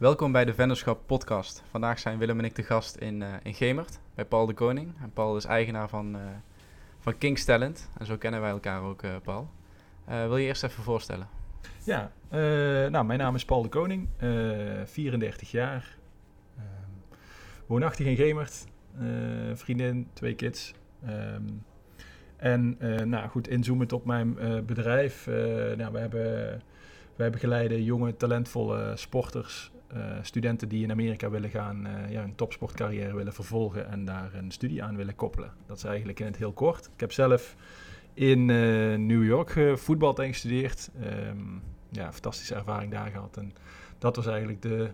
[0.00, 1.62] Welkom bij de Venderschap Podcast.
[1.70, 4.92] Vandaag zijn Willem en ik de gast in, uh, in Gemert bij Paul de Koning.
[5.02, 6.22] En Paul is eigenaar van, uh,
[6.98, 7.90] van King's Talent.
[7.98, 9.48] En zo kennen wij elkaar ook, uh, Paul.
[10.04, 11.28] wil je eerst even voorstellen?
[11.84, 12.12] Ja,
[12.88, 14.08] nou, mijn naam is Paul de Koning,
[14.84, 15.96] 34 jaar.
[16.56, 16.66] Ehm,
[17.66, 18.66] woonachtig in Gemert,
[19.54, 20.74] vriendin, twee kids.
[21.08, 21.64] Um,
[22.36, 22.76] en
[23.10, 24.34] nou goed, inzoomend op mijn
[24.66, 25.26] bedrijf.
[25.76, 26.62] nou, we hebben
[27.16, 29.70] wij begeleiden jonge, talentvolle sporters,
[30.22, 34.50] studenten die in Amerika willen gaan, uh, ja, een topsportcarrière willen vervolgen en daar een
[34.50, 35.52] studie aan willen koppelen.
[35.66, 36.90] Dat is eigenlijk in het heel kort.
[36.94, 37.56] Ik heb zelf
[38.14, 40.90] in uh, New York voetbal gestudeerd.
[41.02, 43.36] Um, ja, fantastische ervaring daar gehad.
[43.36, 43.52] En
[43.98, 44.90] dat was eigenlijk de,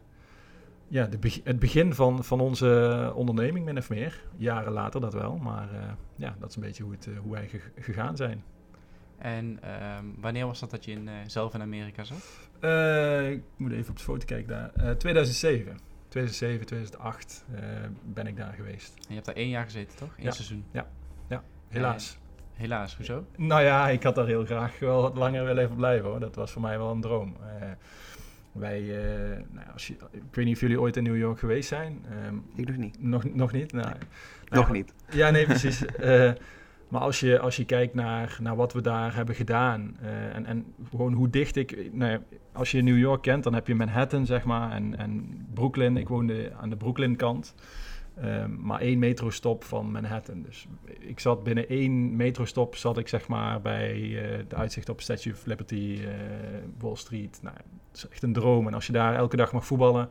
[0.89, 4.23] ja, de het begin van, van onze onderneming, min of meer.
[4.37, 5.69] Jaren later dat wel, maar
[6.17, 8.43] ja, dat is een beetje hoe, het, hoe wij gegaan zijn.
[9.19, 9.61] En
[9.99, 12.46] um, wanneer was dat dat je in, zelf in Amerika zat?
[12.60, 14.70] Uh, ik moet even op de foto kijken daar.
[14.77, 15.79] Uh, 2007.
[16.09, 17.45] 2007, 2008
[18.04, 18.95] ben ik daar geweest.
[18.96, 20.15] En je hebt daar één jaar gezeten, toch?
[20.16, 20.30] Eén ja.
[20.30, 20.65] seizoen?
[20.71, 20.87] Ja,
[21.29, 21.43] ja.
[21.68, 22.18] helaas.
[22.52, 23.26] helaas, hoezo?
[23.37, 26.21] Nou ja, ik had daar heel graag wel wat langer willen even blijven hoor.
[26.21, 27.37] Dat was voor mij wel een droom.
[28.52, 28.80] wij,
[29.51, 32.04] nou, als je, ik weet niet of jullie ooit in New York geweest zijn.
[32.26, 33.02] Um, ik nog niet.
[33.02, 33.73] Nog, nog niet?
[33.73, 33.98] Nou, nee.
[34.48, 34.93] nou, nog niet.
[35.10, 35.85] Ja, nee, precies.
[36.88, 40.46] Maar als je, als je kijkt naar, naar wat we daar hebben gedaan uh, en,
[40.46, 41.92] en gewoon hoe dicht ik...
[41.92, 42.20] Nou ja,
[42.52, 45.96] als je New York kent, dan heb je Manhattan, zeg maar, en, en Brooklyn.
[45.96, 47.54] Ik woonde aan de Brooklyn-kant.
[48.24, 50.42] Um, maar één metrostop van Manhattan.
[50.42, 50.66] Dus
[50.98, 55.32] ik zat binnen één metrostop, zat ik zeg maar bij uh, de uitzicht op Statue
[55.32, 56.09] of Liberty, uh,
[56.79, 57.38] Wall Street.
[57.42, 58.66] Nou, het is echt een droom.
[58.66, 60.09] En als je daar elke dag mag voetballen,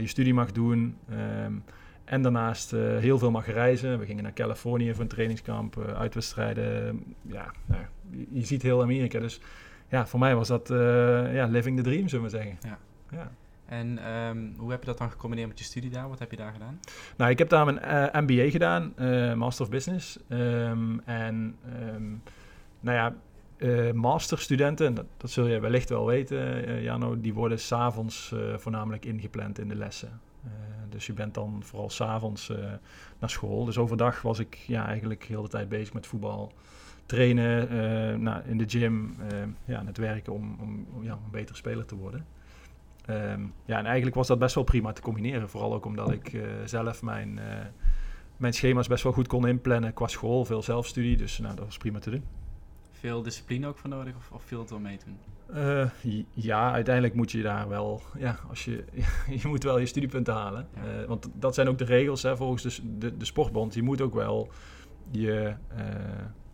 [0.00, 0.96] je studie mag doen...
[1.44, 1.64] Um,
[2.10, 3.98] en daarnaast uh, heel veel mag reizen.
[3.98, 7.02] We gingen naar Californië voor een trainingskamp, uh, uitwedstrijden.
[7.22, 9.18] Ja, nou, je, je, ziet heel Amerika.
[9.18, 9.40] Dus
[9.88, 12.58] ja, voor mij was dat uh, ja, living the dream, zullen we zeggen.
[12.60, 12.78] Ja.
[13.10, 13.30] ja.
[13.66, 16.08] En um, hoe heb je dat dan gecombineerd met je studie daar?
[16.08, 16.80] Wat heb je daar gedaan?
[17.16, 18.92] Nou, ik heb daar mijn MBA gedaan,
[19.38, 20.18] Master of Business.
[20.28, 21.56] Um, en
[21.94, 22.22] um,
[22.80, 23.14] nou
[23.60, 29.58] ja, masterstudenten, dat, dat zul je wellicht wel weten, Jano, die worden s'avonds voornamelijk ingepland
[29.58, 30.20] in de lessen.
[30.44, 30.50] Uh,
[30.88, 32.58] dus je bent dan vooral s'avonds uh,
[33.18, 33.64] naar school.
[33.64, 36.52] Dus overdag was ik ja, eigenlijk heel de tijd bezig met voetbal.
[37.06, 39.16] Trainen, uh, nou, in de gym,
[39.64, 42.26] ja, het werken om, om, ja, een betere speler te worden.
[43.06, 45.48] Um, ja, en eigenlijk was dat best wel prima te combineren.
[45.48, 47.40] Vooral ook omdat ik zelf mijn,
[48.36, 50.44] mijn schema's best wel goed kon inplannen qua school.
[50.44, 52.24] Veel zelfstudie, dus nou, dat was prima te doen.
[53.00, 55.18] Veel discipline ook voor nodig of, of viel het wel mee toen?
[55.54, 55.90] Uh,
[56.34, 58.84] ja, uiteindelijk moet je daar wel, ja, als je,
[59.42, 60.68] je moet wel je studiepunten halen.
[60.74, 61.00] Ja.
[61.00, 63.74] Uh, want dat zijn ook de regels hè, volgens de, de, de, sportbond.
[63.74, 64.50] Je moet ook wel
[65.10, 65.84] je, uh,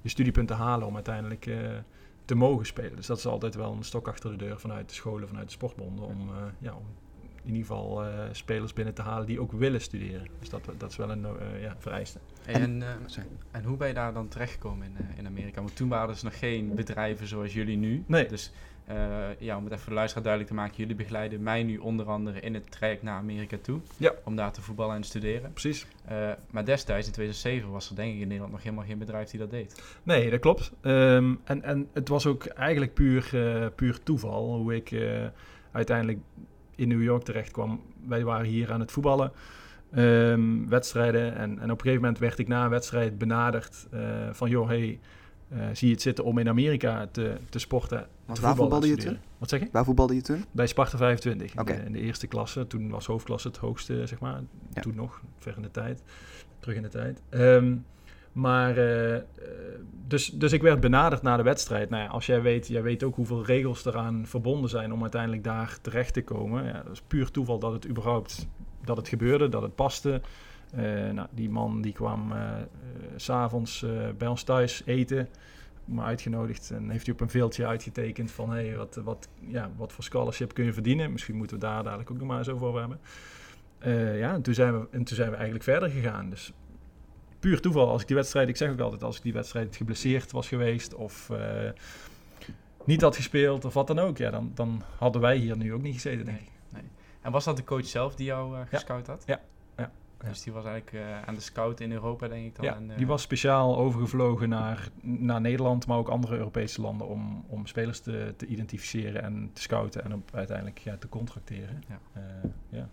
[0.01, 1.51] je studiepunten halen om uiteindelijk
[2.25, 2.97] te mogen spelen.
[2.97, 5.53] Dus dat is altijd wel een stok achter de deur vanuit de scholen, vanuit de
[5.53, 6.05] sportbonden.
[6.05, 6.85] Om, ja, om
[7.47, 10.27] in ieder geval spelers binnen te halen die ook willen studeren.
[10.39, 11.27] Dus dat, dat is wel een
[11.61, 12.19] ja, vereiste.
[12.47, 12.83] En, en,
[13.51, 15.61] en, hoe ben je daar dan terechtgekomen in, in Amerika?
[15.61, 18.05] Want toen waren er dus nog geen bedrijven zoals jullie nu.
[18.07, 18.27] Nee.
[18.27, 18.53] Dus
[18.91, 21.79] uh, ja, om het even voor de luisteraar duidelijk te maken, jullie begeleiden mij nu
[21.79, 23.81] onder andere in het traject naar Amerika toe.
[23.97, 24.13] Ja.
[24.25, 25.53] Om daar te voetballen en te studeren.
[25.53, 25.87] Precies.
[26.11, 29.31] Uh, maar destijds, in 2007, was er denk ik in Nederland nog helemaal geen bedrijf
[29.31, 29.83] die dat deed.
[30.03, 30.73] Nee, dat klopt.
[30.83, 34.95] Um, en, en het was ook eigenlijk puur, uh, puur toeval hoe ik
[35.73, 36.19] uiteindelijk
[36.77, 37.81] in New York terecht kwam.
[38.07, 39.33] Wij waren hier aan het voetballen.
[39.97, 41.37] Um, wedstrijden.
[41.37, 43.87] En, en op een gegeven moment werd ik na een wedstrijd benaderd
[44.33, 44.99] van joh, hey,
[45.53, 48.07] uh, zie je het zitten om in Amerika te, te sporten.
[48.25, 49.19] Want waar voetbalde je toen?
[49.39, 49.69] Wat zeg je?
[49.73, 50.45] Waar voetbalde je toen?
[50.51, 51.59] Bij Sparta 25.
[51.59, 51.75] Okay.
[51.75, 52.67] In, de, in, de, eerste klasse.
[52.67, 54.41] Toen was hoofdklasse het hoogste, zeg maar.
[54.75, 54.81] Ja.
[54.81, 56.03] Toen nog, ver in de tijd.
[56.59, 57.23] Terug in de tijd.
[57.31, 57.85] Um,
[58.37, 59.17] maar, uh,
[60.07, 61.91] dus, dus ik werd benaderd na de wedstrijd.
[61.91, 65.45] Nou ja, als jij weet, jij weet ook hoeveel regels eraan verbonden zijn om uiteindelijk
[65.45, 66.65] daar terecht te komen.
[66.65, 68.49] Ja, dat is puur toeval dat het überhaupt,
[68.85, 70.21] dat het gebeurde, dat het paste.
[70.75, 72.39] Uh, nou, die man die kwam uh,
[73.17, 73.85] s'avonds
[74.19, 75.29] bij ons thuis eten,
[75.85, 79.93] me uitgenodigd en heeft hij op een veeltje uitgetekend van hey, wat, wat, ja, wat
[79.93, 81.13] voor scholarship kun je verdienen.
[81.13, 83.01] Misschien moeten we daar dadelijk ook nog maar eens over hebben.
[84.19, 86.31] ja, en toen, zijn we, en toen zijn we eigenlijk verder gegaan.
[86.31, 86.53] Dus
[87.47, 90.33] puur toeval, als ik die wedstrijd, ik zeg ook altijd, als ik die wedstrijd geblesseerd
[90.33, 91.31] was geweest of
[92.85, 95.83] niet had gespeeld of wat dan ook, ja, dan, dan hadden wij hier nu ook
[95.83, 96.51] niet gezeten, denk ik.
[96.69, 96.83] Nee.
[97.21, 99.13] En was dat de coach zelf die jou gescout ja.
[99.13, 99.23] had?
[99.27, 99.41] Ja.
[99.77, 99.91] ja.
[100.21, 100.29] Ja.
[100.29, 102.65] Dus die was eigenlijk uh, aan de scout in Europa, denk ik dan.
[102.65, 107.07] Ja, en, uh, die was speciaal overgevlogen naar, naar Nederland, maar ook andere Europese landen
[107.07, 111.83] om, om spelers te, te identificeren en te scouten en op, uiteindelijk ja, te contracteren.
[111.89, 112.01] Ja.
[112.17, 112.89] Uh, ja.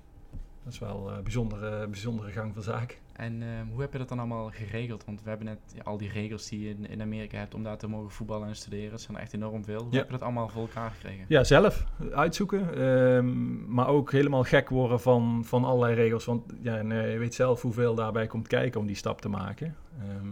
[0.63, 2.97] Dat is wel een bijzondere, bijzondere gang van zaken.
[3.13, 5.05] En ehm, hoe heb je dat dan allemaal geregeld?
[5.05, 7.77] Want we hebben net al die regels die je in, in Amerika hebt om daar
[7.77, 8.91] te mogen voetballen en studeren.
[8.91, 9.83] Dat zijn er echt enorm veel.
[9.83, 11.25] Hoe heb je dat allemaal voor elkaar gekregen?
[11.27, 12.75] Ja, zelf uitzoeken.
[12.75, 16.25] Ehm, maar ook helemaal gek worden van, van allerlei regels.
[16.25, 19.75] Want ja, je weet zelf hoeveel daarbij komt kijken om die stap te maken.
[19.99, 20.27] Ehm,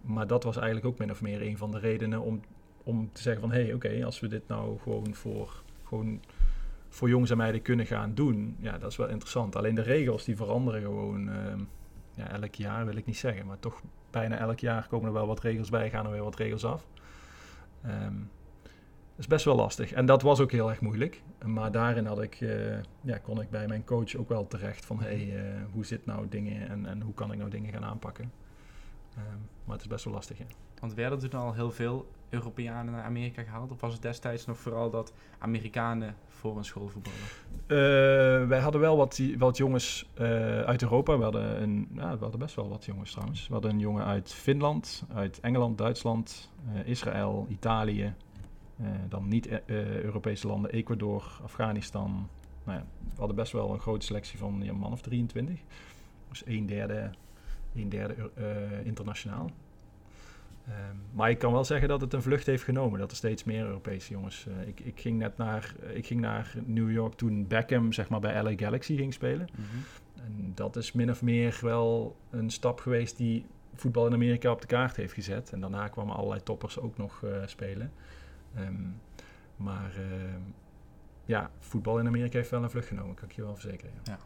[0.00, 2.40] maar dat was eigenlijk ook min of meer een van de redenen om,
[2.82, 3.52] om te zeggen van...
[3.52, 6.20] hé, hey, oké, als we dit nou gewoon voor, gewoon
[6.90, 8.56] voor jongens en meiden kunnen gaan doen...
[8.58, 9.56] ja, dat is wel interessant.
[9.56, 11.30] Alleen de regels die veranderen gewoon
[12.14, 15.26] ja, elk jaar wil ik niet zeggen, maar toch bijna elk jaar komen er wel
[15.26, 16.86] wat regels bij, gaan er weer wat regels af.
[19.20, 19.92] Dat is best wel lastig.
[19.92, 21.22] En dat was ook heel erg moeilijk.
[21.44, 25.00] Maar daarin had ik, uh, ja, kon ik bij mijn coach ook wel terecht van
[25.00, 28.32] hey, uh, hoe zit nou dingen en, en hoe kan ik nou dingen gaan aanpakken.
[29.18, 30.38] Um, maar het is best wel lastig.
[30.80, 33.70] Want werden toen al heel veel Europeanen naar Amerika gehaald?
[33.70, 37.18] Of was het destijds nog vooral dat Amerikanen voor een school voetballen?
[37.66, 41.16] Uh, wij hadden wel wat, wat jongens uh, uit Europa.
[41.16, 43.46] We hadden, een, ja, we hadden best wel wat jongens trouwens.
[43.46, 48.14] We hadden een jongen uit Finland, uit Engeland, Duitsland, uh, Israël, Italië.
[49.08, 52.28] dan niet-Europese landen, Ecuador, Afghanistan.
[52.64, 55.60] Nou ja, we hadden best wel een grote selectie van een man of 23.
[56.28, 57.10] Dus een derde,
[57.74, 58.30] een derde
[58.84, 59.50] internationaal.
[60.70, 62.98] Ehm, maar ik kan wel zeggen dat het een vlucht heeft genomen.
[62.98, 64.46] Dat er steeds meer Europese jongens.
[64.48, 68.20] Uh, ik, ik, ging net naar, ik ging naar New York toen Beckham zeg maar,
[68.20, 69.48] bij LA Galaxy ging spelen.
[69.52, 70.24] Mhm.
[70.24, 74.60] En dat is min of meer wel een stap geweest die voetbal in Amerika op
[74.60, 75.52] de kaart heeft gezet.
[75.52, 77.92] En daarna kwamen allerlei toppers ook nog uh, spelen.
[78.58, 79.00] Um,
[79.56, 80.34] maar uh,
[81.24, 84.00] ja, voetbal in Amerika heeft wel een vlucht genomen, kan ik je wel verzekeren.
[84.02, 84.18] Ja.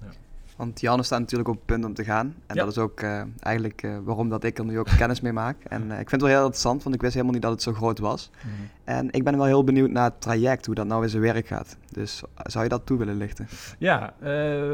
[0.00, 0.10] ja.
[0.58, 2.34] Want Janne staat natuurlijk op het punt om te gaan.
[2.46, 5.32] En dat is ook uh, eigenlijk uh, waarom dat ik er nu ook kennis mee
[5.32, 5.64] maak.
[5.64, 7.62] En uh, ik vind het wel heel interessant, want ik wist helemaal niet dat het
[7.62, 8.30] zo groot was.
[8.34, 8.68] Mm -hmm.
[8.84, 11.46] En ik ben wel heel benieuwd naar het traject, hoe dat nou in zijn werk
[11.46, 11.76] gaat.
[11.92, 13.48] Dus zou je dat toe willen lichten?
[13.78, 14.14] Ja,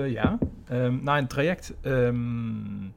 [0.06, 0.38] ja.
[0.70, 1.74] Um, nou, een traject...
[1.82, 2.92] Um,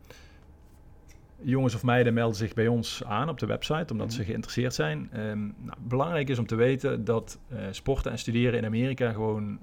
[1.41, 4.09] jongens of meiden melden zich bij ons aan op de website, omdat mm -hmm.
[4.09, 5.09] ze geïnteresseerd zijn.
[5.15, 7.39] Um, nou, belangrijk is om te weten dat
[7.71, 9.59] sporten en studeren in Amerika gewoon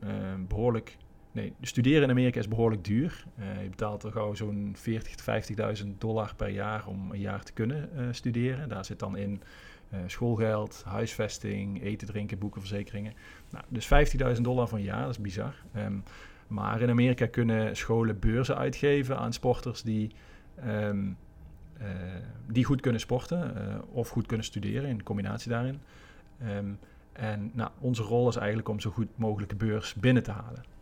[0.48, 0.96] behoorlijk
[1.34, 3.24] Nee, studeren in Amerika is behoorlijk duur.
[3.38, 4.82] Uh, je betaalt er gauw zo'n 40.000
[5.14, 8.68] tot 50.000 dollar per jaar om een jaar te kunnen uh, studeren.
[8.68, 9.42] Daar zit dan in
[9.92, 13.12] uh, schoolgeld, huisvesting, eten, drinken, boeken, verzekeringen.
[13.50, 13.88] Nou, dus
[14.36, 15.54] 15.000 dollar van jaar, dat is bizar.
[15.76, 16.02] Um,
[16.46, 20.10] maar in Amerika kunnen scholen beurzen uitgeven aan sporters die,
[20.66, 21.16] um,
[22.46, 23.54] die goed kunnen sporten
[23.90, 25.80] of goed kunnen studeren, in combinatie daarin.
[26.56, 26.78] Um,
[27.12, 30.72] en nou, onze rol is eigenlijk om zo goed mogelijke beurs binnen te halen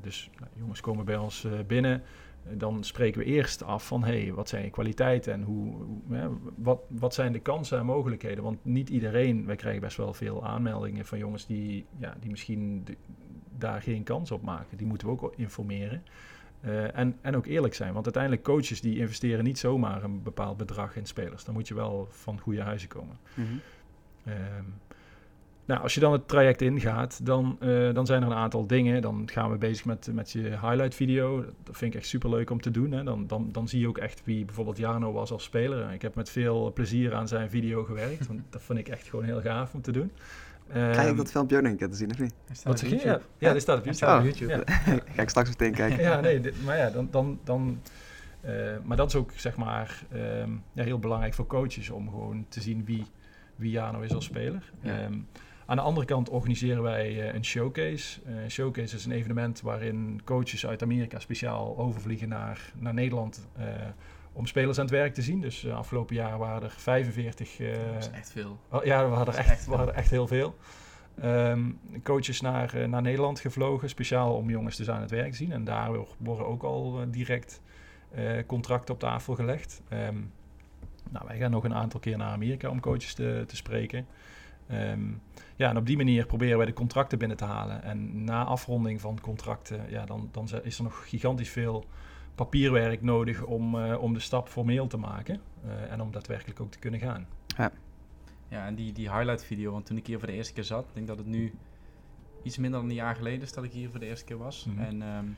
[0.00, 2.02] dus nou, jongens komen bij ons uh, binnen.
[2.52, 6.80] Dan spreken we eerst af van hey, wat zijn je kwaliteiten en hoe, hoe wat,
[6.88, 8.44] wat zijn de kansen en mogelijkheden.
[8.44, 12.84] Want niet iedereen, wij krijgen best wel veel aanmeldingen van jongens die, ja, die misschien
[12.84, 12.96] de,
[13.58, 14.76] daar geen kans op maken.
[14.76, 16.02] Die moeten we ook informeren.
[16.64, 20.56] Uh, en, en ook eerlijk zijn, want uiteindelijk coaches die investeren niet zomaar een bepaald
[20.56, 21.44] bedrag in spelers.
[21.44, 23.18] Dan moet je wel van goede huizen komen.
[23.34, 23.60] Mm -hmm.
[24.32, 24.74] um,
[25.70, 29.02] nou, als je dan het traject ingaat, dan, uh, dan zijn er een aantal dingen.
[29.02, 31.44] Dan gaan we bezig met, met je highlight video.
[31.62, 32.92] Dat vind ik echt super leuk om te doen.
[32.92, 33.02] Hè.
[33.02, 35.92] Dan, dan, dan zie je ook echt wie bijvoorbeeld Jarno was als speler.
[35.92, 38.26] Ik heb met veel plezier aan zijn video gewerkt.
[38.26, 40.12] Want dat vind ik echt gewoon heel gaaf om te doen.
[40.68, 42.34] Krijg ik ehm, dat filmpje ook nog een keer te zien, of niet?
[42.64, 42.96] Wat zeg je?
[42.96, 44.12] Ja, ja, die staat op YouTube.
[44.12, 44.24] Oh.
[44.24, 44.52] YouTube.
[44.52, 44.62] Ja.
[45.14, 46.02] Ga ik straks meteen kijken.
[46.02, 47.08] ja, nee, dit, maar ja, dan...
[47.10, 47.80] dan, dan
[48.44, 48.50] uh,
[48.84, 52.60] maar dat is ook, zeg maar, um, ja, heel belangrijk voor coaches om gewoon te
[52.60, 53.06] zien wie,
[53.56, 54.72] wie Jano is als speler.
[54.80, 55.04] Ja.
[55.04, 55.26] Um,
[55.70, 58.20] aan de andere kant organiseren wij uh, een showcase.
[58.26, 63.48] Uh, een showcase is een evenement waarin coaches uit Amerika speciaal overvliegen naar, naar Nederland
[63.58, 63.64] uh,
[64.32, 65.40] om spelers aan het werk te zien.
[65.40, 67.56] Dus afgelopen jaar waren er 45.
[67.56, 67.66] dat
[67.98, 68.58] is echt veel.
[68.70, 70.56] Oh, ja, we hadden echt, echt, we hadden echt heel veel.
[71.24, 75.52] Um, coaches naar, naar Nederland gevlogen, speciaal om jongens dus aan het werk te zien.
[75.52, 77.62] En daar worden ook al direct
[78.46, 79.82] contracten op tafel gelegd.
[79.92, 80.32] Um,
[81.10, 84.06] nou, wij gaan nog een aantal keer naar Amerika om coaches te, te spreken.
[84.72, 85.22] Um,
[85.56, 87.82] ja, en op die manier proberen wij de contracten binnen te halen.
[87.82, 91.84] En na afronding van contracten, ja, dan, dan is er nog gigantisch veel
[92.34, 95.40] papierwerk nodig om, uh, om de stap formeel te maken.
[95.66, 97.26] Uh, en om daadwerkelijk ook te kunnen gaan.
[97.56, 97.72] Ja,
[98.48, 100.84] ja en die, die highlight video, want toen ik hier voor de eerste keer zat,
[100.88, 101.52] ik denk dat het nu
[102.42, 104.64] iets minder dan een jaar geleden is dat ik hier voor de eerste keer was.
[104.64, 104.84] Mm -hmm.
[104.84, 105.36] En um,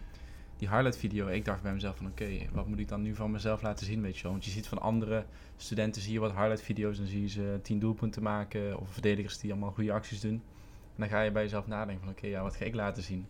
[0.63, 3.15] die highlight video, ik dacht bij mezelf van oké, okay, wat moet ik dan nu
[3.15, 4.33] van mezelf laten zien, weet je wel.
[4.33, 5.25] Want je ziet van andere
[5.57, 9.39] studenten, zie je wat highlight video's en zie je ze tien doelpunten maken of verdedigers
[9.39, 10.33] die allemaal goede acties doen.
[10.33, 13.03] En dan ga je bij jezelf nadenken van oké, okay, ja, wat ga ik laten
[13.03, 13.27] zien.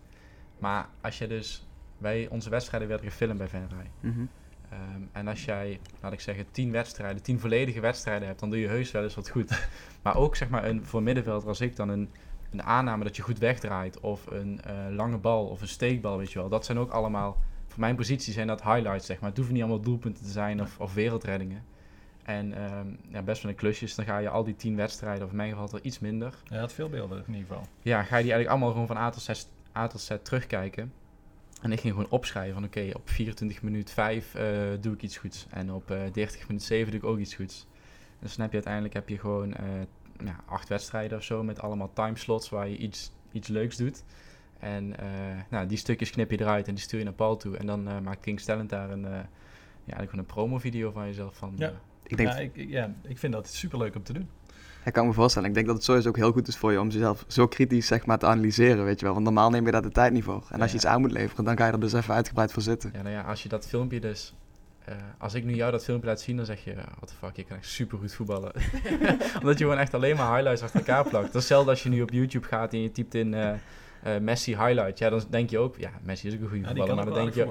[0.59, 1.67] Maar als je dus,
[1.99, 3.91] wij, onze wedstrijden werden gefilmd bij Venray.
[4.01, 4.29] Mm -hmm.
[4.73, 8.59] um, en als jij, laat ik zeggen, tien wedstrijden, tien volledige wedstrijden hebt, dan doe
[8.59, 9.69] je heus wel eens wat goed.
[10.03, 12.09] maar ook zeg maar een, voor middenvelder als ik dan een
[12.53, 16.33] een aanname dat je goed wegdraait, of een eh, lange bal of een steekbal, weet
[16.33, 16.49] je wel.
[16.49, 19.29] Dat zijn ook allemaal, voor mijn positie zijn dat highlights, zeg maar.
[19.29, 21.65] Het hoeven niet allemaal doelpunten te zijn of, of wereldreddingen.
[22.23, 25.31] En ehm, ja, best wel een klusjes, dan ga je al die tien wedstrijden, of
[25.31, 26.35] in mijn geval er iets minder.
[26.45, 27.67] Je had veel beelden in ieder geval.
[27.83, 29.45] Ja, ga je die eigenlijk allemaal gewoon van A tot Z,
[29.77, 30.93] A tot Z terugkijken.
[31.63, 34.43] En ik ging gewoon opschrijven van oké, op 24 minuut 5 uh,
[34.81, 35.47] doe ik iets goeds.
[35.51, 37.67] En op uh, 30 minuut 7 doe ik ook iets goeds.
[38.19, 39.55] Dus dan heb je uiteindelijk heb je gewoon
[40.25, 44.05] ja, acht wedstrijden of zo met allemaal timeslots waar je iets, iets leuks doet.
[44.59, 44.97] En uh,
[45.51, 47.57] nou, die stukjes knip je eruit en die stuur je naar Paul toe.
[47.57, 49.03] En dan uh, maakt King Stellent daar een,
[49.85, 51.53] ja, eigenlijk een promo-video van jezelf van.
[51.57, 51.73] Ja.
[52.07, 54.29] Ik, denk ja, ik, ja, ik vind dat super leuk om te doen.
[54.85, 55.49] Ik kan me voorstellen.
[55.49, 57.87] Ik denk dat het sowieso ook heel goed is voor je om jezelf zo kritisch
[57.87, 59.15] zeg maar, te analyseren, weet je wel.
[59.15, 60.47] Want normaal neem je daar de tijd niet voor.
[60.51, 62.63] En als je iets aan moet leveren, dan ga je er dus even uitgebreid voor
[62.63, 62.91] zitten.
[62.95, 64.35] Ja, nou ja, als je dat filmpje dus...
[64.89, 66.75] Uh, als ik nu jou dat filmpje laat zien, dan zeg je...
[66.75, 68.53] What the fuck, je kan echt super goed voetballen.
[69.41, 71.25] Omdat je gewoon echt alleen maar highlights achter elkaar plakt.
[71.25, 73.33] Dat is hetzelfde als je nu op YouTube gaat en je typt in...
[73.33, 73.53] Uh,
[74.07, 74.99] uh, Messi highlight.
[74.99, 76.95] Ja, dan denk je ook, ja, Messi is ook een goede ja, voetballer.
[76.95, 77.47] Maar dan denk je,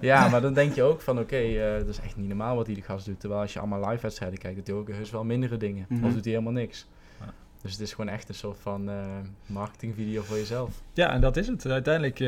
[0.00, 2.56] ja, maar dan denk je ook van, oké, okay, uh, dat is echt niet normaal
[2.56, 3.20] wat die de gast doet.
[3.20, 5.86] Terwijl als je allemaal live wedstrijden kijkt, doet hij ook heus wel mindere dingen.
[5.88, 6.06] Mm -hmm.
[6.06, 6.86] Of doet hij helemaal niks.
[7.20, 7.32] Ja.
[7.62, 9.04] Dus het is gewoon echt een soort van uh,
[9.46, 10.82] marketingvideo voor jezelf.
[10.92, 11.66] Ja, en dat is het.
[11.66, 12.18] Uiteindelijk,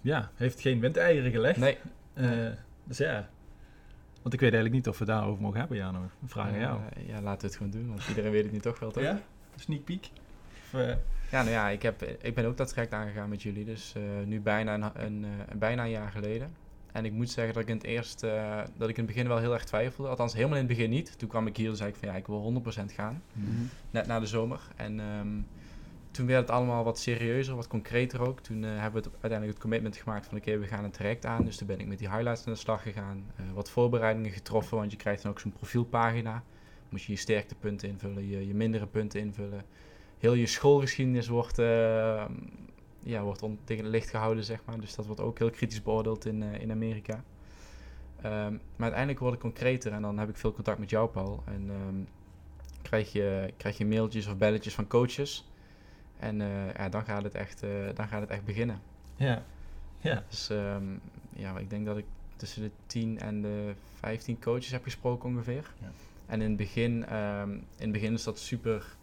[0.00, 1.58] ja, heeft geen windeieren gelegd.
[1.58, 1.78] Nee.
[2.84, 3.28] dus ja,
[4.22, 6.10] want ik weet eigenlijk niet of we daarover mogen hebben, Jano.
[6.24, 6.80] Vraag aan jou.
[7.06, 9.02] ja, laten we het gewoon doen, want iedereen weet het nu toch wel, toch?
[9.02, 9.20] Ja?
[9.56, 10.10] Sneak peek?
[10.72, 10.80] Of,
[11.30, 13.64] ja, nou ja, ik, heb, ik ben ook dat traject aangegaan met jullie.
[13.64, 16.50] Dus uh, nu bijna een, een, uh, bijna een jaar geleden.
[16.92, 18.20] En ik moet zeggen dat ik in het eerst,
[18.76, 20.10] dat ik in het begin wel heel erg twijfelde.
[20.10, 21.18] Althans, helemaal in het begin niet.
[21.18, 23.22] Toen kwam ik hier en zei ik van ja, ik wil 100% gaan.
[23.32, 23.70] Mm -hmm.
[23.90, 24.60] Net na de zomer.
[24.76, 25.46] En um,
[26.18, 28.40] toen werd het allemaal wat serieuzer, wat concreter ook.
[28.40, 31.44] Toen hebben we het, uiteindelijk het commitment gemaakt van oké, we gaan een traject aan.
[31.44, 33.26] Dus toen ben ik met die highlights aan de slag gegaan.
[33.54, 36.42] wat voorbereidingen getroffen, want je krijgt dan ook zo'n profielpagina.
[36.88, 39.64] Moet je je sterktepunten invullen, je, je mindere punten invullen
[40.18, 42.24] heel je schoolgeschiedenis wordt, uh,
[42.98, 44.80] ja, wordt tegen het licht gehouden, zeg maar.
[44.80, 47.14] Dus dat wordt ook heel kritisch beoordeeld in, in Amerika.
[47.14, 51.42] Um, maar uiteindelijk wordt het concreter en dan heb ik veel contact met jou, Paul.
[51.46, 52.08] En um,
[52.82, 55.47] krijg, je, krijg je mailtjes of belletjes van coaches.
[56.18, 57.60] En uh, ja, dan, gaat het echt,
[57.94, 58.80] dan gaat het echt beginnen.
[59.16, 59.42] Ja.
[60.00, 60.22] ja.
[60.28, 61.00] Dus um,
[61.32, 62.04] ja, ik denk dat ik
[62.36, 65.72] tussen de 10 en de 15 coaches heb gesproken ongeveer.
[65.80, 65.90] Ja.
[66.26, 68.96] En in het begin, in het begin is dat super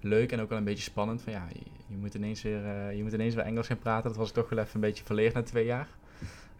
[0.00, 1.22] leuk en ook wel een beetje spannend.
[1.22, 4.08] Van ja, je, je moet, ineens weer, uh, je moet ineens weer Engels gaan praten.
[4.08, 5.88] Dat was ik toch wel even een beetje verleerd na twee jaar.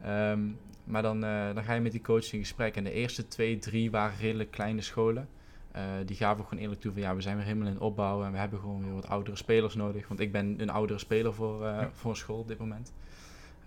[0.07, 2.76] Um, maar dan, uh, dan ga je met die coach in gesprek.
[2.76, 5.28] En de eerste twee, drie waren redelijk kleine scholen.
[5.76, 8.32] Uh, die gaven gewoon eerlijk toe van ja, we zijn weer helemaal in opbouw en
[8.32, 10.08] we hebben gewoon weer wat oudere spelers nodig.
[10.08, 11.90] Want ik ben een oudere speler voor, ja.
[11.92, 12.92] voor een school op dit moment.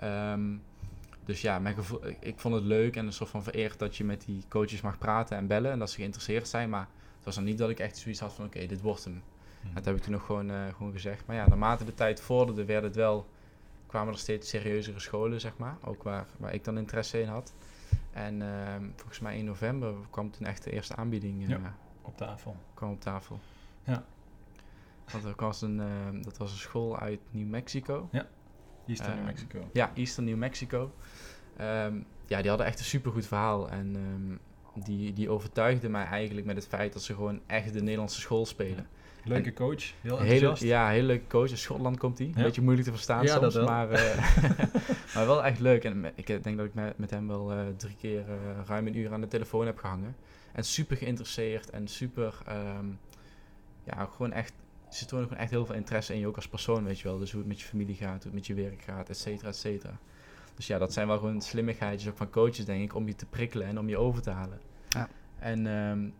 [0.04, 0.62] Um,
[1.26, 4.04] dus ja, mijn gevoel, ik vond het leuk en een soort van vereerd dat je
[4.04, 6.70] met die coaches mag praten en bellen en dat ze geïnteresseerd zijn.
[6.70, 9.04] Maar het was dan niet dat ik echt zoiets had van oké, okay, dit wordt
[9.04, 9.14] hem.
[9.14, 9.74] Mm.
[9.74, 11.26] Dat heb ik toen nog gewoon, uh, gewoon gezegd.
[11.26, 13.28] Maar ja, naarmate de tijd vorderde, werd het wel,
[13.88, 15.78] kwamen er steeds serieuzere scholen, zeg maar.
[15.84, 17.54] Ook waar, waar ik dan interesse in had.
[18.12, 18.48] En uh,
[18.96, 21.42] volgens mij in november kwam toen echt de eerste aanbieding.
[21.42, 22.56] Uh, ja, op tafel.
[22.74, 23.40] Kwam op tafel.
[23.84, 24.04] Ja.
[25.12, 28.08] Want dat was een, uh, dat was een school uit New Mexico.
[28.12, 28.28] Ja,
[28.88, 29.70] Eastern New Mexico.
[29.74, 30.92] Ja, Eastern New Mexico.
[31.62, 33.70] Um, ja, die hadden echt een supergoed verhaal.
[33.70, 34.40] En um,
[34.84, 38.46] die, die overtuigde mij eigenlijk met het feit dat ze gewoon echt de Nederlandse school
[38.46, 38.88] spelen.
[39.24, 39.30] Ja.
[39.30, 40.62] Leuke en coach, heel enthousiast.
[40.62, 41.50] Hele, ja, hele leuke coach.
[41.50, 42.32] In Schotland komt hij.
[42.36, 42.44] Ja.
[42.44, 44.36] Beetje moeilijk te verstaan ja, soms, maar, uh,
[45.16, 45.84] maar wel echt leuk.
[45.84, 48.98] En ik denk dat ik met, met hem wel uh, drie keer uh, ruim een
[48.98, 50.16] uur aan de telefoon heb gehangen.
[50.54, 52.38] En super geïnteresseerd en super,
[52.78, 53.00] um,
[53.84, 54.54] ja, gewoon echt,
[54.90, 57.18] ze tonen gewoon echt heel veel interesse in je ook als persoon, weet je wel.
[57.18, 59.48] Dus hoe het met je familie gaat, hoe het met je werk gaat, et cetera,
[59.48, 59.98] et cetera.
[60.56, 63.26] Dus ja, dat zijn wel gewoon slimmigheidjes ook van coaches, denk ik, om je te
[63.26, 64.60] prikkelen en om je over te halen.
[64.90, 65.10] Ja.
[65.40, 66.14] En um,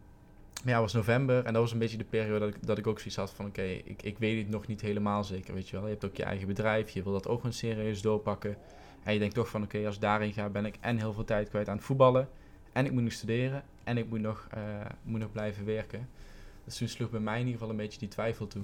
[0.64, 2.78] maar ja, het was november en dat was een beetje de periode dat ik, dat
[2.78, 3.46] ik ook zoiets had van...
[3.46, 5.86] oké, okay, ik, ik weet het nog niet helemaal zeker, weet je wel.
[5.86, 8.58] Je hebt ook je eigen bedrijf, je wil dat ook gewoon serieus doorpakken.
[9.04, 11.14] En je denkt toch van, oké, okay, als ik daarin ga, ben ik en heel
[11.14, 12.30] veel tijd kwijt aan het voetballen...
[12.72, 14.62] en ik moet nog studeren en ik moet nog, uh,
[15.04, 16.10] moet nog blijven werken.
[16.64, 18.64] Dus toen sloeg bij mij in ieder geval een beetje die twijfel toe.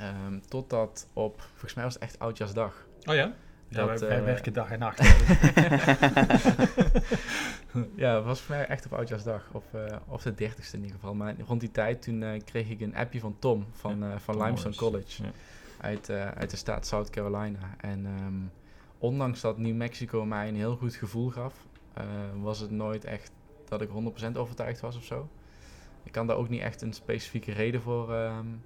[0.00, 2.86] Um, totdat op, volgens mij was het echt Oudjaarsdag.
[3.04, 3.32] Oh ja?
[3.68, 4.98] Ja, dat, wij, wij uh, werken dag en nacht.
[8.02, 9.48] ja, het was voor mij echt op Oudjaarsdag.
[9.52, 11.14] Of, uh, of de dertigste in ieder geval.
[11.14, 14.34] Maar rond die tijd toen uh, kreeg ik een appje van Tom van, ja, van
[14.34, 15.22] Tom Limestone College.
[15.22, 15.30] Ja.
[15.80, 17.76] Uit, uit de staat South Carolina.
[17.80, 18.50] En um,
[18.98, 21.54] ondanks dat New Mexico mij een heel goed gevoel gaf,
[22.40, 23.30] was het nooit echt
[23.78, 25.28] dat ik 100% overtuigd was of zo.
[26.02, 28.62] Ik kan daar ook niet echt een specifieke reden voor, um,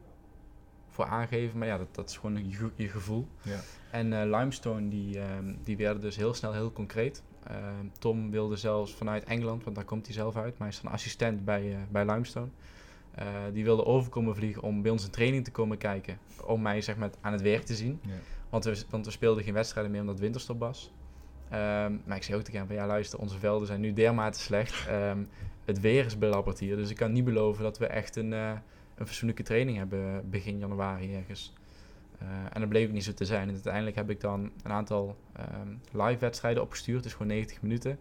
[0.88, 1.58] voor aangeven.
[1.58, 3.26] Maar ja, dat, dat is gewoon je, je gevoel.
[3.42, 3.60] Ja.
[3.90, 7.22] En uh, Limestone, die, um, die werden dus heel snel heel concreet.
[7.50, 7.56] Uh,
[7.98, 10.92] Tom wilde zelfs vanuit Engeland, want daar komt hij zelf uit, maar hij is dan
[10.92, 12.48] assistent bij, uh, bij Limestone.
[13.52, 16.18] die wilde overkomen vliegen om bij ons een training te komen kijken.
[16.44, 18.00] Om mij zeg maar aan het werk te zien.
[18.02, 18.10] Ja.
[18.50, 20.92] Want, we, want we speelden geen wedstrijden meer omdat winterstop was.
[21.50, 24.38] Ehm, maar ik zei ook tegen hem van ja luister, onze velden zijn nu dermate
[24.38, 24.86] slecht.
[24.88, 25.18] Ehm,
[25.64, 26.76] het weer is belabberd hier.
[26.76, 28.52] Dus ik kan niet beloven dat we echt een, uh,
[28.94, 31.52] een fatsoenlijke training hebben begin januari ergens.
[32.22, 33.48] Uh, en dat bleef ook niet zo te zijn.
[33.48, 37.02] En uiteindelijk heb ik dan een aantal um, live wedstrijden opgestuurd.
[37.02, 37.98] Dus gewoon 90 minuten.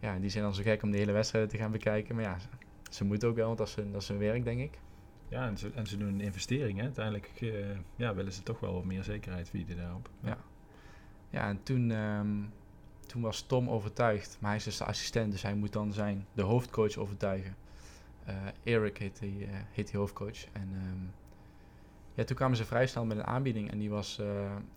[0.00, 2.14] Ja, die zijn dan zo gek om de hele wedstrijden te gaan bekijken.
[2.14, 2.46] Maar ja, ze,
[2.90, 4.78] ze moeten ook wel, want dat is, hun, dat is hun werk, denk ik.
[5.28, 6.78] Ja, en ze, en ze doen een investering.
[6.78, 6.84] Hè?
[6.84, 7.66] Uiteindelijk uh,
[7.96, 10.10] ja, willen ze toch wel wat meer zekerheid bieden daarop.
[10.20, 10.38] Ja, ja.
[11.30, 12.52] ja en toen, um,
[13.14, 14.36] toen was Tom overtuigd.
[14.40, 17.56] Maar hij is dus de assistent, dus hij moet dan zijn de hoofdcoach overtuigen.
[18.28, 18.34] Uh,
[18.74, 20.44] Eric heet die, uh, heet die hoofdcoach.
[20.52, 21.12] En um,
[22.14, 23.70] ja, toen kwamen ze vrij snel met een aanbieding.
[23.70, 24.26] En die was uh,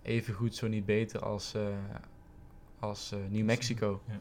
[0.01, 1.56] even goed, zo niet beter als,
[2.79, 4.01] als New Mexico.
[4.08, 4.20] Ja.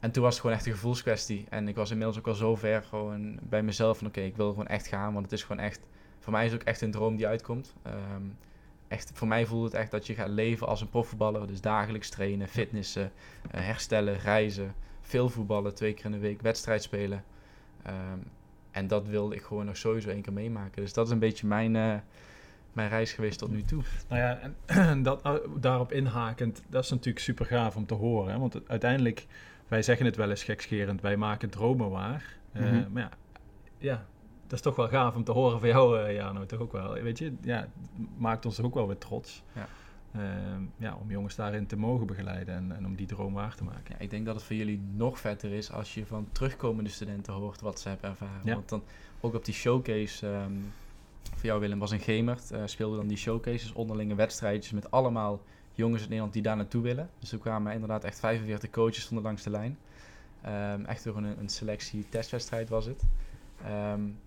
[0.00, 1.46] En toen was het gewoon echt een gevoelskwestie.
[1.48, 4.48] En ik was inmiddels ook al zo ver gewoon bij mezelf van oké, ik wil
[4.48, 5.12] gewoon echt gaan.
[5.12, 5.80] Want het is gewoon echt,
[6.18, 7.74] voor mij is het ook echt een droom die uitkomt.
[7.86, 8.36] Um,
[8.88, 11.46] echt, voor mij voelt het echt dat je gaat leven als een profvoetballer.
[11.46, 13.12] Dus dagelijks trainen, fitnessen,
[13.54, 17.24] uh, herstellen, reizen, veel voetballen, twee keer in de week, wedstrijd spelen.
[17.86, 18.22] Um,
[18.70, 20.82] en dat wilde ik gewoon nog sowieso één keer meemaken.
[20.82, 21.94] Dus dat is een beetje mijn, uh,
[22.72, 23.82] mijn reis geweest tot nu toe.
[24.08, 28.32] Nou ja, en dat, uh, daarop inhakend, dat is natuurlijk super gaaf om te horen.
[28.32, 28.38] Hè?
[28.38, 29.26] Want uiteindelijk
[29.68, 32.36] wij zeggen het wel eens gekscherend, wij maken dromen waar.
[32.52, 32.86] Mm -hmm.
[32.92, 33.10] maar ja,
[33.78, 34.06] ja,
[34.48, 36.92] dat is toch wel gaaf om te horen van jou, uh, Jano, toch ook wel.
[36.92, 37.68] Weet je, ja,
[38.16, 39.42] maakt ons ook wel weer trots.
[39.52, 39.68] Ja.
[40.16, 40.22] Uh,
[40.76, 43.84] ja, om jongens daarin te mogen begeleiden en, en, om die droom waar te maken.
[43.88, 47.32] Ja, ik denk dat het voor jullie nog vetter is als je van terugkomende studenten
[47.32, 48.40] hoort wat ze hebben ervaren.
[48.44, 48.54] Ja.
[48.54, 48.82] Want dan
[49.20, 50.72] ook op die showcase, um,
[51.22, 55.40] voor jou Willem was een Gemert, uh, speelde dan die showcases, onderlinge wedstrijdjes met allemaal
[55.72, 57.10] jongens in Nederland die daar naartoe willen.
[57.18, 59.78] Dus er kwamen inderdaad echt 45 coaches stonden langs de lijn.
[60.46, 63.02] Um, echt door een, een selectie testwedstrijd was het.
[63.92, 64.18] Um,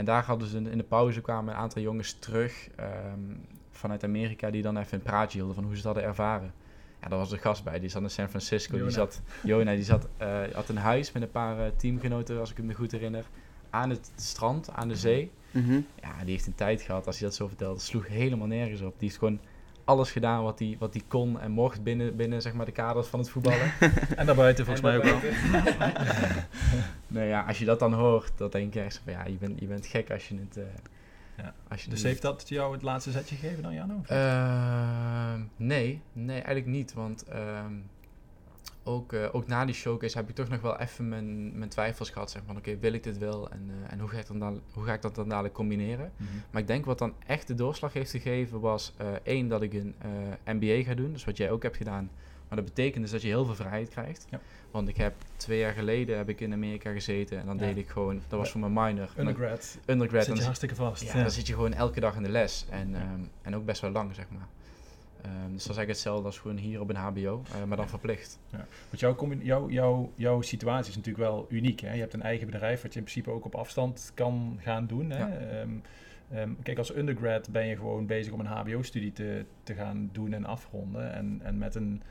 [0.00, 3.40] en daar hadden ze in de pauze kwamen een aantal jongens terug um,
[3.70, 6.52] vanuit Amerika die dan even een praatje hielden van hoe ze dat hadden ervaren.
[7.00, 8.72] Ja, daar was een gast bij, die zat in San Francisco.
[8.72, 8.86] Jona.
[8.86, 12.50] Die zat, Jona, die zat, uh, had een huis met een paar uh, teamgenoten, als
[12.50, 13.24] ik me goed herinner,
[13.70, 15.30] aan het strand, aan de zee.
[15.50, 15.86] Mm -hmm.
[16.02, 18.94] Ja, die heeft een tijd gehad, als hij dat zo vertelde, sloeg helemaal nergens op.
[18.98, 19.40] Die is gewoon
[19.90, 23.18] alles gedaan wat hij wat kon en mocht binnen, binnen zeg maar, de kaders van
[23.18, 23.72] het voetballen.
[24.16, 25.18] en daarbuiten volgens mij ook wel.
[27.20, 29.60] nee, ja, als je dat dan hoort, dan denk je echt van ja, je bent,
[29.60, 30.56] je bent gek als je het...
[30.56, 30.64] Uh,
[31.36, 31.54] ja.
[31.68, 34.02] als je dus heeft dat jou het laatste zetje gegeven dan, Jano?
[34.10, 36.92] Uh, nee, nee, eigenlijk niet.
[36.92, 37.64] Want uh,
[38.84, 42.10] ook, uh, ook na die showcase heb ik toch nog wel even mijn, mijn twijfels
[42.10, 42.30] gehad.
[42.30, 44.60] Zeg van oké, okay, wil ik dit wel en, uh, en hoe, ga ik dan,
[44.72, 46.12] hoe ga ik dat dan dadelijk combineren?
[46.16, 46.42] Mm -hmm.
[46.50, 49.72] Maar ik denk wat dan echt de doorslag heeft gegeven was uh, één dat ik
[49.72, 49.94] een
[50.44, 51.12] MBA ga doen.
[51.12, 52.10] Dus wat jij ook hebt gedaan.
[52.48, 54.26] Maar dat betekent dus dat je heel veel vrijheid krijgt.
[54.30, 54.40] Ja.
[54.70, 57.66] Want ik heb twee jaar geleden heb ik in Amerika gezeten en dan ja.
[57.66, 59.08] deed ik gewoon, dat was voor mijn minor.
[59.18, 59.78] Undergrad.
[59.86, 60.24] Undergrad.
[60.24, 61.02] Zit je hartstikke vast.
[61.02, 62.66] Ja, dan zit je gewoon elke dag in de les.
[62.70, 64.46] En, um, en ook best wel lang, zeg maar.
[65.24, 67.88] Um, dus dat is eigenlijk hetzelfde als gewoon hier op een HBO, uh, maar dan
[67.88, 68.38] verplicht.
[68.50, 68.66] Ja.
[68.90, 71.80] Want jouw, jou, jou, jouw situatie is natuurlijk wel uniek.
[71.80, 71.92] Hè?
[71.92, 75.10] Je hebt een eigen bedrijf wat je in principe ook op afstand kan gaan doen.
[75.10, 75.18] Hè?
[75.18, 75.60] Ja.
[75.60, 75.82] Um,
[76.34, 80.32] um, kijk, als undergrad ben je gewoon bezig om een HBO-studie te, te gaan doen
[80.32, 81.12] en afronden.
[81.12, 82.02] En, en met een,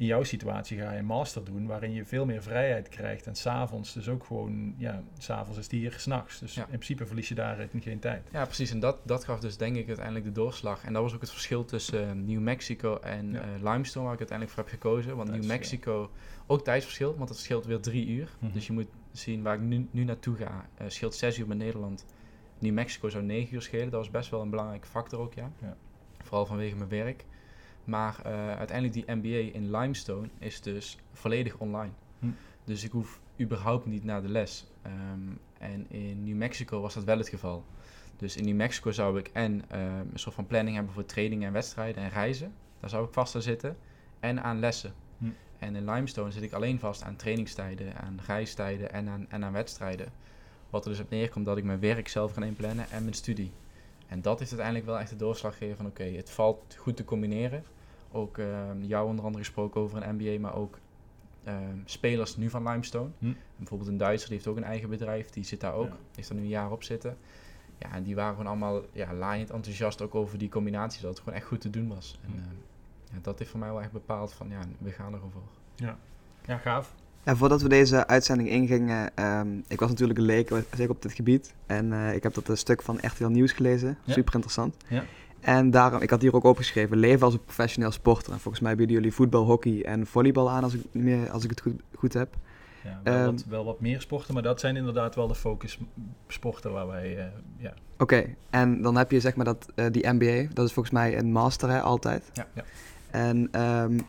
[0.00, 3.26] in jouw situatie ga je een master doen waarin je veel meer vrijheid krijgt.
[3.26, 6.38] En s'avonds dus ook gewoon, ja, s'avonds is die hier s'nachts.
[6.38, 6.62] Dus ja.
[6.62, 8.28] in principe verlies je daar geen tijd.
[8.32, 8.70] Ja, precies.
[8.70, 10.84] En dat, dat gaf dus denk ik uiteindelijk de doorslag.
[10.84, 13.40] En dat was ook het verschil tussen uh, New Mexico en ja.
[13.40, 15.16] uh, Limestone, waar ik uiteindelijk voor heb gekozen.
[15.16, 16.10] Want New Mexico,
[16.46, 18.28] ook tijdsverschil, want het scheelt weer drie uur.
[18.38, 18.52] Mm -hmm.
[18.52, 20.68] Dus je moet zien waar ik nu, nu naartoe ga.
[20.80, 22.06] Uh, scheelt zes uur met Nederland.
[22.58, 23.90] New Mexico zou negen uur schelen.
[23.90, 25.52] Dat was best wel een belangrijke factor ook, ja.
[25.60, 25.76] ja.
[26.22, 27.24] Vooral vanwege mijn werk.
[27.90, 31.92] Maar uh, uiteindelijk die MBA in Limestone is dus volledig online.
[32.18, 32.26] Hm.
[32.64, 34.66] Dus ik hoef überhaupt niet naar de les.
[34.86, 37.64] Um, en in New Mexico was dat wel het geval.
[38.16, 41.46] Dus in New Mexico zou ik en um, een soort van planning hebben voor trainingen
[41.46, 42.52] en wedstrijden en reizen.
[42.80, 43.76] Daar zou ik vast aan zitten.
[44.20, 44.94] En aan lessen.
[45.18, 45.24] Hm.
[45.58, 49.52] En in Limestone zit ik alleen vast aan trainingstijden, aan reistijden en aan, en aan
[49.52, 50.12] wedstrijden.
[50.70, 53.52] Wat er dus op neerkomt dat ik mijn werk zelf ga inplannen en mijn studie.
[54.06, 56.96] En dat is uiteindelijk wel echt de doorslag gegeven van oké, okay, het valt goed
[56.96, 57.64] te combineren.
[58.12, 58.46] Ook uh,
[58.80, 60.78] jou onder andere gesproken over een MBA, maar ook
[61.46, 63.10] uh, spelers nu van Limestone.
[63.18, 63.32] Hm.
[63.56, 65.96] Bijvoorbeeld een Duitser, die heeft ook een eigen bedrijf, die zit daar ook, ja.
[66.14, 67.16] heeft er nu een jaar op zitten.
[67.78, 71.18] Ja, en die waren gewoon allemaal ja, laaiend enthousiast ook over die combinatie, dat het
[71.18, 72.18] gewoon echt goed te doen was.
[72.24, 72.42] En uh,
[73.12, 75.42] ja, dat heeft voor mij wel echt bepaald van ja, we gaan er gewoon voor.
[75.74, 75.98] Ja,
[76.46, 76.94] ja gaaf.
[77.24, 81.12] Ja, voordat we deze uitzending ingingen, um, ik was natuurlijk een leek, zeker op dit
[81.12, 81.54] gebied.
[81.66, 84.12] En uh, ik heb dat een stuk van RTL Nieuws gelezen, ja.
[84.12, 84.76] super interessant.
[84.88, 85.04] Ja.
[85.40, 88.32] En daarom, ik had hier ook opgeschreven, leven als een professioneel sporter.
[88.32, 91.50] En volgens mij bieden jullie voetbal, hockey en volleybal aan, als ik, meer, als ik
[91.50, 92.36] het goed, goed heb.
[92.84, 95.78] Ja, wel, wat, wel, wat, meer sporten, maar dat zijn inderdaad wel de focus
[96.28, 97.74] sporten waar wij, ja.
[97.98, 101.32] Oké, en dan heb je zeg maar dat, die MBA, dat is volgens mij een
[101.32, 102.30] master hè, altijd.
[102.32, 102.46] Ja.
[102.54, 102.64] ja.
[103.10, 104.00] En um,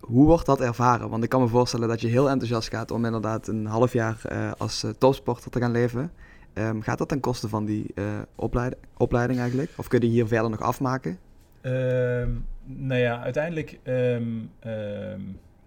[0.00, 1.08] hoe wordt dat ervaren?
[1.08, 4.22] Want ik kan me voorstellen dat je heel enthousiast gaat om inderdaad een half jaar
[4.32, 6.12] uh, als topsporter te gaan leven.
[6.54, 9.70] Um, gaat dat ten koste van die uh, opleiding, opleiding eigenlijk?
[9.76, 11.18] Of kun je hier verder nog afmaken?
[11.62, 14.50] Um, nou ja, uiteindelijk um,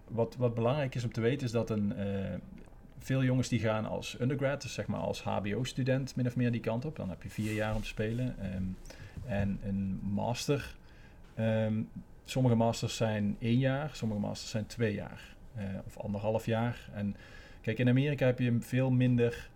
[0.07, 1.93] wat, wat belangrijk is om te weten is dat een,
[2.99, 6.61] veel jongens die gaan als undergrad, dus zeg maar als hbo-student min of meer die
[6.61, 6.95] kant op.
[6.95, 8.35] Dan heb je vier jaar om te spelen.
[9.25, 10.75] en een master
[12.25, 16.89] Sommige masters zijn één jaar, sommige masters zijn twee jaar uh, of anderhalf jaar.
[16.93, 17.15] En
[17.61, 19.49] kijk, in Amerika heb je veel minder.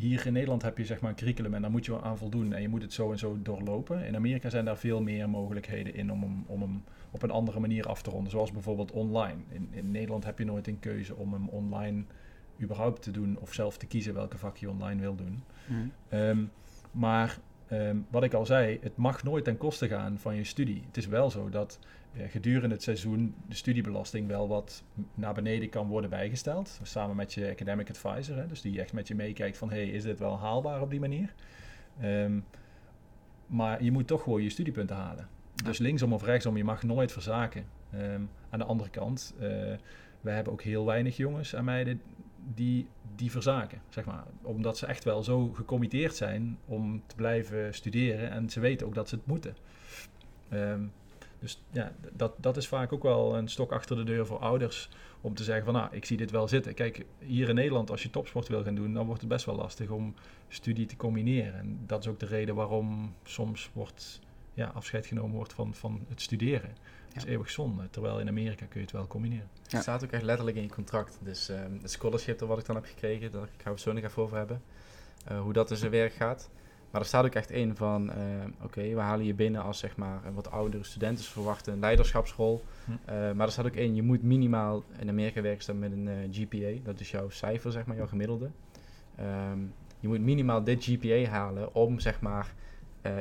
[0.00, 2.52] Hier in Nederland heb je zeg maar een curriculum en daar moet je aan voldoen
[2.52, 4.06] en je moet het zo en zo doorlopen.
[4.06, 7.60] In Amerika zijn daar veel meer mogelijkheden in om hem, om hem op een andere
[7.60, 9.40] manier af te ronden, zoals bijvoorbeeld online.
[9.48, 12.04] In, in Nederland heb je nooit een keuze om hem online
[12.60, 15.42] überhaupt te doen of zelf te kiezen welke vak je online wil doen.
[15.66, 15.92] Mm.
[16.10, 16.50] Um,
[16.90, 17.38] maar
[17.70, 20.82] Ehm, wat ik al zei, het mag nooit ten koste gaan van je studie.
[20.86, 21.78] Het is wel zo dat
[22.14, 26.80] gedurende het seizoen de studiebelasting wel wat naar beneden kan worden bijgesteld.
[26.82, 30.02] Samen met je academic advisor, hè, dus die echt met je meekijkt van hey, is
[30.02, 31.34] dit wel haalbaar op die manier?
[32.02, 32.44] Um,
[33.46, 35.28] maar je moet toch gewoon je studiepunten halen.
[35.64, 37.64] Dus linksom of rechtsom, je mag nooit verzaken.
[37.94, 39.40] Um, aan de andere kant, uh,
[40.20, 42.00] we hebben ook heel weinig jongens en meiden
[42.54, 44.24] die, die verzaken, zeg maar.
[44.42, 48.94] Omdat ze echt wel zo gecommitteerd zijn om te blijven studeren en ze weten ook
[48.94, 49.56] dat ze het moeten.
[50.52, 50.92] Um,
[51.40, 54.88] dus ja, dat, dat is vaak ook wel een stok achter de deur voor ouders
[55.20, 56.74] om te zeggen van nou, ik zie dit wel zitten.
[56.74, 59.54] Kijk, hier in Nederland als je topsport wil gaan doen, dan wordt het best wel
[59.54, 60.14] lastig om
[60.48, 61.54] studie te combineren.
[61.54, 64.20] En dat is ook de reden waarom soms wordt,
[64.54, 66.70] ja, afscheid genomen wordt van, van het studeren.
[67.14, 69.48] Dat is eeuwig zonde, terwijl in Amerika kun je het wel combineren.
[69.68, 71.18] Het staat ook echt letterlijk in je contract.
[71.22, 74.22] Dus uh, het scholarship wat ik dan heb gekregen, daar gaan we zo nog even
[74.22, 74.62] over hebben.
[75.30, 76.50] Uh, hoe dat in zijn werk gaat.
[76.90, 78.14] Maar er staat ook echt in van, uh,
[78.54, 81.24] oké, okay, we halen je binnen als zeg maar een wat oudere studenten.
[81.24, 82.64] Verwachten een leiderschapsrol.
[82.84, 82.90] Hm.
[82.90, 82.96] Uh,
[83.32, 86.82] maar er staat ook in, je moet minimaal, in Amerika werken ze met een GPA.
[86.82, 88.50] Dat is jouw cijfer, zeg maar, jouw gemiddelde.
[89.20, 92.54] Um, je moet minimaal dit GPA halen om zeg maar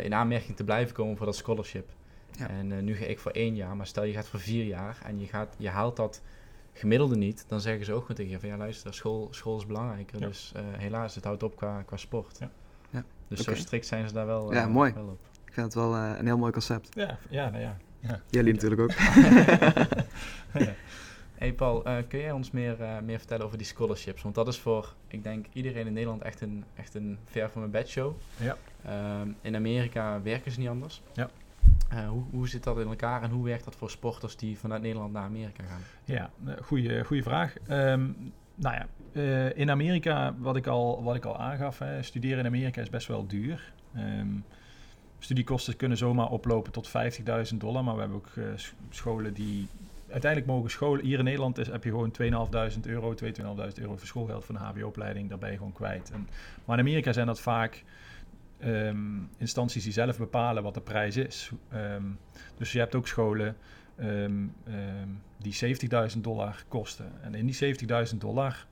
[0.04, 1.90] in aanmerking te blijven komen voor dat scholarship.
[2.38, 2.50] Ja.
[2.50, 5.20] En nu ga ik voor één jaar, maar stel je gaat voor vier jaar en
[5.20, 6.22] je, gaat, je haalt dat
[6.74, 9.66] gemiddelde niet, dan zeggen ze ook gewoon tegen je van ja luister, school, school is
[9.66, 10.20] belangrijker.
[10.20, 12.38] Dus helaas, het houdt op qua, qua sport.
[12.40, 12.52] Ja.
[13.30, 13.56] Dus okay.
[13.56, 14.94] zo strikt zijn ze daar wel, ja, uh, mooi.
[14.94, 15.20] wel op.
[15.46, 16.89] Ik vind het wel een heel mooi concept.
[16.94, 17.78] Ja, ja, nou ja.
[18.00, 18.22] ja.
[18.30, 18.92] Jullie natuurlijk ook.
[21.39, 24.22] Hey Paul, kun jij ons meer, meer vertellen over die scholarships?
[24.22, 27.62] Want dat is voor, ik denk, iedereen in Nederland echt een, echt een ver van
[27.62, 28.15] mijn bed show.
[28.38, 28.58] Ja.
[29.22, 31.02] Um, in Amerika werken ze niet anders.
[31.13, 31.30] Ja.
[31.94, 34.82] Uh, hoe, hoe zit dat in elkaar en hoe werkt dat voor sporters die vanuit
[34.82, 35.82] Nederland naar Amerika gaan?
[36.04, 36.30] Ja,
[36.62, 37.54] goede, goede vraag.
[37.70, 42.39] Um, nou ja, uh, in Amerika, wat ik al, wat ik al aangaf, hè, studeren
[42.39, 43.74] in Amerika is best wel duur.
[43.98, 44.43] Um,
[45.19, 46.91] studiekosten kunnen zomaar oplopen tot
[47.52, 48.45] 50.000 dollar, maar we hebben ook uh,
[48.89, 49.67] scholen die
[50.12, 51.06] uiteindelijk mogen scholen.
[51.06, 53.30] Hier in Nederland is, heb je gewoon 2.500 euro, 2.500
[53.76, 56.12] euro voor schoolgeld voor een HBO-opleiding, daar ben je gewoon kwijt.
[56.12, 56.28] En,
[56.65, 57.84] maar in Amerika zijn dat vaak
[58.63, 61.52] um, instanties die zelf bepalen wat de prijs is.
[61.74, 62.19] Um,
[62.58, 63.56] dus je hebt ook scholen
[64.02, 64.54] um,
[65.38, 65.78] die
[66.14, 67.12] 70.000 dollar kosten.
[67.22, 67.76] En in die
[68.12, 68.66] 70.000 dollar,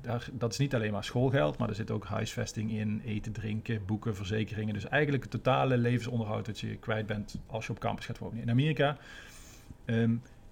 [0.00, 3.84] daar, dat is niet alleen maar schoolgeld, maar er zit ook huisvesting in, eten, drinken,
[3.86, 4.74] boeken, verzekeringen.
[4.74, 8.42] Dus eigenlijk het totale levensonderhoud dat je kwijt bent als je op campus gaat wonen.
[8.42, 8.96] In Amerika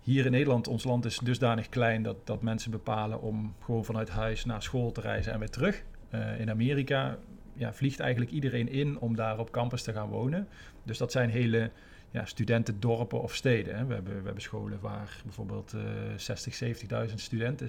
[0.06, 4.08] hier in Nederland, ons land is dusdanig klein dat, dat mensen bepalen om gewoon vanuit
[4.08, 5.82] huis naar school te reizen en weer terug.
[6.10, 7.18] Uh, in Amerika
[7.52, 10.48] ja, vliegt eigenlijk iedereen in om daar op campus te gaan wonen.
[10.82, 11.70] Dus dat zijn hele
[12.16, 13.76] ja, studentendorpen of steden.
[13.76, 13.86] Hè.
[13.86, 15.82] We, hebben, we hebben scholen waar bijvoorbeeld uh,
[16.16, 16.62] 60,
[17.08, 17.68] 70.000 studenten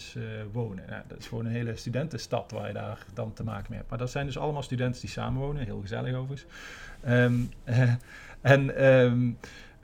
[0.52, 0.86] wonen.
[0.90, 3.90] Ja, dat is gewoon een hele studentenstad waar je daar dan te maken mee hebt.
[3.90, 5.66] Maar dat zijn dus allemaal studenten die samenwonen.
[5.66, 6.46] Heel gezellig overigens.
[7.08, 7.50] Um,
[8.42, 9.38] en um,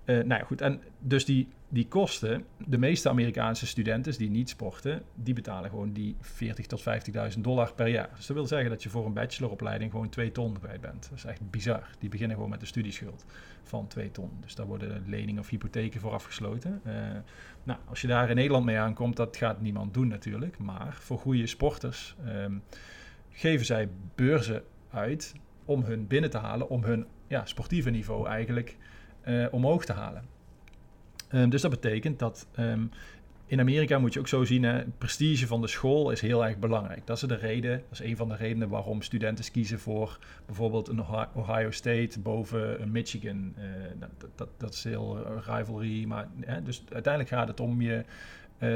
[0.06, 0.62] uh, nou ja, goed.
[0.62, 5.94] En dus die, die kosten, de meeste Amerikaanse studenten die niet sporten, die betalen gewoon
[5.94, 6.84] die 40 tot
[7.36, 8.10] 50.000 dollar per jaar.
[8.16, 11.10] Dus dat wil zeggen dat je voor een bacheloropleiding gewoon 2 ton kwijt bent.
[11.10, 11.88] Dat is echt bizar.
[12.00, 13.26] Die beginnen gewoon met een studieschuld
[13.64, 14.30] van 2 ton.
[14.42, 16.82] Dus daar worden leningen of hypotheken voor afgesloten.
[16.86, 16.94] Uh,
[17.64, 20.58] nou, als je daar in Nederland mee aankomt, dat gaat niemand doen natuurlijk.
[20.58, 22.64] Maar voor goede sporters um,
[23.30, 25.34] geven zij beurzen uit
[25.66, 28.78] om hun binnen te halen, om hun ja, sportieve niveau eigenlijk
[29.28, 30.33] uh, omhoog te halen.
[31.34, 32.92] Um, dus dat betekent dat um,
[33.46, 36.58] in Amerika moet je ook zo zien, het prestige van de school is heel erg
[36.58, 37.08] belangrijk.
[37.08, 40.88] Dat is de reden, dat is een van de redenen waarom studenten kiezen voor bijvoorbeeld
[40.88, 43.54] een Ohio State boven een Michigan.
[43.58, 43.64] Uh,
[44.00, 46.28] dat, dat, dat, is heel rivalry, maar
[46.64, 48.04] dus uiteindelijk gaat het om je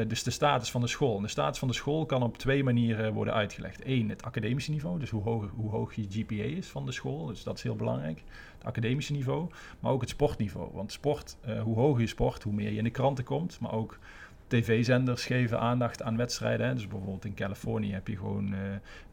[0.07, 1.21] dus de status van de school.
[1.21, 3.81] De status van de school kan op twee manieren worden uitgelegd.
[3.85, 7.25] Eén, het academische niveau, dus hoe hoog, hoe je GPA is van de school.
[7.25, 8.23] Dus dat is heel belangrijk.
[8.57, 10.69] Het academische niveau, maar ook het sportniveau.
[10.73, 13.59] Want sport, hoe hoger je sport, hoe meer je in de kranten komt.
[13.59, 13.99] Maar ook
[14.47, 16.67] tv-zenders geven aandacht aan wedstrijden.
[16.67, 16.73] Hè.
[16.73, 18.59] Dus bijvoorbeeld in Californië heb je gewoon uh,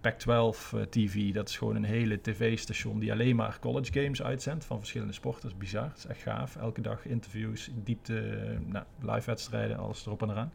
[0.01, 0.27] Pac-12
[0.75, 1.33] uh, TV.
[1.33, 5.43] Dat is gewoon een hele tv-station die alleen maar college games uitzendt van verschillende sporten.
[5.43, 6.57] Dat is bizar, dat is echt gaaf.
[6.57, 10.53] Elke dag interviews, diepte, uh, nou, live wedstrijden, alles erop en eraan.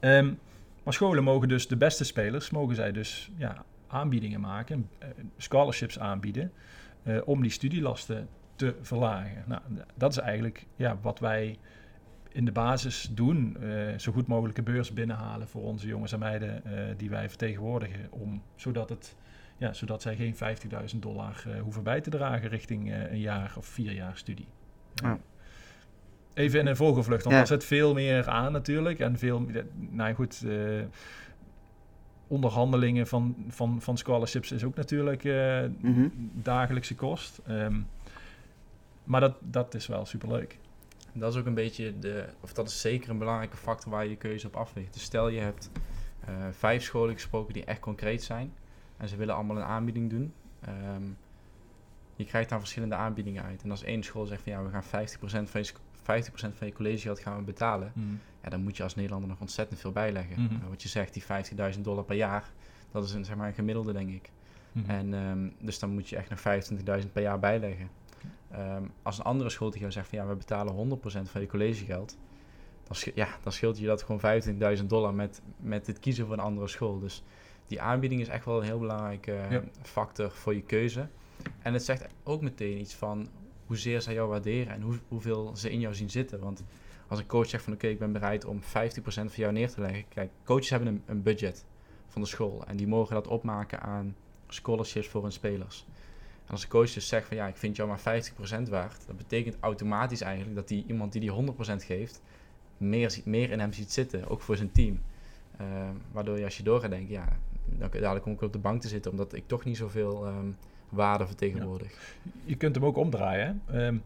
[0.00, 0.38] Um,
[0.82, 4.88] maar scholen mogen dus de beste spelers, mogen zij dus ja, aanbiedingen maken,
[5.36, 6.52] scholarships aanbieden,
[7.24, 9.44] om die studielasten te verlagen.
[9.46, 9.62] Nou,
[9.94, 11.58] dat is eigenlijk ja, wat wij
[12.36, 13.56] in de basis doen.
[13.60, 18.06] Uh, zo goed mogelijke beurs binnenhalen voor onze jongens en meiden uh, die wij vertegenwoordigen.
[18.10, 19.16] Om, zodat, het,
[19.56, 23.66] ja, zodat zij geen 50.000 dollar uh, hoeven bij te dragen richting een jaar of
[23.66, 24.46] vier jaar studie.
[24.94, 25.18] Ja.
[26.34, 27.40] Even in een vogelvlucht, want ja.
[27.40, 28.98] er zit veel meer aan natuurlijk.
[28.98, 29.46] En veel,
[29.90, 30.46] nou goed,
[32.26, 36.30] onderhandelingen van, van, van scholarships is ook natuurlijk mm -hmm.
[36.32, 37.40] dagelijkse kost.
[37.48, 37.86] Um,
[39.04, 40.58] maar dat, dat is wel superleuk
[41.18, 44.10] dat is ook een beetje de, of dat is zeker een belangrijke factor waar je
[44.10, 44.92] je keuze op afweegt.
[44.92, 45.70] Dus stel je hebt
[46.28, 48.52] uh, vijf scholen gesproken die echt concreet zijn
[48.96, 50.32] en ze willen allemaal een aanbieding doen.
[50.68, 51.16] Um,
[52.16, 53.62] je krijgt daar verschillende aanbiedingen uit.
[53.62, 55.06] En als één school zegt van ja, we gaan
[55.46, 58.20] 50% van je, 50% van je collegegeld gaan we betalen, mm.
[58.42, 60.40] ja, dan moet je als Nederlander nog ontzettend veel bijleggen.
[60.40, 60.56] Mm -hmm.
[60.62, 61.24] uh, wat je zegt, die
[61.74, 62.50] 50.000 dollar per jaar,
[62.90, 64.30] dat is een, zeg maar, een gemiddelde, denk ik.
[64.72, 64.90] Mm -hmm.
[64.90, 66.40] En um, dus dan moet je echt nog
[67.02, 67.88] 25.000 per jaar bijleggen.
[68.54, 71.46] Um, als een andere school tegen jou zegt van ja, we betalen 100% van je
[71.46, 72.16] collegegeld,
[72.82, 74.42] dan, ja, dan scheelt je dat gewoon
[74.78, 76.98] 25.000 dollar met, met het kiezen voor een andere school.
[76.98, 77.22] Dus
[77.66, 79.62] die aanbieding is echt wel een heel belangrijke ja.
[79.82, 81.08] factor voor je keuze.
[81.62, 83.28] En het zegt ook meteen iets van
[83.66, 86.40] hoezeer zij jou waarderen en hoe, hoeveel ze in jou zien zitten.
[86.40, 86.64] Want
[87.08, 88.64] als een coach zegt van oké, okay, ik ben bereid om 50%
[89.04, 90.04] van jou neer te leggen.
[90.08, 91.64] Kijk, coaches hebben een, een budget
[92.06, 94.16] van de school en die mogen dat opmaken aan
[94.48, 95.86] scholarships voor hun spelers.
[96.46, 98.22] En als de coach dus zegt van ja, ik vind jou maar
[98.66, 102.22] 50% waard, dat betekent automatisch eigenlijk dat die iemand die die 100% geeft,
[102.76, 105.00] meer, meer in hem ziet zitten, ook voor zijn team.
[105.60, 105.66] Uh,
[106.12, 108.80] waardoor je als je door gaat denken, ja, dan dadelijk kom ik op de bank
[108.80, 110.56] te zitten, omdat ik toch niet zoveel um,
[110.88, 111.92] waarde vertegenwoordig.
[112.22, 112.30] Ja.
[112.44, 113.62] Je kunt hem ook omdraaien.
[113.74, 114.02] Um,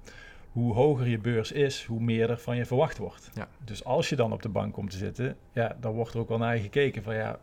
[0.52, 3.30] hoe hoger je beurs is, hoe meer er van je verwacht wordt.
[3.34, 3.48] Ja.
[3.64, 6.28] Dus als je dan op de bank komt te zitten, ja, dan wordt er ook
[6.28, 7.38] wel naar je gekeken van ja,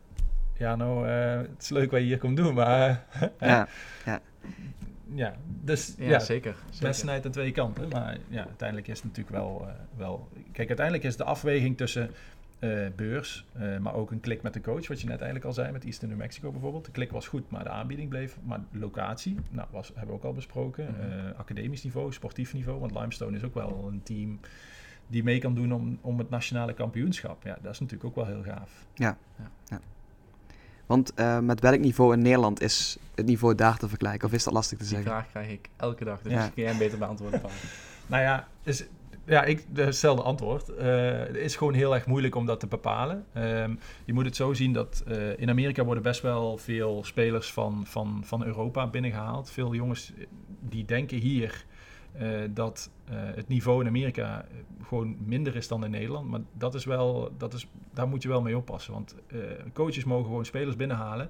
[0.58, 3.06] ja nou, uh, het is leuk wat je hier komt doen, maar...
[3.40, 3.68] ja,
[4.06, 4.22] ja
[5.14, 6.56] ja, dus ja, ja zeker.
[6.82, 7.90] Best snijdt aan twee kanten.
[7.90, 10.28] Maar ja, uiteindelijk is het natuurlijk wel, uh, wel...
[10.52, 12.12] Kijk, uiteindelijk is de afweging tussen
[12.60, 15.54] uh, beurs, uh, maar ook een klik met de coach, wat je net eigenlijk al
[15.54, 16.86] zei met Eastern New Mexico bijvoorbeeld.
[16.86, 18.38] De klik was goed, maar de aanbieding bleef.
[18.44, 20.86] Maar locatie, nou, was, hebben we ook al besproken.
[20.86, 21.34] Mm -hmm.
[21.38, 24.40] academisch niveau, sportief niveau, want Limestone is ook wel een team
[25.08, 27.44] die mee kan doen om, om het nationale kampioenschap.
[27.44, 28.86] Ja, dat is natuurlijk ook wel heel gaaf.
[28.94, 29.52] Ja, ja.
[29.66, 29.82] ja.
[30.88, 34.28] Want uh, met welk niveau in Nederland is het niveau daar te vergelijken?
[34.28, 35.06] Of is dat lastig te zeggen?
[35.06, 36.48] Die vraag krijg ik elke dag, dus ja.
[36.48, 37.42] kun jij beter beantwoorden.
[38.08, 38.86] nou ja, is,
[39.28, 40.70] ja, ik hetzelfde antwoord.
[40.70, 40.86] Uh,
[41.20, 43.26] het is gewoon heel erg moeilijk om dat te bepalen.
[43.38, 47.52] Um, je moet het zo zien dat uh, in Amerika worden best wel veel spelers
[47.54, 49.50] van, van, van Europa binnengehaald.
[49.50, 50.14] Veel jongens
[50.60, 51.66] die denken hier
[52.22, 54.46] uh, dat het niveau in Amerika
[54.84, 56.30] gewoon minder is dan in Nederland.
[56.30, 58.94] Maar dat is wel, dat is, daar moet je wel mee oppassen.
[58.94, 59.16] Want
[59.74, 61.30] coaches mogen gewoon spelers binnenhalen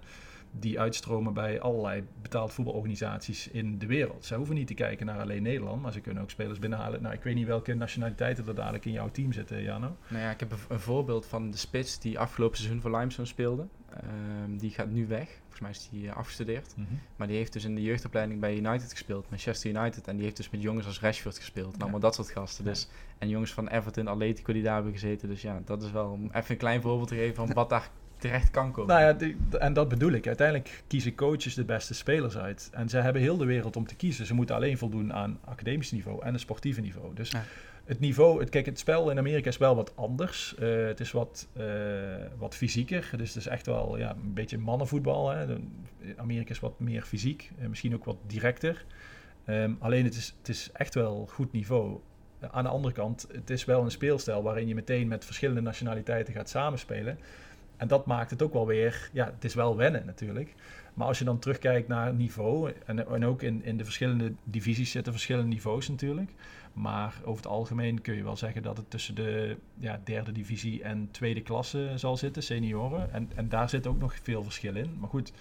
[0.52, 4.26] die uitstromen bij allerlei betaald voetbalorganisaties in de wereld.
[4.26, 7.02] Ze hoeven niet te kijken naar alleen Nederland, maar ze kunnen ook spelers binnenhalen.
[7.02, 9.98] Nou, ik weet niet welke nationaliteiten er dadelijk in jouw team zitten, Jano.
[10.08, 13.68] Nou ja, ik heb een, voorbeeld van de spits die afgelopen seizoen voor Limestone speelde.
[14.44, 15.42] Um, die gaat nu weg.
[15.58, 16.74] Volgens mij is die uh, afgestudeerd.
[16.76, 17.00] Mm -hmm.
[17.16, 20.08] Maar die heeft dus in de jeugdopleiding bij United gespeeld, Manchester United.
[20.08, 21.72] En die heeft dus met jongens als Rashford gespeeld.
[21.72, 21.82] En ja.
[21.82, 22.64] allemaal dat soort gasten.
[22.66, 22.70] Ja.
[22.70, 25.28] Dus, en jongens van Everton, Atletico die daar hebben gezeten.
[25.28, 27.90] Dus ja, dat is wel om even een klein voorbeeld te geven van wat daar
[28.18, 28.96] terecht kan komen.
[28.96, 30.28] Nou ja, die, en dat bedoel ik.
[30.28, 32.70] Uiteindelijk kiezen coaches de beste spelers uit.
[32.72, 34.26] En ze hebben heel de wereld om te kiezen.
[34.26, 37.16] Ze moeten alleen voldoen aan academisch niveau en een sportieve niveau.
[37.16, 37.44] Dus ja.
[37.88, 40.56] Het niveau, het, kijk, het spel in Amerika is wel wat anders.
[40.60, 41.66] Uh, het is wat, uh,
[42.38, 43.10] wat fysieker.
[43.18, 45.30] Dus het is echt wel ja, een beetje mannenvoetbal.
[45.30, 45.58] Hè.
[46.16, 48.86] Amerika is wat meer fysiek, uh, misschien ook wat directer.
[49.50, 52.00] Um, alleen het is, het is echt wel goed niveau.
[52.52, 56.34] Aan de andere kant, het is wel een speelstijl waarin je meteen met verschillende nationaliteiten
[56.34, 57.20] gaat samenspelen.
[57.78, 60.54] En dat maakt het ook wel weer, ja, het is wel wennen natuurlijk.
[60.94, 64.92] Maar als je dan terugkijkt naar niveau, en, en ook in, in de verschillende divisies
[64.92, 66.32] zitten verschillende niveaus natuurlijk.
[66.78, 70.84] Maar over het algemeen kun je wel zeggen dat het tussen de ja, derde divisie
[70.84, 73.14] en tweede klasse zal zitten, senioren.
[73.14, 74.98] En, en daar zit ook nog veel verschil in.
[75.00, 75.34] Maar goed,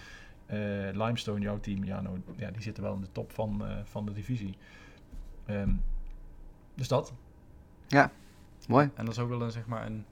[0.51, 0.57] uh,
[0.93, 4.07] Limestone, jouw team, ja, nou, ja, die zitten wel in de top van, uh, van
[4.07, 4.57] de divisie.
[5.51, 5.83] Um,
[6.75, 7.15] dus dat.
[7.87, 8.11] Ja,
[8.69, 8.91] mooi.
[8.95, 10.05] En dat is ook wel een, zeg maar, een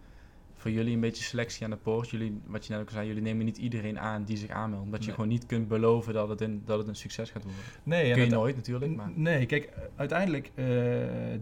[0.64, 2.10] voor jullie een beetje selectie aan de poort.
[2.10, 4.84] Jullie, wat je net ook zei, jullie nemen niet iedereen aan die zich aanmeldt.
[4.84, 7.60] Omdat je gewoon niet kunt beloven dat het een, dat het een succes gaat worden.
[7.82, 9.10] Nee, Kun je nooit natuurlijk, maar...
[9.14, 10.66] Nee, kijk, uiteindelijk eh,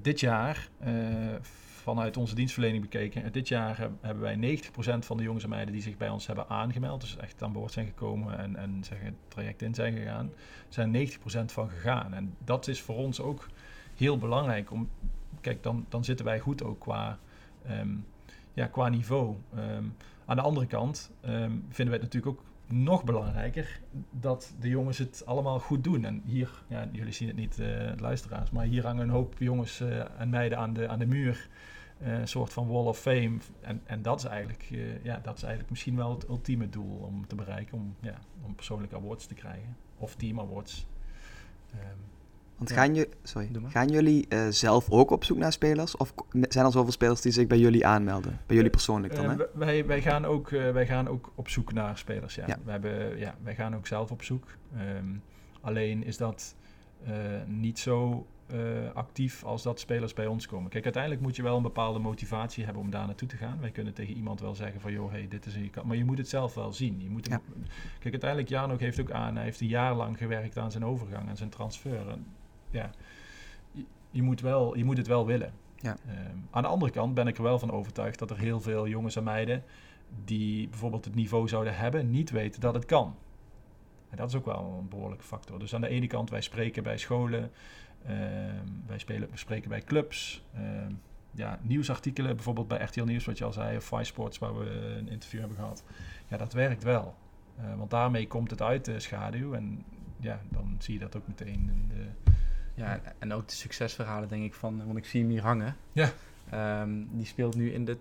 [0.03, 0.93] dit jaar, eh,
[1.71, 5.51] vanuit onze dienstverlening bekeken, eh, dit jaar heb- hebben wij 90% van de jongens en
[5.51, 8.85] meiden die zich bij ons hebben aangemeld, dus echt aan boord zijn gekomen en, en
[8.85, 10.31] zeggen, het traject in zijn gegaan,
[10.69, 12.15] zijn 90% van gegaan.
[12.15, 13.47] En dat is voor ons ook
[13.97, 14.71] heel belangrijk.
[14.71, 14.89] Om,
[15.41, 17.19] kijk, dan, dan zitten wij goed ook qua,
[17.67, 17.89] ehm,
[18.55, 19.37] ja, qua niveau.
[19.55, 19.85] Ehm,
[20.25, 24.99] aan de andere kant ehm, vinden wij het natuurlijk ook nog belangrijker dat de jongens
[24.99, 26.05] het allemaal goed doen.
[26.05, 29.81] En hier, ja, jullie zien het niet, eh, luisteraars, maar hier hangen een hoop jongens
[29.81, 31.49] eh, en meiden aan de, aan de muur.
[31.99, 33.39] Eh, een soort van wall of fame.
[33.61, 34.69] En, en dat, is eigenlijk,
[35.03, 37.79] ja, dat is eigenlijk misschien wel het ultieme doel om te bereiken.
[37.79, 39.77] Om, ja, om persoonlijke awards te krijgen.
[39.99, 40.87] Of team awards.
[42.63, 42.83] Want Ja.
[42.83, 45.97] gaan, je, sorry, gaan jullie eh, zelf ook op zoek naar spelers?
[45.97, 46.15] Of
[46.49, 48.41] zijn er zoveel spelers die zich bij jullie aanmelden?
[48.47, 49.45] Bij jullie persoonlijk dan, Eh, hè?
[49.55, 52.35] wij, wij, gaan ook, eh, wij gaan ook op zoek naar spelers.
[52.35, 52.45] Ja.
[52.47, 52.59] Ja.
[52.65, 54.45] We hebben, ja, wij gaan ook zelf op zoek.
[54.77, 55.07] Ehm,
[55.61, 56.55] alleen is dat
[57.05, 57.13] eh,
[57.47, 58.59] niet zo eh,
[58.95, 60.71] actief als dat spelers bij ons komen.
[60.71, 63.59] Kijk, uiteindelijk moet je wel een bepaalde motivatie hebben om daar naartoe te gaan.
[63.61, 65.71] Wij kunnen tegen iemand wel zeggen van, joh, hey, dit is een.
[65.85, 67.01] Maar je moet het zelf wel zien.
[67.03, 67.29] Je moet
[67.99, 70.85] Kijk, uiteindelijk, Jan ook heeft ook aan, hij heeft een jaar lang gewerkt aan zijn
[70.85, 72.09] overgang en zijn transfer.
[72.09, 72.27] En,
[72.73, 72.91] ja,
[73.73, 75.53] je, je moet wel, je moet het wel willen.
[75.77, 75.97] Ja.
[76.07, 78.89] Ehm, aan de andere kant ben ik er wel van overtuigd dat er heel veel
[78.89, 79.65] jongens en meiden
[80.25, 83.17] die bijvoorbeeld het niveau zouden hebben, niet weten dat het kan.
[84.11, 85.59] En dat is ook wel een behoorlijke factor.
[85.59, 87.51] Dus aan de ene kant, wij spreken bij scholen,
[88.07, 90.93] ehm, wij spelen, we spreken bij clubs, ehm,
[91.31, 94.71] ja, nieuwsartikelen, bijvoorbeeld bij RTL Nieuws, wat je al zei, of Five Sports, waar we
[94.71, 95.85] een interview hebben gehad.
[96.29, 97.15] Ja, dat werkt wel.
[97.57, 99.85] Eh, want daarmee komt het uit de schaduw en
[100.21, 102.31] ja, dan zie je dat ook meteen in de,
[102.75, 105.77] Ja, en ook de succesverhalen denk ik van, want ik zie hem hier hangen.
[105.93, 106.11] Ja.
[106.51, 107.97] Ehm, die speelt nu in de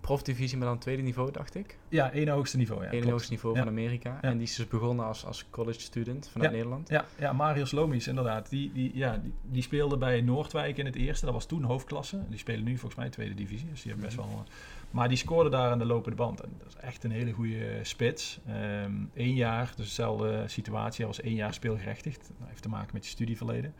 [0.00, 1.78] profdivisie, maar dan tweede niveau, dacht ik.
[1.88, 2.84] Ja, één hoogste niveau.
[2.84, 3.60] Ja, Eén hoogste niveau Ja.
[3.60, 4.10] van Amerika.
[4.10, 4.22] Ja.
[4.22, 6.88] En die is dus begonnen als, als college student vanuit Nederland.
[6.88, 8.48] Ja, ja Marius Lomies, inderdaad.
[8.50, 11.24] Die, die, ja, die, die speelde bij Noordwijk in het eerste.
[11.24, 12.22] Dat was toen hoofdklasse.
[12.28, 13.68] Die spelen nu volgens mij tweede divisie.
[13.70, 14.30] Dus die hebben best wel...
[14.46, 14.50] eh,
[14.90, 16.40] Maar die scoorde daar aan de lopende band.
[16.40, 18.40] En dat is echt een hele goede spits.
[19.14, 21.04] Eén jaar, dus dezelfde situatie.
[21.04, 22.30] Hij was één jaar speelgerechtigd.
[22.38, 23.74] Dat heeft te maken met je studieverleden.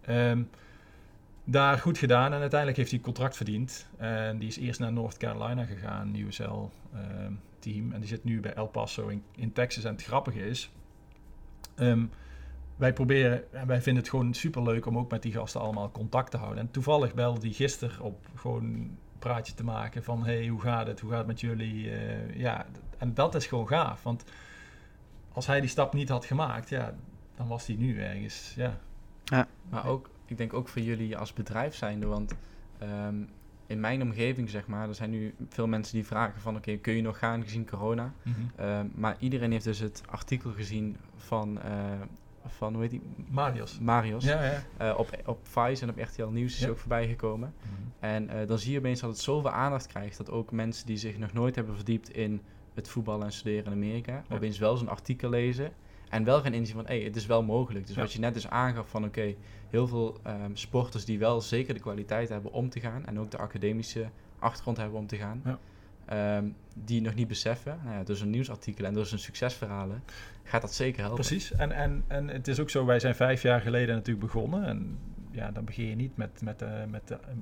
[0.00, 0.42] Ehm,
[1.44, 3.86] daar goed gedaan en uiteindelijk heeft hij een contract verdiend.
[3.96, 7.92] En die is eerst naar North Carolina gegaan, USL ehm, team.
[7.92, 9.84] En die zit nu bij El Paso in, Texas.
[9.84, 10.70] En het grappige is,
[11.74, 12.06] ehm,
[12.76, 15.90] wij proberen, en wij vinden het gewoon super leuk om ook met die gasten allemaal
[15.90, 16.58] contact te houden.
[16.58, 20.86] En toevallig belde die gisteren op gewoon een praatje te maken van hey, hoe gaat
[20.86, 21.00] het?
[21.00, 21.90] Hoe gaat het met jullie?
[21.90, 22.66] Eh, ja,
[22.98, 24.02] en dat is gewoon gaaf.
[24.02, 24.24] Want
[25.32, 26.94] als hij die stap niet had gemaakt, ja,
[27.36, 28.80] dan was hij nu ergens, ja.
[29.68, 32.34] Maar ook, ik denk ook voor jullie als bedrijf zijnde, want
[32.78, 33.14] ehm,
[33.66, 36.92] in mijn omgeving zeg maar, er zijn nu veel mensen die vragen van oké, kun
[36.94, 38.12] je nog gaan gezien corona?
[38.56, 41.72] Ehm, maar iedereen heeft dus het artikel gezien van, eh,
[42.46, 43.02] van hoe heet die?
[43.30, 43.78] Marius.
[43.80, 44.24] Marius.
[44.24, 44.62] Ja, ja.
[44.76, 46.68] Eh, op, op Vice en op RTL Nieuws is Ja.
[46.68, 47.54] ook voorbij gekomen.
[48.00, 50.96] En eh, dan zie je opeens dat het zoveel aandacht krijgt dat ook mensen die
[50.96, 52.40] zich nog nooit hebben verdiept in
[52.74, 54.34] het voetballen en studeren in Amerika, Ja.
[54.34, 55.72] opeens wel zo'n artikel lezen
[56.10, 57.86] en wel gaan inzien van hé, het is wel mogelijk.
[57.86, 58.00] Dus Ja.
[58.02, 59.34] wat je net dus aangaf van oké,
[59.70, 63.30] heel veel ehm, sporters die wel zeker de kwaliteit hebben om te gaan en ook
[63.30, 65.42] de academische achtergrond hebben om te gaan.
[65.44, 65.58] Ja.
[66.04, 67.80] ehm, die nog niet beseffen.
[67.84, 70.02] Nou ja, door zo'n nieuwsartikel en door zo'n succesverhalen
[70.42, 71.24] gaat dat zeker helpen.
[71.24, 71.52] Precies.
[71.52, 74.64] En, en, en het is ook zo, wij zijn vijf jaar geleden natuurlijk begonnen.
[74.64, 74.98] En
[75.30, 77.38] ja, dan begin je niet met, met, de, met, de, ehm,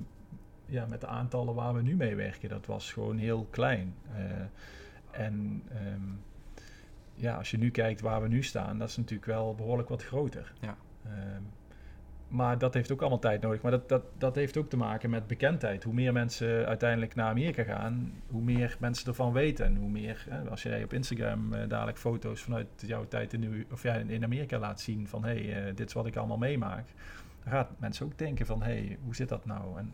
[0.65, 2.49] ja, met de aantallen waar we nu mee werken.
[2.49, 3.95] Dat was gewoon heel klein.
[4.15, 4.21] Eh,
[5.11, 5.63] en
[7.19, 10.03] ja, als je nu kijkt waar we nu staan, dat is natuurlijk wel behoorlijk wat
[10.03, 10.53] groter.
[10.59, 10.77] Ja.
[11.05, 11.41] Ehm,
[12.27, 13.61] maar dat heeft ook allemaal tijd nodig.
[13.61, 15.83] Maar dat, dat, dat heeft ook te maken met bekendheid.
[15.83, 19.65] Hoe meer mensen uiteindelijk naar Amerika gaan, hoe meer mensen ervan weten.
[19.65, 23.65] En hoe meer, hè, als jij op Instagram eh, dadelijk foto's vanuit jouw tijd in,
[23.71, 26.37] of ja, in Amerika laat zien van hé, hey, eh, dit is wat ik allemaal
[26.37, 26.87] meemaak.
[27.43, 29.77] Dan gaan mensen ook denken van hé, hey, hoe zit dat nou?
[29.77, 29.93] En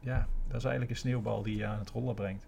[0.00, 2.47] ja, dat is eigenlijk een sneeuwbal die je aan het rollen brengt.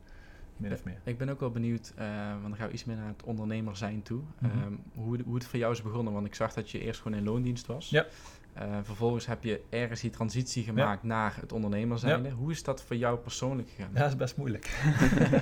[0.61, 1.01] Min of meer.
[1.05, 3.77] Ik ben ook wel benieuwd, eh, want dan gaan we iets meer naar het ondernemer
[3.77, 4.21] zijn toe.
[4.39, 4.59] Mhm.
[4.59, 7.19] Ehm, hoe, hoe het voor jou is begonnen, want ik zag dat je eerst gewoon
[7.19, 7.91] in loondienst was.
[7.91, 8.07] Ja.
[8.53, 12.31] Eh, vervolgens heb je ergens die transitie gemaakt naar het ondernemer zijnde.
[12.31, 13.91] Hoe is dat voor jou persoonlijk gegaan?
[13.95, 14.71] Ja, dat is best moeilijk.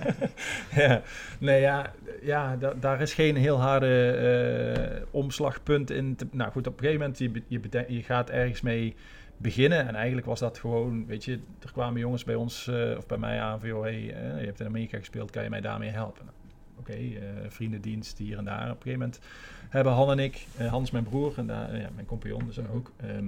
[0.74, 1.02] ja,
[1.38, 6.16] nee, ja, ja da- daar is geen heel harde eh, omslagpunt in.
[6.16, 8.94] Te, nou goed, op een gegeven moment, je, je, je gaat ergens mee
[9.38, 9.86] beginnen.
[9.88, 13.18] En eigenlijk was dat gewoon, weet je, er kwamen jongens bij ons eh, of bij
[13.18, 15.90] mij aan van, joh, hey, eh, je hebt in Amerika gespeeld, kan je mij daarmee
[15.90, 16.24] helpen?
[16.24, 16.36] Nou,
[16.78, 18.62] Oké, eh, vriendendienst hier en daar.
[18.62, 19.20] Op een gegeven moment
[19.68, 22.72] hebben Han en ik, Hans mijn broer en daar, ja, mijn compagnon dus Mhm.
[22.72, 23.26] ook, ehm,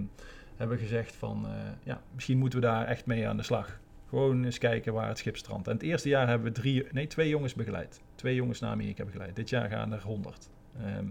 [0.56, 1.46] hebben gezegd van,
[1.82, 3.80] ja, misschien moeten we daar echt mee aan de slag.
[4.08, 5.66] Gewoon eens kijken waar het schip strandt.
[5.68, 8.00] En het eerste jaar hebben we drie, nee, twee jongens begeleid.
[8.14, 9.36] Twee jongens naar Amerika begeleid.
[9.36, 10.50] Dit jaar gaan er honderd.
[10.80, 11.04] Ehm,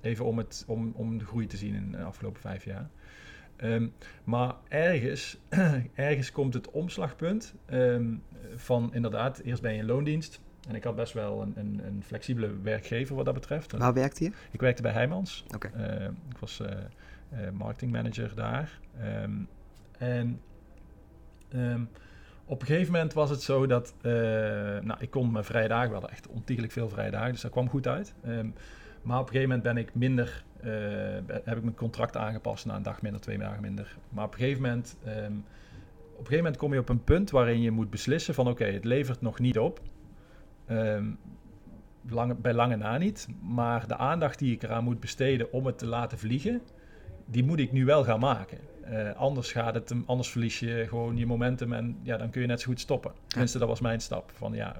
[0.00, 2.88] even om, het, om, om de groei te zien in de afgelopen vijf jaar.
[3.58, 3.86] Ehm,
[4.24, 5.38] maar ergens,
[5.94, 8.14] ergens komt het omslagpunt ehm,
[8.56, 10.40] van inderdaad, eerst ben je in loondienst.
[10.68, 13.72] En ik had best wel een, een, een flexibele werkgever wat dat betreft.
[13.72, 14.30] Waar werkte je?
[14.50, 15.44] Ik werkte bij Heijmans.
[15.54, 15.70] Oké.
[15.76, 18.78] Uh, ik was uh, uh, marketingmanager daar.
[19.22, 19.48] Um,
[19.98, 20.40] en
[22.44, 23.94] op een gegeven moment was het zo dat...
[24.82, 27.50] nou, ik kon mijn vrije dagen, we hadden echt ontiegelijk veel vrije dagen, dus dat
[27.50, 28.14] kwam goed uit.
[29.08, 30.44] Maar op een gegeven moment ben ik minder...
[31.44, 33.96] heb ik mijn contract aangepast na een dag minder, twee dagen minder.
[34.08, 34.96] Maar op een gegeven moment...
[35.00, 35.44] op een
[36.16, 38.48] gegeven moment kom je op een punt waarin je moet beslissen van...
[38.48, 39.80] Oké, het levert nog niet op.
[40.70, 41.18] Um,
[42.08, 43.28] lange, bij lange na niet.
[43.42, 46.62] Maar de aandacht die ik eraan moet besteden om het te laten vliegen,
[47.26, 48.58] die moet ik nu wel gaan maken.
[48.90, 52.46] Uh, anders gaat het anders verlies je gewoon je momentum en ja, dan kun je
[52.46, 53.12] net zo goed stoppen.
[53.26, 54.30] Tenminste, dat was mijn stap.
[54.34, 54.76] Van ja,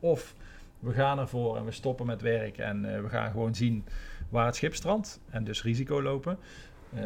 [0.00, 0.34] of
[0.82, 3.84] we gaan ervoor en we stoppen met werk en uh, we gaan gewoon zien
[4.28, 6.38] waar het schip strandt en dus risico lopen.
[6.94, 7.00] Uh,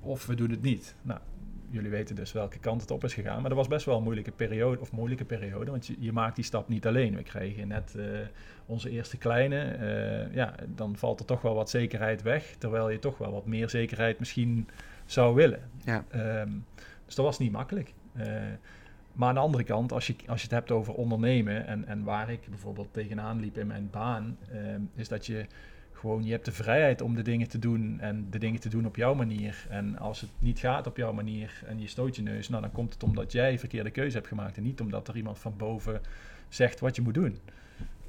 [0.00, 0.94] of we doen het niet.
[1.02, 1.20] Nou,
[1.70, 3.40] jullie weten dus welke kant het op is gegaan.
[3.40, 6.36] Maar dat was best wel een moeilijke periode, of moeilijke periode, want je, je maakt
[6.36, 7.16] die stap niet alleen.
[7.16, 8.04] We kregen net uh,
[8.66, 9.76] onze eerste kleine.
[9.80, 13.46] Uh, ja, dan valt er toch wel wat zekerheid weg, terwijl je toch wel wat
[13.46, 14.68] meer zekerheid misschien
[15.04, 15.70] zou willen.
[15.84, 16.04] Ja.
[16.40, 16.64] Um,
[17.06, 17.92] dus dat was niet makkelijk.
[19.12, 22.04] Maar aan de andere kant, als je, als je het hebt over ondernemen en, en
[22.04, 25.46] waar ik bijvoorbeeld tegenaan liep in mijn baan, um, is dat je
[25.92, 28.86] gewoon, je hebt de vrijheid om de dingen te doen en de dingen te doen
[28.86, 29.66] op jouw manier.
[29.68, 32.72] En als het niet gaat op jouw manier en je stoot je neus, nou dan
[32.72, 36.00] komt het omdat jij verkeerde keuze hebt gemaakt en niet omdat er iemand van boven
[36.48, 37.38] zegt wat je moet doen.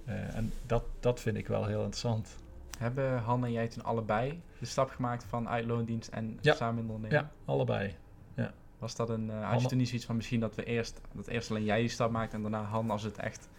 [0.07, 2.37] Uh, en dat, dat vind ik wel heel interessant.
[2.77, 6.53] Hebben Han en jij toen allebei de stap gemaakt van uitloondienst en ja.
[6.53, 7.17] samen ondernemen?
[7.17, 7.95] Ja, allebei.
[8.83, 11.27] Was dat een, uh, had je toen niet zoiets van misschien dat we eerst, dat
[11.27, 13.49] eerst alleen jij die stap maakt en daarna Han als het echt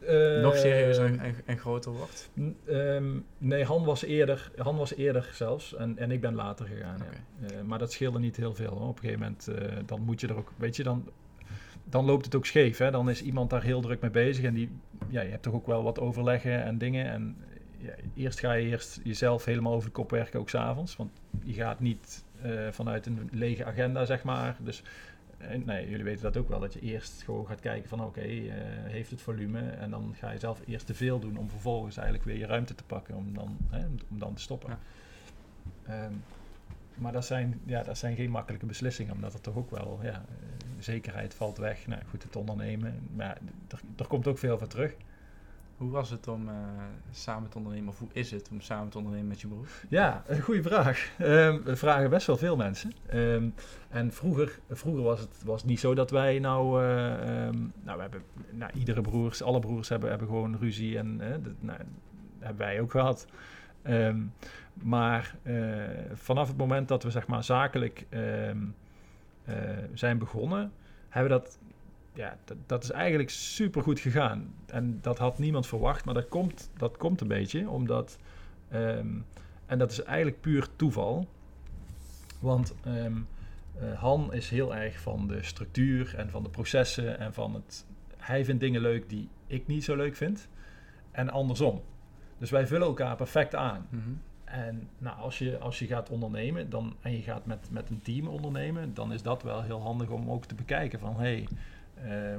[0.00, 2.30] uh, nog serieuzer en, en, en, groter wordt?
[2.68, 7.02] Um, nee, Han was eerder, Han was eerder zelfs en, en ik ben later gegaan.
[7.02, 7.20] Okay.
[7.40, 7.56] Ja.
[7.56, 8.70] Uh, maar dat scheelde niet heel veel.
[8.70, 8.88] Hoor.
[8.88, 9.48] Op een gegeven moment,
[9.88, 11.10] dan moet je er ook, weet je, dan,
[11.84, 12.78] dan loopt het ook scheef.
[12.78, 12.90] Hè?
[12.90, 14.70] Dan is iemand daar heel druk mee bezig en die,
[15.08, 17.06] ja, je hebt toch ook wel wat overleggen en dingen.
[17.06, 17.36] En
[17.78, 20.96] ja, eerst ga je eerst jezelf helemaal over de kop werken, ook s'avonds.
[20.96, 21.10] Want
[21.44, 22.24] je gaat niet
[22.70, 24.56] vanuit een lege agenda, zeg maar.
[24.58, 24.82] Dus
[25.64, 28.38] nee, jullie weten dat ook wel, dat je eerst gewoon gaat kijken van oké, okay,
[28.38, 29.60] uh, heeft het volume?
[29.60, 32.74] En dan ga je zelf eerst te veel doen om vervolgens eigenlijk weer je ruimte
[32.74, 34.78] te pakken om dan, hè, om dan te stoppen.
[35.86, 36.04] Ja.
[36.04, 36.22] Um,
[36.94, 40.24] maar dat zijn, ja, dat zijn geen makkelijke beslissingen, omdat er toch ook wel, ja,
[40.78, 41.86] zekerheid valt weg.
[41.86, 44.94] Nou goed, het ondernemen, maar er, er komt ook veel voor terug.
[45.76, 46.54] Hoe was het om uh,
[47.10, 49.68] samen te ondernemen, of hoe is het om samen te ondernemen met je broer?
[49.88, 51.10] Ja, een goede vraag.
[51.20, 52.92] Um, we vragen best wel veel mensen.
[53.14, 53.54] Um,
[53.88, 58.02] en vroeger, vroeger was het was niet zo dat wij nou, uh, um, nou we
[58.02, 61.78] hebben, nou, iedere broers, alle broers hebben, hebben gewoon ruzie en uh, dat, nou,
[62.38, 63.26] hebben wij ook gehad.
[64.72, 65.36] maar
[66.12, 68.06] vanaf het moment dat we zeg maar zakelijk
[69.94, 70.72] zijn begonnen,
[71.08, 71.58] hebben we dat
[72.16, 74.54] ja, dat, dat, is eigenlijk super goed gegaan.
[74.66, 78.18] En dat had niemand verwacht, maar dat komt, dat komt een beetje omdat.
[78.72, 79.24] Um,
[79.66, 81.28] en dat is eigenlijk puur toeval.
[82.40, 83.26] Want um,
[83.80, 87.86] uh, Han is heel erg van de structuur en van de processen en van het.
[88.16, 90.48] Hij vindt dingen leuk die ik niet zo leuk vind.
[91.10, 91.82] En andersom.
[92.38, 93.86] Dus wij vullen elkaar perfect aan.
[93.90, 94.20] Mm-hmm.
[94.44, 98.02] En nou, als, je, als je gaat ondernemen dan, en je gaat met, met een
[98.02, 101.46] team ondernemen, dan is dat wel heel handig om ook te bekijken van hey, uh,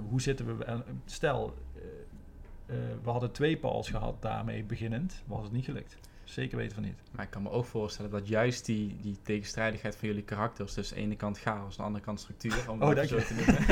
[0.10, 0.84] hoe zitten we?
[1.06, 5.98] Stel, uh, uh, we hadden twee pals gehad daarmee beginnend, was het niet gelukt.
[6.24, 7.00] Zeker weten van niet.
[7.12, 10.90] Maar ik kan me ook voorstellen dat juist die, die tegenstrijdigheid van jullie karakters, dus
[10.90, 13.34] aan de ene kant chaos, aan de andere kant structuur, om oh, dat zo te
[13.34, 13.66] noemen.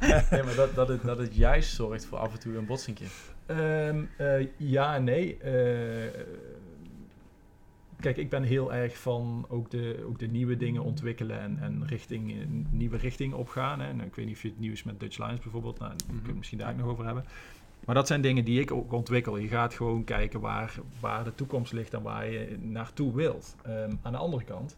[0.30, 3.06] nee, maar dat, dat, het, dat het juist zorgt voor af en toe een botsingje.
[3.46, 4.10] Um,
[4.56, 5.38] ja en nee
[8.04, 11.86] kijk, ik ben heel erg van ook de, ook de nieuwe dingen ontwikkelen en, en
[11.86, 13.80] richting, een nieuwe richting opgaan.
[13.80, 13.92] Hè.
[13.92, 16.26] Nou, ik weet niet of je het nieuws met Dutch Lines bijvoorbeeld, nou, daar kunnen
[16.26, 17.24] we misschien daar ook nog over hebben.
[17.84, 19.36] Maar dat zijn dingen die ik ook ontwikkel.
[19.36, 23.56] Je gaat gewoon kijken waar, waar de toekomst ligt en waar je naartoe wilt.
[23.66, 24.76] Um, aan de andere kant,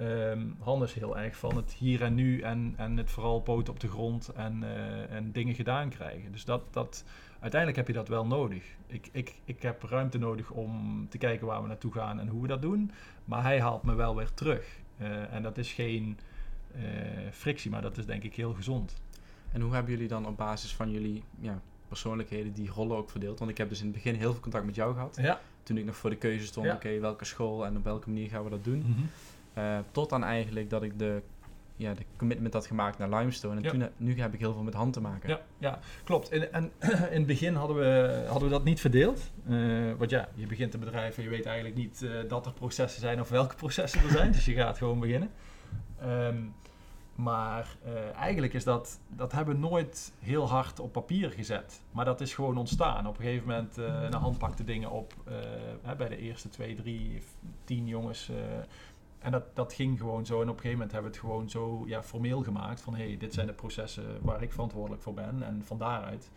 [0.00, 3.68] um, Han is heel erg van het hier en nu en, en het vooral poot
[3.68, 6.32] op de grond en, uh, en dingen gedaan krijgen.
[6.32, 7.04] Dus dat, dat,
[7.42, 8.64] uiteindelijk heb je dat wel nodig.
[8.86, 12.42] Ik, ik, ik heb ruimte nodig om te kijken waar we naartoe gaan en hoe
[12.42, 12.90] we dat doen.
[13.24, 14.80] Maar hij haalt me wel weer terug.
[14.98, 16.18] Uh, en dat is geen
[16.76, 16.82] uh,
[17.30, 19.02] frictie, maar dat is denk ik heel gezond.
[19.52, 23.38] En hoe hebben jullie dan op basis van jullie ja, persoonlijkheden die rollen ook verdeeld?
[23.38, 25.18] Want ik heb dus in het begin heel veel contact met jou gehad.
[25.20, 25.40] Ja.
[25.62, 26.74] Toen ik nog voor de keuze stond, ja.
[26.74, 28.78] oké, okay, welke school en op welke manier gaan we dat doen?
[28.78, 29.08] Mm-hmm.
[29.58, 31.22] Uh, tot aan eigenlijk dat ik de
[31.76, 33.56] ja, de commitment had gemaakt naar Limestone.
[33.56, 33.70] En Ja.
[33.70, 35.28] toen, nu heb ik heel veel met hand te maken.
[35.28, 36.28] Ja, ja klopt.
[36.28, 36.72] En, en
[37.14, 39.30] in het begin hadden we, hadden we dat niet verdeeld.
[39.48, 39.56] Eh,
[39.96, 43.00] want ja, je begint een bedrijf en je weet eigenlijk niet eh, dat er processen
[43.00, 44.32] zijn of welke processen er zijn.
[44.32, 45.30] dus je gaat gewoon beginnen.
[46.00, 46.36] Ehm,
[47.14, 51.80] maar eh, eigenlijk is dat, dat hebben we nooit heel hard op papier gezet.
[51.90, 53.06] Maar dat is gewoon ontstaan.
[53.06, 55.14] Op een gegeven moment, eh een hand pakte dingen op
[55.96, 57.22] bij de eerste twee, drie,
[57.64, 58.30] tien jongens.
[59.22, 60.34] En dat, dat ging gewoon zo.
[60.34, 62.80] En op een gegeven moment hebben we het gewoon zo ja, formeel gemaakt.
[62.80, 65.42] Van hé, hey, dit zijn de processen waar ik verantwoordelijk voor ben.
[65.42, 66.30] En van daaruit.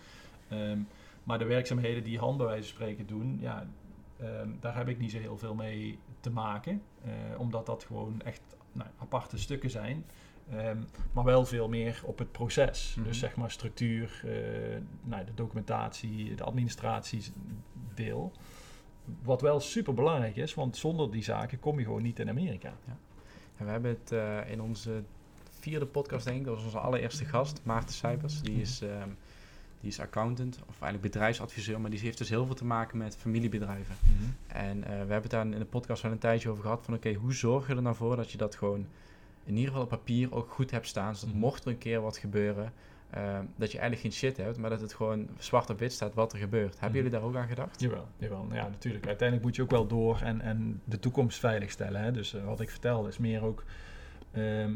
[0.49, 0.79] Ehm,
[1.23, 3.67] maar de werkzaamheden die Han bij wijze van spreken doen, ja,
[4.19, 6.81] ehm, daar heb ik niet zo heel veel mee te maken.
[7.03, 10.05] eh, omdat dat gewoon echt nou, aparte stukken zijn.
[10.49, 10.77] Ehm,
[11.11, 12.95] maar wel veel meer op het proces.
[12.95, 13.07] Mhm.
[13.07, 18.31] Dus zeg maar structuur, eh, nou, de documentatie, de administratiedeel.
[19.23, 22.73] Wat wel super belangrijk is, want zonder die zaken kom je gewoon niet in Amerika.
[23.57, 25.03] En we hebben het eh, in onze
[25.59, 28.41] vierde podcast, denk ik, dat was onze allereerste gast, Maarten Sijpers.
[28.41, 29.09] Die is, ehm,
[29.81, 33.17] die is accountant, of eigenlijk bedrijfsadviseur, maar die heeft dus heel veel te maken met
[33.17, 33.95] familiebedrijven.
[34.47, 36.93] En eh, we hebben het daar in de podcast wel een tijdje over gehad van
[36.93, 38.85] oké, hoe zorg je er nou voor dat je dat gewoon
[39.43, 41.43] in ieder geval op papier ook goed hebt staan, zodat Mhm.
[41.43, 42.73] mocht er een keer wat gebeuren,
[43.09, 46.13] eh, dat je eigenlijk geen shit hebt, maar dat het gewoon zwart op wit staat
[46.13, 46.71] wat er gebeurt.
[46.79, 46.95] Hebben Mhm.
[46.97, 47.79] jullie daar ook aan gedacht?
[47.81, 48.47] Jawel, jawel.
[48.51, 49.07] Ja, natuurlijk.
[49.07, 52.01] Uiteindelijk moet je ook wel door en, en de toekomst veiligstellen.
[52.01, 52.11] Hè?
[52.11, 53.63] Dus eh, wat ik vertelde is meer ook
[54.31, 54.73] ehm,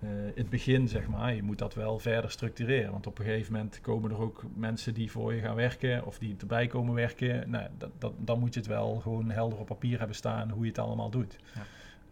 [0.00, 1.34] eh, het begin, zeg maar.
[1.34, 2.90] Je moet dat wel verder structureren.
[2.92, 6.18] Want op een gegeven moment komen er ook mensen die voor je gaan werken of
[6.18, 7.50] die erbij komen werken.
[7.50, 10.62] Nou, dat, dat, dan moet je het wel gewoon helder op papier hebben staan hoe
[10.62, 11.36] je het allemaal doet.
[11.54, 11.60] Ja.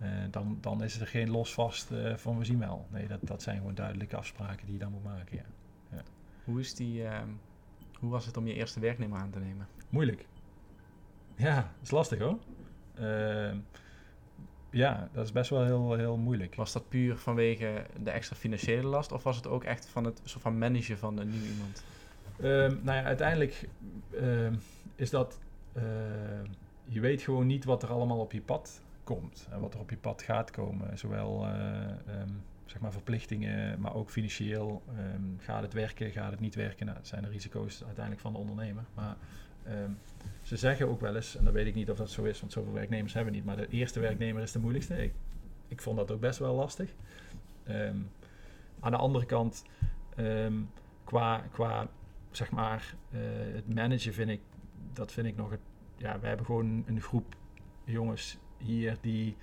[0.05, 2.87] Eh, dan, dan is er geen losvast eh van we zien wel.
[2.91, 5.37] Nee, dat, dat zijn gewoon duidelijke afspraken die je dan moet maken.
[5.37, 6.03] Ja.
[6.45, 7.29] Hoe, is die, ehm,
[7.99, 9.67] hoe was het om je eerste werknemer aan te nemen?
[9.89, 10.27] Moeilijk.
[11.37, 12.39] Ja, dat is lastig hoor.
[12.95, 13.59] Ehm,
[14.71, 16.55] ja, dat is best wel heel, heel moeilijk.
[16.55, 20.21] Was dat puur vanwege de extra financiële last of was het ook echt van het
[20.25, 21.85] soort van managen van een nieuw iemand?
[22.37, 23.69] Ehm, nou ja, uiteindelijk
[24.95, 25.41] is dat...
[26.85, 29.49] je weet gewoon niet wat er allemaal op je pad komt.
[29.51, 30.99] En wat er op je pad gaat komen.
[30.99, 32.29] Zowel eh, ehm,
[32.65, 34.83] zeg maar verplichtingen, maar ook financieel.
[34.89, 36.87] Ehm, gaat het werken, gaat het niet werken?
[36.87, 38.85] Nou, dat zijn de risico's uiteindelijk van de ondernemer.
[38.95, 39.17] Maar
[39.63, 39.91] ehm,
[40.43, 42.53] ze zeggen ook wel eens, en dan weet ik niet of dat zo is, want
[42.53, 43.47] zoveel werknemers hebben we niet.
[43.47, 45.11] Maar de eerste werknemer is de moeilijkste.
[45.69, 46.91] Ik, vond dat ook best wel lastig.
[48.81, 49.65] Aan de andere kant,
[51.05, 51.89] qua, qua
[52.37, 53.21] zeg maar, eh,
[53.55, 54.41] het managen vind ik,
[54.93, 55.61] dat vind ik nog het,
[55.97, 57.37] ja, we hebben gewoon een groep
[57.85, 59.37] jongens hier die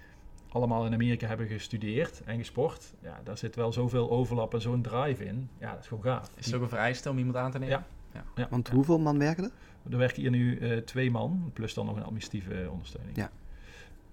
[0.49, 2.93] allemaal in Amerika hebben gestudeerd en gesport.
[3.01, 5.49] Ja, daar zit wel zoveel overlap en zo'n drive in.
[5.57, 6.31] Ja, dat is gewoon gaaf.
[6.35, 7.85] Is het ook een vereiste om iemand aan te nemen?
[8.13, 8.23] Ja.
[8.35, 8.73] Ja, Want ja.
[8.73, 9.51] hoeveel man werken er?
[9.91, 13.15] Er werken hier nu eh, twee man, plus dan nog een administratieve ondersteuning.
[13.17, 13.31] Ja.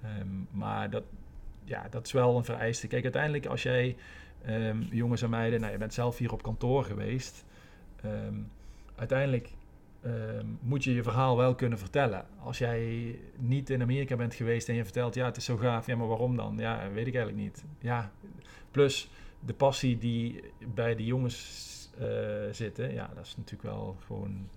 [0.02, 1.02] Ehm, maar dat,
[1.64, 2.86] ja, dat is wel een vereiste.
[2.86, 3.96] Kijk, uiteindelijk als jij
[4.44, 7.44] ehm, jongens en meiden, nou, je bent zelf hier op kantoor geweest.
[8.02, 8.34] ehm,
[8.94, 9.50] uiteindelijk
[10.02, 12.26] ehm, moet je je verhaal wel kunnen vertellen.
[12.38, 15.86] Als jij niet in Amerika bent geweest en je vertelt, ja, het is zo gaaf,
[15.86, 16.56] ja, maar waarom dan?
[16.58, 17.64] Ja, weet ik eigenlijk niet.
[17.78, 18.12] Ja,
[18.70, 20.42] plus de passie die
[20.74, 21.66] bij de jongens
[21.98, 22.06] eh,
[22.52, 24.48] zitten, ja, dat is natuurlijk wel gewoon,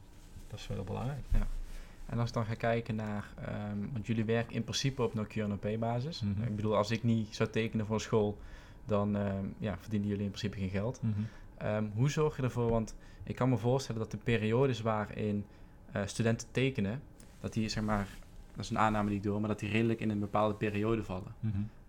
[0.48, 1.26] dat is wel belangrijk.
[2.06, 5.26] En als ik dan ga kijken naar, ehm, want jullie werken in principe op no
[5.60, 6.22] Pay basis.
[6.22, 6.44] Mhm.
[6.44, 8.38] Ik bedoel, als ik niet zou tekenen voor een school,
[8.86, 11.02] dan ehm, ja, verdienen jullie in principe geen geld.
[11.62, 15.46] Ehm, hoe zorg je ervoor, want ik kan me voorstellen dat de periodes waarin
[15.92, 17.02] eh, studenten tekenen,
[17.40, 18.08] dat die zeg maar,
[18.56, 21.04] dat is een aanname die ik doe, maar dat die redelijk in een bepaalde periode
[21.04, 21.34] vallen.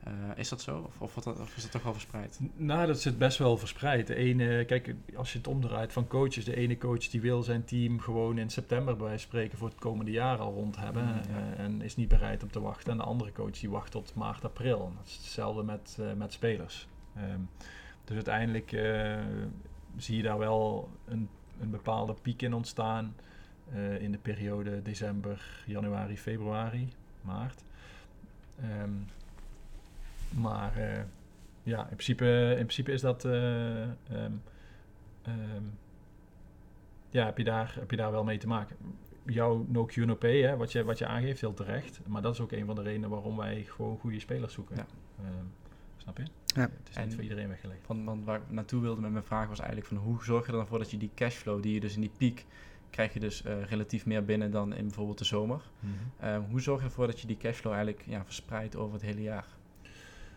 [0.02, 0.90] Eh, is dat zo?
[0.98, 2.40] Of, of, of is dat toch wel verspreid?
[2.56, 4.06] Nou, dat zit best wel verspreid.
[4.06, 7.64] De ene, kijk, als je het omdraait van coaches, de ene coach die wil zijn
[7.64, 11.54] team gewoon in september bij spreken voor het komende jaar al rond hebben Mm, ja.
[11.56, 12.92] eh, en is niet bereid om te wachten.
[12.92, 14.92] En de andere coach die wacht tot maart, april.
[14.96, 16.88] Dat is hetzelfde met, met spelers.
[17.16, 17.40] Ehm,
[18.04, 19.20] dus uiteindelijk eh,
[19.96, 21.28] zie je daar wel een,
[21.60, 23.14] een bepaalde piek in ontstaan
[23.72, 26.88] eh, in de periode december, januari, februari,
[27.20, 27.64] maart.
[28.60, 28.90] Ehm,
[30.42, 31.02] maar eh,
[31.62, 33.24] ja, in principe, in principe is dat.
[33.24, 34.32] eh, ehm,
[35.22, 35.64] ehm,
[37.10, 38.76] ja, heb je, daar, heb je daar wel mee te maken.
[39.24, 42.00] Jouw no Q no pay, hè, wat, je, wat je aangeeft, heel terecht.
[42.06, 44.76] Maar dat is ook een van de redenen waarom wij gewoon goede spelers zoeken.
[44.76, 44.86] Ja.
[45.96, 46.24] Snap je?
[46.54, 46.60] Ja.
[46.60, 47.86] Het is En- niet voor iedereen weggelegd.
[47.86, 50.52] Want, want waar ik naartoe wilde met mijn vraag was eigenlijk van hoe zorg je
[50.52, 52.46] er dan voor dat je die cashflow die je dus in die piek
[52.90, 55.60] krijg je dus eh, relatief meer binnen dan in bijvoorbeeld de zomer.
[56.20, 59.22] Ehm, hoe zorg je ervoor dat je die cashflow eigenlijk ja, verspreidt over het hele
[59.22, 59.46] jaar?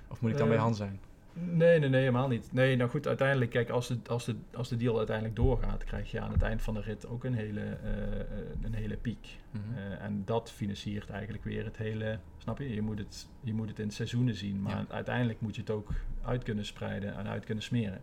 [0.08, 1.00] Of moet ik dan bij Ehm, hand zijn?
[1.34, 2.54] Nee, nee, nee, helemaal niet.
[2.54, 6.12] Nee, nou goed, uiteindelijk, kijk, als de, als de, als de deal uiteindelijk doorgaat, krijg
[6.12, 9.38] je aan het eind van de rit ook een hele, uh, een hele piek.
[9.52, 9.78] Mm -hmm.
[9.78, 12.74] uh, en dat financiert eigenlijk weer het hele, snap je?
[12.74, 14.86] Je moet het, je moet het in seizoenen zien, maar ja.
[14.90, 15.90] uiteindelijk moet je het ook
[16.26, 18.02] uit kunnen spreiden en uit kunnen smeren.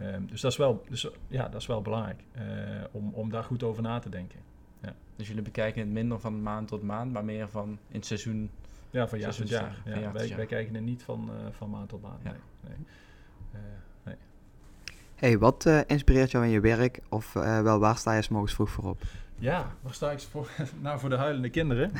[0.00, 2.42] Um, dus, dat is wel, dus ja, dat is wel belangrijk uh,
[2.90, 4.38] om, om daar goed over na te denken.
[4.82, 4.94] Ja.
[5.16, 8.50] Dus jullie bekijken het minder van maand tot maand, maar meer van in het seizoen
[8.90, 9.82] ja, van jaar tot jaar.
[9.84, 12.22] Ja, jaar wij, wij, kijken er niet van, uh, van maand tot maand.
[12.22, 12.30] Ja.
[12.30, 12.40] Nee.
[12.60, 12.76] nee.
[13.54, 13.60] Uh,
[14.02, 14.16] nee.
[15.14, 17.00] Hey, wat uh, inspireert jou in je werk?
[17.08, 19.02] Of wel, waar sta je s morgens vroeg voor op?
[19.40, 20.48] Ja, waar sta ik voor?
[20.82, 21.92] nou, voor de huilende kinderen.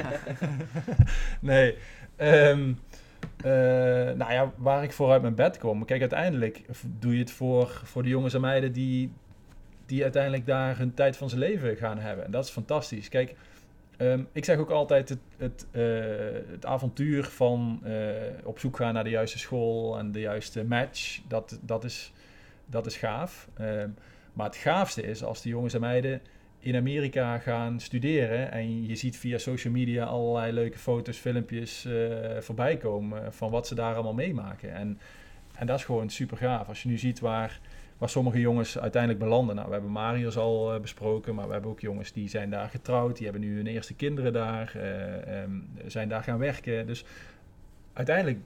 [1.40, 1.76] nee.
[2.18, 2.78] Um,
[4.16, 5.84] nou ja, waar ik voor uit mijn bed kom.
[5.84, 6.62] Kijk, uiteindelijk
[6.98, 9.12] doe je het voor, voor de jongens en meiden die,
[9.86, 12.24] die uiteindelijk daar hun tijd van zijn leven gaan hebben.
[12.24, 13.08] En dat is fantastisch.
[13.08, 13.34] Kijk,
[13.98, 15.82] Um, ik zeg ook altijd het, het, uh,
[16.50, 17.82] het avontuur van
[18.44, 21.20] op zoek gaan naar de juiste school en de juiste match.
[21.28, 22.12] Dat, dat, is,
[22.66, 23.48] dat is gaaf.
[23.60, 23.94] Um,
[24.32, 26.20] maar het gaafste is als de jongens en meiden
[26.58, 32.38] in Amerika gaan studeren en je ziet via social media allerlei leuke foto's, filmpjes uh,
[32.38, 34.74] voorbij komen van wat ze daar allemaal meemaken.
[34.74, 34.98] En,
[35.54, 36.68] en dat is gewoon super gaaf.
[36.68, 37.60] Als je nu ziet waar
[37.98, 39.54] waar sommige jongens uiteindelijk belanden.
[39.54, 42.68] Nou, we hebben Marius al uh, besproken, maar we hebben ook jongens die zijn daar
[42.68, 46.86] getrouwd, die hebben nu hun eerste kinderen daar, uh, um, zijn daar gaan werken.
[46.86, 47.04] Dus
[47.92, 48.38] uiteindelijk,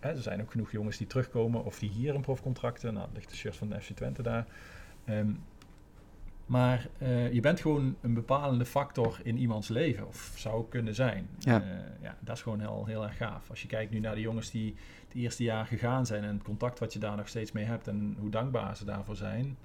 [0.00, 3.30] hè, er zijn ook genoeg jongens die terugkomen of die hier een profcontracten, nou, ligt
[3.30, 4.46] de shirt van de FC Twente daar.
[5.08, 5.40] Um,
[6.52, 11.28] maar uh, je bent gewoon een bepalende factor in iemands leven, of zou kunnen zijn.
[11.38, 11.62] Ja.
[11.62, 11.68] Uh,
[12.02, 13.50] ja, dat is gewoon heel, heel erg gaaf.
[13.50, 14.74] Als je kijkt nu naar de jongens die
[15.08, 17.88] het eerste jaar gegaan zijn en het contact wat je daar nog steeds mee hebt
[17.88, 19.56] en hoe dankbaar ze daarvoor zijn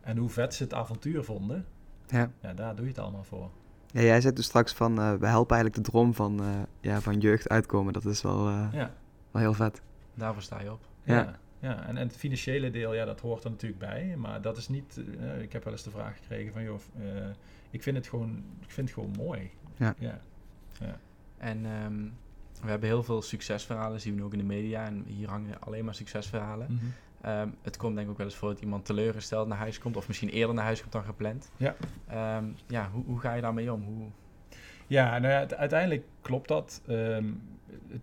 [0.00, 1.66] en hoe vet ze het avontuur vonden,
[2.06, 2.30] ja.
[2.40, 3.50] ja daar doe je het allemaal voor.
[3.86, 6.42] Ja, jij zei dus straks van, uh, we helpen eigenlijk de droom van,
[6.80, 7.92] ja, van jeugd uitkomen.
[7.92, 8.90] Dat is wel, ja.
[9.30, 9.82] wel heel vet.
[10.14, 10.80] Daarvoor sta je op.
[11.02, 11.36] ja.
[11.64, 11.86] Ja.
[11.86, 14.14] En, en het financiële deel, ja, dat hoort er natuurlijk bij.
[14.16, 15.00] Maar dat is niet...
[15.20, 16.62] Uh, ik heb wel eens de vraag gekregen van...
[16.62, 17.26] joh, uh,
[17.70, 19.50] ik vind het gewoon, ik vind het gewoon mooi.
[19.76, 19.94] Ja.
[19.98, 20.20] ja.
[20.80, 20.98] ja.
[21.38, 22.12] En um,
[22.62, 24.86] we hebben heel veel succesverhalen, zien we ook in de media.
[24.86, 26.66] En hier hangen alleen maar succesverhalen.
[26.70, 27.30] Mm -hmm.
[27.30, 29.96] um, het komt denk ik ook wel eens voor dat iemand teleurgesteld naar huis komt.
[29.96, 31.50] Of misschien eerder naar huis komt dan gepland.
[31.56, 31.74] Ja.
[32.38, 33.82] Um, ja, hoe, hoe ga je daarmee om?
[33.82, 34.08] Hoe...
[34.86, 36.82] Ja, nou ja, uiteindelijk klopt dat.
[36.88, 37.42] Um,
[37.88, 38.02] het,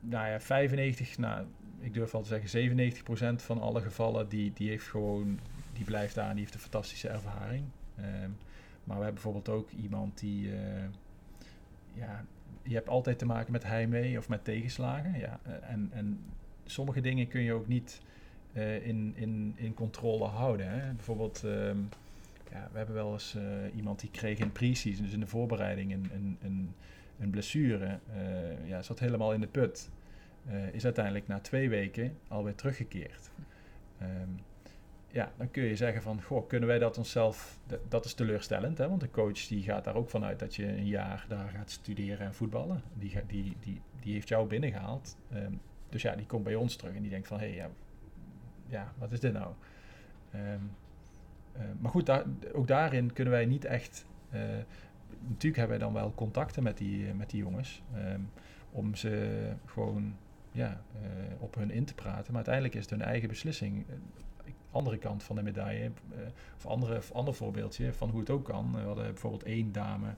[0.00, 1.46] nou ja, 95, nou,
[1.82, 5.38] ik durf wel te zeggen, 97% van alle gevallen, die, die heeft gewoon,
[5.72, 7.64] die blijft daar en die heeft een fantastische ervaring.
[7.98, 8.36] Um,
[8.84, 10.54] maar we hebben bijvoorbeeld ook iemand die, uh,
[11.94, 12.24] ja,
[12.62, 15.18] je hebt altijd te maken met heimwee of met tegenslagen.
[15.18, 16.20] Ja, en, en
[16.64, 18.00] sommige dingen kun je ook niet
[18.52, 20.70] uh, in, in, in controle houden.
[20.70, 20.92] Hè.
[20.92, 21.88] Bijvoorbeeld, um,
[22.50, 23.42] ja, we hebben wel eens uh,
[23.76, 26.74] iemand die kreeg in pre-season, dus in de voorbereiding, een, een, een,
[27.20, 27.98] een blessure.
[28.64, 29.90] ja, zat helemaal in de put.
[30.48, 33.30] Uh, is uiteindelijk na twee weken alweer teruggekeerd.
[34.02, 34.38] Um,
[35.08, 38.88] ja, dan kun je zeggen van, goh, kunnen wij dat onszelf, dat is teleurstellend, hè?
[38.88, 42.26] want de coach die gaat daar ook vanuit dat je een jaar daar gaat studeren
[42.26, 42.82] en voetballen.
[42.94, 45.16] Die, die, die, die heeft jou binnengehaald.
[45.34, 47.68] Um, dus ja, die komt bij ons terug en die denkt van, hé, hey,
[48.66, 49.52] ja, wat is dit nou?
[50.34, 50.70] Um,
[51.56, 52.10] uh, maar goed,
[52.52, 54.40] ook daarin kunnen wij niet echt, uh,
[55.28, 57.82] natuurlijk hebben wij dan wel contacten met die, met die jongens,
[58.70, 60.14] om ze gewoon
[60.52, 61.00] ja, uh,
[61.38, 62.26] op hun in te praten.
[62.26, 63.86] Maar uiteindelijk is het hun eigen beslissing.
[64.70, 66.18] Andere kant van de medaille, uh,
[66.56, 68.72] of andere, ander voorbeeldje van hoe het ook kan.
[68.72, 70.14] We hadden bijvoorbeeld één dame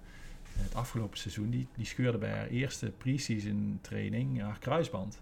[0.59, 5.21] het afgelopen seizoen, die, die scheurde bij haar eerste pre-season training haar kruisband.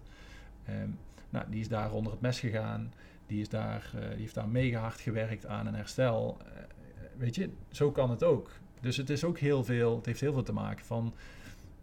[0.69, 0.97] Um,
[1.29, 2.93] nou, die is daar onder het mes gegaan.
[3.27, 6.37] Die, is daar, die heeft daar mega hard gewerkt aan een herstel.
[7.17, 8.49] weet je, zo kan het ook.
[8.81, 11.13] Dus het is ook heel veel, het heeft heel veel te maken van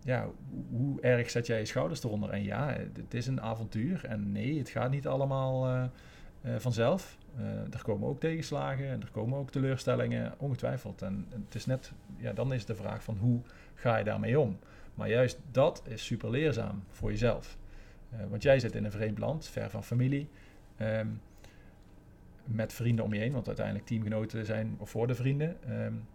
[0.04, 0.28] ja,
[0.70, 2.30] hoe erg zet jij je schouders eronder?
[2.30, 4.04] En ja, het is een avontuur.
[4.04, 5.84] En nee, het gaat niet allemaal uh,
[6.44, 7.18] uh, vanzelf.
[7.38, 7.44] Uh,
[7.74, 11.02] er komen ook tegenslagen en er komen ook teleurstellingen, ongetwijfeld.
[11.02, 13.40] En, het is net, ja, dan is de vraag van hoe
[13.74, 14.58] ga je daarmee om?
[14.94, 17.58] Maar juist dat is super leerzaam voor jezelf.
[18.28, 20.28] want jij zit in een vreemd land, ver van familie.
[20.80, 21.20] Um,
[22.44, 25.56] met vrienden om je heen, want uiteindelijk teamgenoten zijn voor de vrienden.
[25.70, 26.06] Um,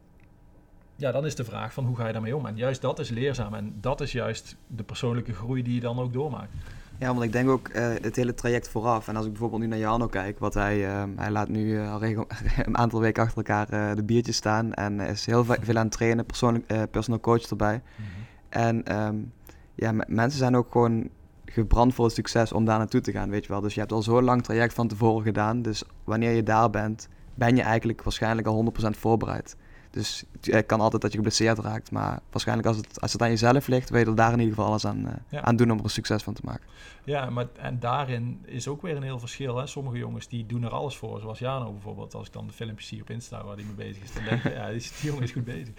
[0.95, 2.45] ja, dan is de vraag van hoe ga je daarmee om?
[2.45, 5.99] En juist dat is leerzaam en dat is juist de persoonlijke groei die je dan
[5.99, 6.53] ook doormaakt.
[6.99, 9.07] Ja, want ik denk ook uh, het hele traject vooraf.
[9.07, 11.93] En als ik bijvoorbeeld nu naar Jano kijk, wat hij, uh, hij laat nu uh,
[11.93, 12.03] al
[12.65, 16.25] een aantal weken achter elkaar de biertjes staan en is heel veel aan het trainen,
[16.25, 17.75] persoonlijk, personal coach erbij.
[17.75, 18.23] Mm -hmm.
[18.49, 19.31] En um,
[19.75, 21.09] ja, mensen zijn ook gewoon
[21.45, 23.61] gebrand voor het succes om daar naartoe te gaan, weet je wel.
[23.61, 27.07] Dus je hebt al zo'n lang traject van tevoren gedaan, dus wanneer je daar bent,
[27.33, 29.55] ben je eigenlijk waarschijnlijk al 100% voorbereid.
[29.95, 31.91] Dus het kan altijd dat je geblesseerd raakt.
[31.91, 34.55] Maar waarschijnlijk als het, als het aan jezelf ligt, weet je er daar in ieder
[34.55, 36.65] geval alles aan, uh, aan doen om er een succes van te maken.
[37.03, 39.57] Ja, maar en daarin is ook weer een heel verschil.
[39.57, 39.67] Hè?
[39.67, 41.19] Sommige jongens die doen er alles voor.
[41.19, 42.13] Zoals Jano bijvoorbeeld.
[42.13, 44.13] Als ik dan de filmpjes zie op Insta waar die mee bezig is.
[44.13, 45.73] Dan denk ik, ja, die, die jongen is goed bezig.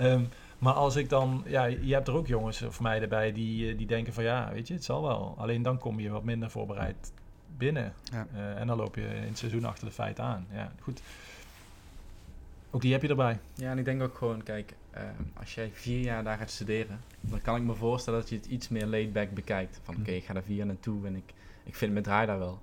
[0.00, 3.76] um, maar als ik dan, ja, je hebt er ook jongens of meiden bij die,
[3.76, 5.34] die denken van ja, weet je, het zal wel.
[5.38, 7.12] Alleen dan kom je wat minder voorbereid
[7.56, 7.92] binnen.
[8.12, 8.26] Ja.
[8.34, 10.46] Uh, en dan loop je in het seizoen achter de feiten aan.
[10.52, 11.02] Ja, goed.
[12.70, 13.38] Ook die heb je erbij.
[13.54, 15.00] Ja, en ik denk ook gewoon, kijk, uh,
[15.34, 18.46] als jij vier jaar daar gaat studeren, dan kan ik me voorstellen dat je het
[18.46, 19.80] iets meer laid back bekijkt.
[19.82, 21.32] Van oké, okay, ik ga daar vier jaar naartoe en ik,
[21.64, 22.60] ik vind mijn draai daar wel.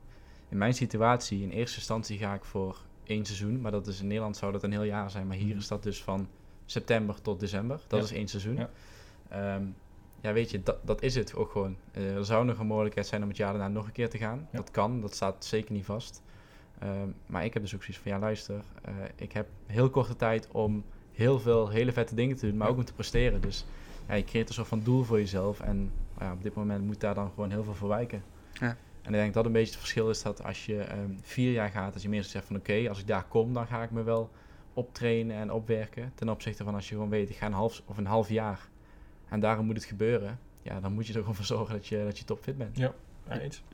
[0.49, 4.07] In mijn situatie, in eerste instantie ga ik voor één seizoen, maar dat is in
[4.07, 5.27] Nederland zou dat een heel jaar zijn.
[5.27, 6.27] Maar hier is dat dus van
[6.65, 7.81] september tot december.
[7.87, 8.55] Dat is één seizoen.
[8.55, 9.55] Ja.
[9.55, 9.75] Um,
[10.21, 11.77] ja, weet je, dat, dat is het ook gewoon.
[11.97, 14.17] Uh, er zou nog een mogelijkheid zijn om het jaar daarna nog een keer te
[14.17, 14.47] gaan.
[14.51, 16.21] Dat kan, dat staat zeker niet vast.
[16.84, 18.55] Um, maar ik heb dus ook zoiets van, ja luister,
[18.89, 22.67] uh, ik heb heel korte tijd om heel veel hele vette dingen te doen, maar
[22.67, 23.41] ook om te presteren.
[23.41, 23.65] Dus
[24.07, 26.99] ja, je creëert een soort van doel voor jezelf en ja, op dit moment moet
[26.99, 28.23] daar dan gewoon heel veel voor wijken.
[28.53, 28.78] Ja.
[29.01, 31.69] En ik denk dat een beetje het verschil is dat als je um, vier jaar
[31.69, 34.03] gaat, als je meer zegt van oké, als ik daar kom, dan ga ik me
[34.03, 34.30] wel
[34.73, 36.11] optrainen en opwerken.
[36.15, 38.69] Ten opzichte van als je gewoon weet, ik ga een half of een half jaar
[39.30, 40.39] en daarom moet het gebeuren.
[40.61, 42.78] Ja, dan moet je er gewoon voor zorgen dat je, dat je topfit bent.
[42.78, 42.93] Ja,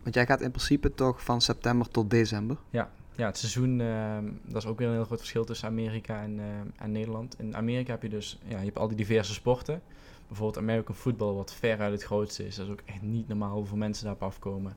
[0.03, 2.57] Want jij gaat in principe toch van september tot december?
[2.69, 6.21] Ja, ja het seizoen, uh, dat is ook weer een heel groot verschil tussen Amerika
[6.21, 6.43] en, uh,
[6.75, 7.39] en Nederland.
[7.39, 9.81] In Amerika heb je dus, ja, je hebt al die diverse sporten.
[10.27, 12.55] Bijvoorbeeld American football, wat ver uit het grootste is.
[12.55, 14.75] Dat is ook echt niet normaal hoeveel mensen daarop afkomen.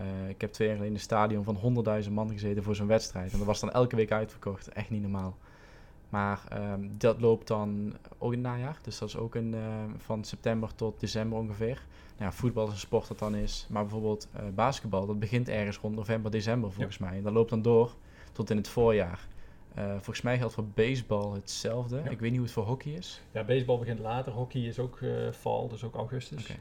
[0.00, 2.86] Uh, ik heb twee jaar geleden in een stadion van 100.000 man gezeten voor zo'n
[2.86, 3.32] wedstrijd.
[3.32, 4.68] En dat was dan elke week uitverkocht.
[4.68, 5.36] Echt niet normaal.
[6.08, 6.42] Maar
[6.72, 8.78] um, dat loopt dan ook in het najaar.
[8.82, 9.60] Dus dat is ook een, uh,
[9.96, 11.82] van september tot december ongeveer.
[12.22, 13.66] Ja, voetbal is een sport dat dan is.
[13.70, 17.04] Maar bijvoorbeeld uh, basketbal, dat begint ergens rond november, december volgens ja.
[17.04, 17.16] mij.
[17.16, 17.94] En dat loopt dan door
[18.32, 19.26] tot in het voorjaar.
[19.78, 21.96] Uh, volgens mij geldt voor baseball hetzelfde.
[21.96, 22.10] Ja.
[22.10, 23.22] Ik weet niet hoe het voor hockey is.
[23.30, 24.32] Ja, baseball begint later.
[24.32, 24.98] Hockey is ook
[25.30, 26.42] val, dus ook augustus.
[26.42, 26.56] Okay.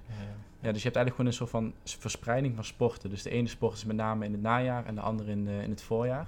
[0.59, 3.09] ja, dus je hebt eigenlijk gewoon een soort van verspreiding van sporten.
[3.09, 5.69] Dus de ene sport is met name in het najaar en de andere in, in
[5.69, 6.27] het voorjaar.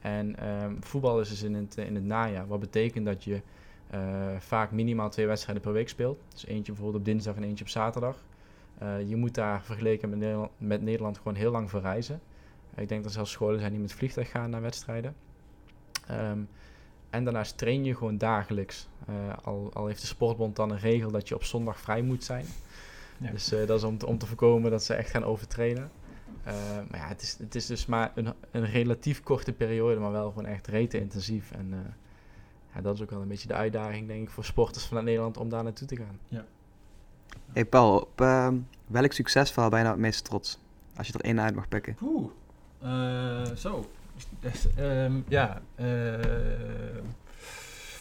[0.00, 2.46] En um, voetbal is dus in het, in het najaar.
[2.46, 3.40] Wat betekent dat je
[4.38, 6.18] vaak minimaal twee wedstrijden per week speelt.
[6.28, 8.24] Dus eentje bijvoorbeeld op dinsdag en eentje op zaterdag.
[8.82, 12.20] Uh, je moet daar vergeleken met Nederland, met Nederland gewoon heel lang voor reizen.
[12.74, 15.14] Uh, ik denk dat er zelfs scholen zijn die met vliegtuig gaan naar wedstrijden.
[16.10, 16.48] Um,
[17.10, 18.88] en daarnaast train je gewoon dagelijks.
[19.42, 22.44] al, al heeft de sportbond dan een regel dat je op zondag vrij moet zijn.
[23.18, 23.30] Ja.
[23.30, 25.90] Dus dat is om te, om te voorkomen dat ze echt gaan overtrainen.
[26.46, 26.52] Uh,
[26.90, 30.28] maar ja, het is, het is dus maar een, een relatief korte periode, maar wel
[30.28, 31.50] gewoon echt rete intensief.
[31.50, 31.78] En uh,
[32.74, 35.36] ja, dat is ook wel een beetje de uitdaging, denk ik, voor sporters vanuit Nederland
[35.36, 36.18] om daar naartoe te gaan.
[36.28, 36.44] Ja.
[37.52, 38.48] Hey Paul, op uh,
[38.86, 40.58] welk succesverhaal ben je nou het meest trots?
[40.96, 41.96] Als je er één uit mag pikken.
[42.02, 42.30] Oeh,
[43.56, 43.90] zo.
[44.78, 45.60] um, ja,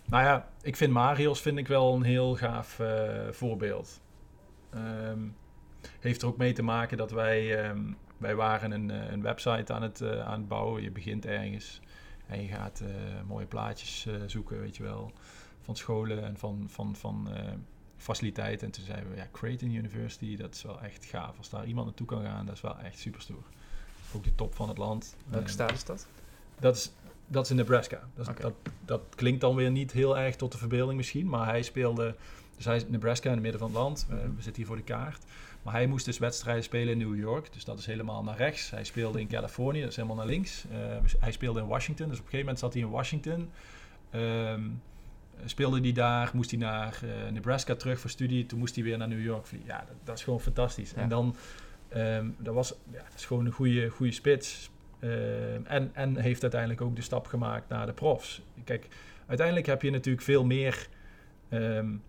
[0.06, 2.82] nou ja, ik vind Marios vind ik wel een heel gaaf
[3.32, 4.02] voorbeeld.
[4.76, 5.36] Um,
[6.00, 7.74] heeft er ook mee te maken dat wij
[8.18, 10.82] wij waren een, eh, een website aan het, aan het bouwen.
[10.82, 11.82] Je begint ergens
[12.28, 12.84] en je gaat
[13.28, 15.12] mooie plaatjes zoeken, weet je wel,
[15.62, 17.28] van scholen en van, van, van
[18.06, 18.68] faciliteiten.
[18.68, 21.38] En toen zeiden we, ja, Creighton University, dat is wel echt gaaf.
[21.38, 23.44] Als daar iemand naartoe kan gaan, dat is wel echt super stoer.
[24.16, 25.16] Ook de top van het land.
[25.28, 26.08] Welke staat is dat?
[26.60, 26.92] Dat is,
[27.28, 28.10] dat is in Nebraska.
[28.16, 28.42] Dat, okay.
[28.42, 28.54] dat,
[28.86, 32.16] dat klinkt dan weer niet heel erg tot de verbeelding misschien, maar hij speelde...
[32.56, 34.06] Dus hij is Nebraska in het midden van het land.
[34.10, 35.24] we zitten hier voor de kaart.
[35.66, 37.54] Maar hij moest dus wedstrijden spelen in New York.
[37.54, 38.70] Dus dat is helemaal naar rechts.
[38.70, 40.66] Hij speelde in Californië, dat is helemaal naar links.
[40.72, 40.78] Uh,
[41.20, 42.10] hij speelde in Washington.
[42.10, 43.50] Dus op een gegeven moment zat hij in Washington.
[44.16, 44.82] Um,
[45.46, 48.46] speelde hij daar, moest hij naar uh, Nebraska terug voor studie.
[48.46, 49.70] Toen moest hij weer naar New York vliegen.
[49.70, 50.92] Ja, dat, dat is gewoon fantastisch.
[50.92, 51.02] Ja.
[51.02, 51.36] En dan,
[51.96, 54.70] um, dat, was, ja, dat is gewoon een goede, goede spits.
[55.00, 58.42] Uh, en, en heeft uiteindelijk ook de stap gemaakt naar de profs.
[58.64, 58.88] Kijk,
[59.28, 60.88] uiteindelijk heb je natuurlijk veel meer...
[61.50, 62.02] Um,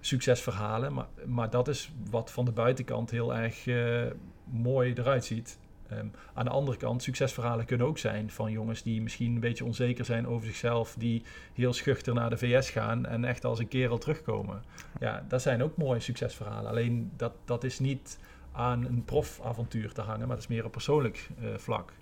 [0.00, 0.92] succesverhalen.
[0.92, 4.02] Maar, maar dat is wat van de buitenkant heel erg uh,
[4.44, 5.58] mooi eruit ziet.
[5.92, 9.64] Um, aan de andere kant, succesverhalen kunnen ook zijn van jongens die misschien een beetje
[9.64, 11.22] onzeker zijn over zichzelf, die
[11.52, 14.62] heel schuchter naar de VS gaan en echt als een kerel terugkomen.
[15.00, 16.70] Ja, dat zijn ook mooie succesverhalen.
[16.70, 18.18] Alleen dat, dat is niet
[18.52, 21.92] aan een profavontuur te hangen, maar dat is meer op persoonlijk uh, vlak.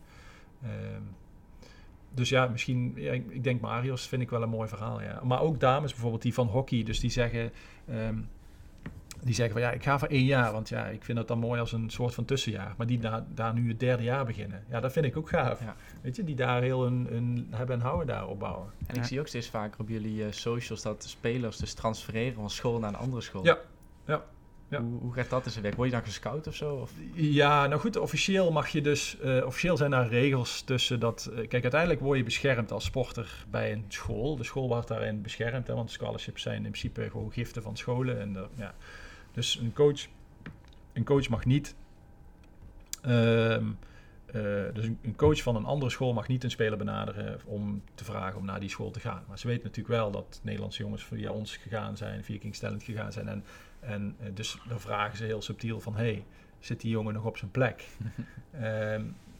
[0.64, 1.14] Um,
[2.14, 2.97] dus ja, misschien,
[3.28, 5.03] ik denk Marius vind ik wel een mooi verhaal.
[5.03, 5.20] Ja.
[5.24, 7.53] Maar ook dames bijvoorbeeld die van hockey, dus die zeggen,
[7.91, 8.28] um,
[9.25, 11.39] die zeggen van ja, ik ga voor één jaar, want ja, ik vind dat dan
[11.39, 12.75] mooi als een soort van tussenjaar.
[12.77, 15.61] Maar die daar, daar nu het derde jaar beginnen, ja, dat vind ik ook gaaf.
[15.61, 15.77] Ja.
[16.01, 18.70] Weet je, die daar heel een, een hebben en houden daar opbouwen.
[18.87, 22.51] En ik zie ook steeds vaker op jullie uh, socials dat spelers dus transfereren van
[22.51, 23.45] school naar een andere school.
[23.45, 23.59] Ja,
[24.07, 24.25] ja.
[24.81, 25.77] Hoe, hoe, gaat dat in zijn werk?
[25.77, 26.75] Word je dan gescout of zo?
[26.75, 26.93] Of?
[27.14, 29.16] Ja, nou goed, officieel mag je dus...
[29.25, 31.31] Uh, officieel zijn daar regels tussen dat...
[31.31, 34.37] Uh, kijk, uiteindelijk word je beschermd als sporter bij een school.
[34.37, 38.20] De school wordt daarin beschermd, hè, want scholarships zijn in principe gewoon giften van scholen.
[38.20, 38.75] En, uh, ja.
[39.33, 40.07] Dus een coach,
[40.93, 41.74] een coach mag niet...
[43.03, 43.66] Ehm,
[44.72, 48.39] dus een coach van een andere school mag niet een speler benaderen om te vragen
[48.39, 49.24] om naar die school te gaan.
[49.28, 52.83] Maar ze weten natuurlijk wel dat Nederlandse jongens via ons gegaan zijn, via King's Talent
[52.83, 53.28] gegaan zijn.
[53.28, 53.45] En
[53.83, 56.24] en uh, dus dan vragen ze heel subtiel van, hey,
[56.59, 57.89] zit die jongen nog op zijn plek?
[58.62, 59.16] um,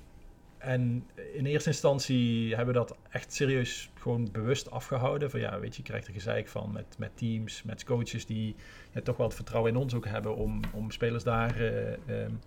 [0.62, 5.30] en in eerste instantie hebben we dat echt serieus gewoon bewust afgehouden.
[5.30, 8.56] Van ja, weet je, je krijgt er gezeik van met, met teams, met coaches die
[8.92, 12.40] ja, toch wel het vertrouwen in ons ook hebben om, om spelers daar uh, um,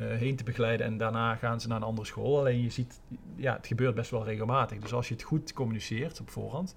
[0.00, 0.86] uh, heen te begeleiden.
[0.86, 2.38] En daarna gaan ze naar een andere school.
[2.38, 3.00] Alleen je ziet,
[3.36, 4.78] ja, het gebeurt best wel regelmatig.
[4.78, 6.74] Dus als je het goed communiceert op voorhand,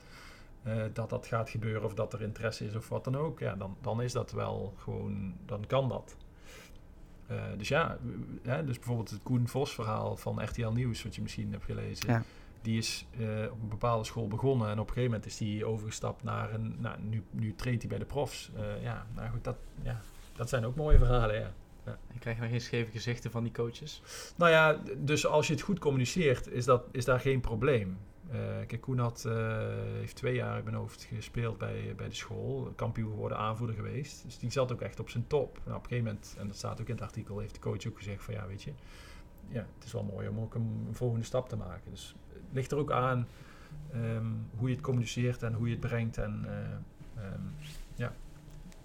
[0.68, 3.56] uh, dat dat gaat gebeuren of dat er interesse is of wat dan ook, ja,
[3.56, 6.18] dan, dan is dat wel gewoon, dan kan dat.
[7.32, 7.98] Uh, dus ja,
[8.44, 12.10] hè, dus bijvoorbeeld het Koen Vos verhaal van RTL Nieuws, wat je misschien hebt gelezen.
[12.10, 12.24] Ja.
[12.62, 15.66] Die is uh, op een bepaalde school begonnen en op een gegeven moment is die
[15.66, 18.52] overgestapt naar een, nou, nu, nu treedt hij bij de profs.
[18.82, 20.02] ja, nou goed, dat, ja,
[20.36, 21.54] dat zijn ook mooie verhalen, ja.
[21.88, 21.98] Ja.
[22.14, 24.02] Je krijgt nog geen scheve gezichten van die coaches?
[24.36, 27.98] Nou ja, dus als je het goed communiceert, is, dat, is daar geen probleem.
[28.32, 28.36] Uh,
[28.68, 29.34] kijk, Koen had, uh,
[29.94, 32.74] heeft twee jaar in mijn hoofd gespeeld bij, bij de school.
[32.76, 34.24] Kampioen geworden, aanvoerder geweest.
[34.24, 35.60] Dus die zat ook echt op zijn top.
[35.66, 37.88] Nou, op een gegeven moment, en dat staat ook in het artikel, heeft de coach
[37.88, 38.72] ook gezegd van ja, weet je,
[39.48, 41.92] ja, het is wel mooi om ook een, volgende stap te maken.
[41.92, 43.28] Dus het ligt er ook aan
[43.94, 46.18] um, hoe je het communiceert en hoe je het brengt.
[46.18, 46.46] En
[47.18, 47.54] um,
[47.87, 47.87] ja,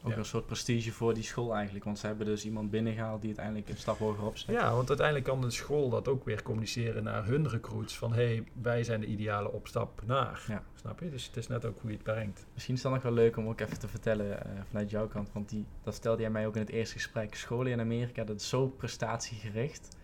[0.03, 0.16] ook ja.
[0.16, 1.84] een soort prestige voor die school eigenlijk.
[1.84, 4.55] Want ze hebben dus iemand binnengehaald die uiteindelijk een stap hoger opzet.
[4.55, 7.98] Ja, want uiteindelijk kan de school dat ook weer communiceren naar hun recruits.
[7.98, 10.44] Van hé, hey, wij zijn de ideale opstap naar.
[10.48, 10.62] Ja.
[10.74, 11.11] Snap je?
[11.11, 12.46] Dus het is net ook hoe je het brengt.
[12.53, 15.09] Misschien is het dan nog wel leuk om ook even te vertellen uh, vanuit jouw
[15.09, 15.32] kant.
[15.32, 17.34] Want die, dat stelde jij mij ook in het eerste gesprek.
[17.34, 19.96] Scholen in Amerika, dat is zo prestatiegericht.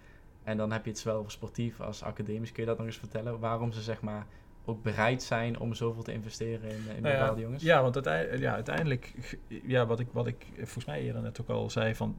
[0.43, 2.53] En dan heb je het zowel voor sportief als academisch.
[2.53, 3.39] Kun je dat nog eens vertellen?
[3.39, 4.27] Waarom ze zeg maar
[4.69, 7.63] ook bereid zijn om zoveel te investeren in, in nou bepaalde jongens?
[7.63, 9.15] Ja, want uiteindelijk, ja, uiteindelijk
[9.49, 12.19] ja, wat, ik, wat ik volgens mij eerder net ook al zei, van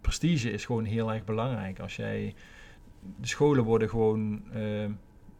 [0.00, 1.80] prestige is gewoon heel erg belangrijk.
[1.80, 2.34] Als jij,
[3.20, 4.88] de scholen worden gewoon, uh,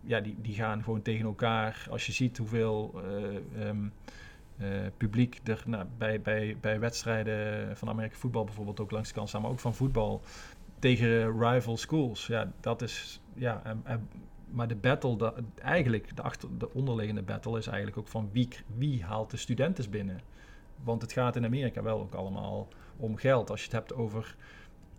[0.01, 1.87] ja, die, die gaan gewoon tegen elkaar.
[1.91, 3.03] Als je ziet hoeveel
[3.57, 3.93] uh, um,
[4.61, 9.15] uh, publiek er nou, bij, bij, bij wedstrijden van Amerika voetbal bijvoorbeeld ook langs de
[9.15, 10.23] kant staan, maar ook van voetbal
[10.79, 12.27] tegen rival schools.
[12.27, 14.09] Ja, dat is, ja, en, en
[14.51, 19.05] maar de battle, eigenlijk de, achter, de onderliggende battle is eigenlijk ook van wie, wie
[19.05, 20.21] haalt de studenten binnen.
[20.85, 23.51] Want het gaat in Amerika wel ook allemaal om geld.
[23.51, 24.37] Als je het hebt over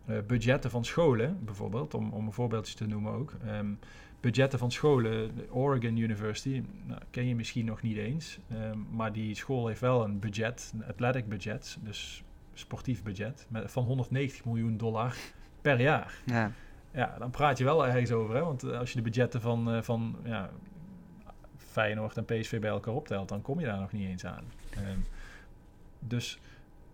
[0.06, 3.34] uh, budgetten van scholen, bijvoorbeeld, om, om een voorbeeldje te noemen ook.
[3.48, 3.80] Um,
[4.20, 8.40] budgetten van scholen, de Oregon University, nou, ken je misschien nog niet eens.
[8.52, 12.24] Um, maar die school heeft wel een budget, een athletic budget, dus
[12.54, 15.16] sportief budget, van 190 miljoen dollar
[15.62, 16.22] per jaar.
[16.26, 16.52] Ja.
[16.98, 18.36] Ja, dan praat je wel ergens over.
[18.36, 18.42] Hè?
[18.42, 20.50] Want als je de budgetten van, uh, van ja,
[21.58, 24.44] Feyenoord en PSV bij elkaar optelt, dan kom je daar nog niet eens aan.
[24.78, 25.06] Um,
[26.00, 26.40] dus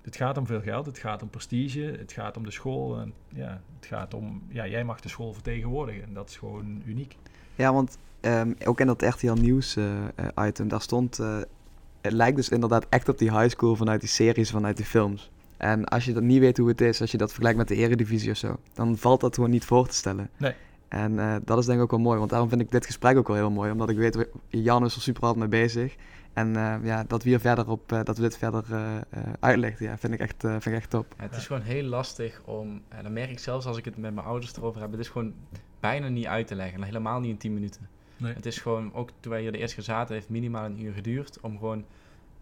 [0.02, 3.00] het gaat om veel geld, het gaat om prestige, het gaat om de school.
[3.00, 6.04] En ja, het gaat om, ja, jij mag de school vertegenwoordigen.
[6.04, 7.18] En dat is gewoon uniek.
[7.56, 10.04] Ja, want um, ook in dat RTL Nieuws uh,
[10.36, 11.18] item, daar stond...
[12.02, 15.32] Het lijkt dus inderdaad echt op die high school vanuit die series, vanuit die films.
[15.64, 17.76] En als je dan niet weet hoe het is, als je dat vergelijkt met de
[17.76, 20.30] eredivisie of zo, dan valt dat gewoon niet voor te stellen.
[20.38, 20.54] Nee.
[20.88, 23.18] En uh, dat is denk ik ook wel mooi, want daarom vind ik dit gesprek
[23.18, 25.96] ook wel heel mooi, omdat ik weet, Jan is er super hard mee bezig.
[26.34, 28.64] En uh, ja, dat we hier verder op, uh, dat we dit verder
[29.40, 31.14] uitleggen, ja, vind ik echt, vind ik echt top.
[31.18, 33.98] Ja, het is gewoon heel lastig om, en dan merk ik zelfs als ik het
[33.98, 35.34] met mijn ouders erover heb, het is gewoon
[35.80, 37.90] bijna niet uit te leggen, helemaal niet in 10 minuten.
[38.18, 38.34] Nee.
[38.34, 40.94] Het is gewoon, ook toen wij hier de eerste keer zaten, heeft minimaal een uur
[40.94, 41.86] geduurd om gewoon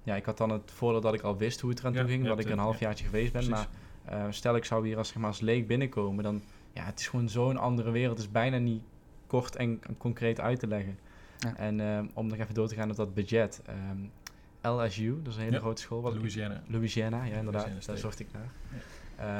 [0.04, 2.10] ja, ik had dan het voordeel dat ik al wist hoe het eraan Ja, toe
[2.10, 3.45] ging, dat ik een halfjaartje geweest ben.
[3.45, 3.68] Precies.
[4.08, 6.41] Maar uh, stel ik zou hier als, zeg maar, als leek binnenkomen, dan
[6.74, 8.18] ja, het is gewoon zo'n andere wereld.
[8.18, 8.82] Het is bijna niet
[9.28, 10.97] kort en, concreet uit te leggen.
[11.38, 11.56] Ja.
[11.56, 13.62] En uh, om nog even door te gaan op dat budget.
[13.91, 14.12] Um,
[14.62, 16.02] LSU, dat is een hele Ja, grote school.
[16.02, 16.62] Wat Louisiana.
[16.68, 18.52] Louisiana, ja inderdaad, Louisiana daar zocht ik naar.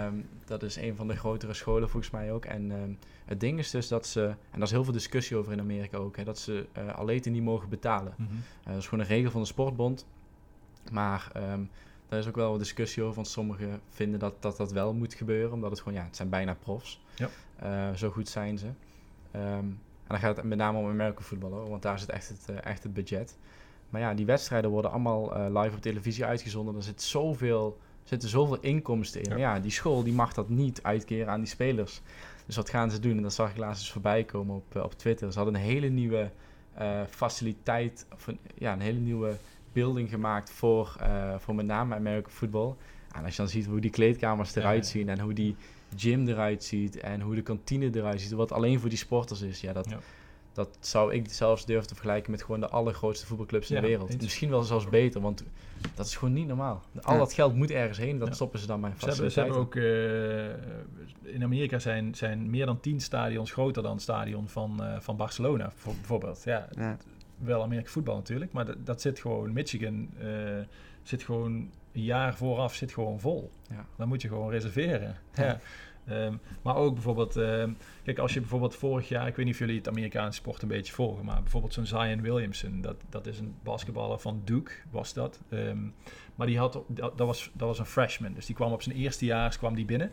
[0.07, 2.45] Um, dat is een van de grotere scholen volgens mij ook.
[2.45, 5.51] En um, het ding is dus dat ze, en daar is heel veel discussie over
[5.51, 8.14] in Amerika ook, hè, dat ze uh, atleten niet mogen betalen.
[8.18, 8.36] Mm -hmm.
[8.38, 10.05] Uh, dat is gewoon een regel van de sportbond.
[10.91, 11.69] Maar um,
[12.09, 15.13] daar is ook wel wat discussie over, want sommigen vinden dat, dat dat wel moet
[15.13, 17.01] gebeuren, omdat het gewoon, ja, het zijn bijna profs.
[17.15, 17.29] Ja.
[17.63, 18.65] Uh, zo goed zijn ze.
[19.36, 22.29] Um, en dan gaat het met name om American voetbal, hoor, want daar zit echt
[22.29, 23.38] het, uh, echt het budget.
[23.89, 26.75] Maar ja, die wedstrijden worden allemaal uh, live op televisie uitgezonden.
[26.75, 29.29] Er zit zoveel, zitten zoveel inkomsten in.
[29.29, 29.32] Ja.
[29.32, 32.01] Maar ja, die school die mag dat niet uitkeren aan die spelers.
[32.45, 33.17] Dus wat gaan ze doen?
[33.17, 35.32] En dat zag ik laatst eens voorbij komen op, op Twitter.
[35.32, 36.32] Ze hadden een hele nieuwe
[37.09, 39.36] faciliteit, of een, ja, een hele nieuwe
[39.74, 42.74] building gemaakt voor, uh, voor met name American football.
[43.15, 45.55] En als je dan ziet hoe die kleedkamers eruit zien en hoe die
[45.97, 49.61] gym eruit ziet en hoe de kantine eruit ziet, wat alleen voor die sporters is,
[49.61, 49.95] ja, dat,
[50.53, 54.22] dat zou ik zelfs durven te vergelijken met gewoon de allergrootste voetbalclubs in de wereld.
[54.22, 55.43] Misschien wel zelfs beter, want
[55.95, 56.82] dat is gewoon niet normaal.
[57.01, 59.32] Al dat geld moet ergens heen, dat stoppen ze dan maar faciliteiten.
[59.32, 63.84] Ze hebben, ze hebben ook, uh, in Amerika zijn, zijn meer dan tien stadions groter
[63.84, 66.41] dan het stadion van, uh, van Barcelona, bijvoorbeeld.
[66.45, 66.67] Ja,
[67.43, 70.59] wel Amerika voetbal natuurlijk, maar dat, dat zit gewoon, Michigan uh,
[71.03, 71.51] zit gewoon
[71.93, 73.51] een jaar vooraf zit gewoon vol.
[73.69, 73.85] Ja.
[73.97, 75.15] Dan moet je gewoon reserveren.
[75.35, 75.59] Ja.
[76.09, 79.59] Um, maar ook bijvoorbeeld, um, kijk, als je bijvoorbeeld vorig jaar, ik weet niet of
[79.59, 83.39] jullie het Amerikaanse sport een beetje volgen, maar bijvoorbeeld zo'n Zion Williamson, dat, dat is
[83.39, 85.39] een basketballer van Duke, was dat.
[85.49, 85.93] Um,
[86.35, 88.95] maar die had, dat, dat, was, dat was een freshman, dus die kwam op zijn
[88.95, 90.11] eerste jaar kwam die binnen.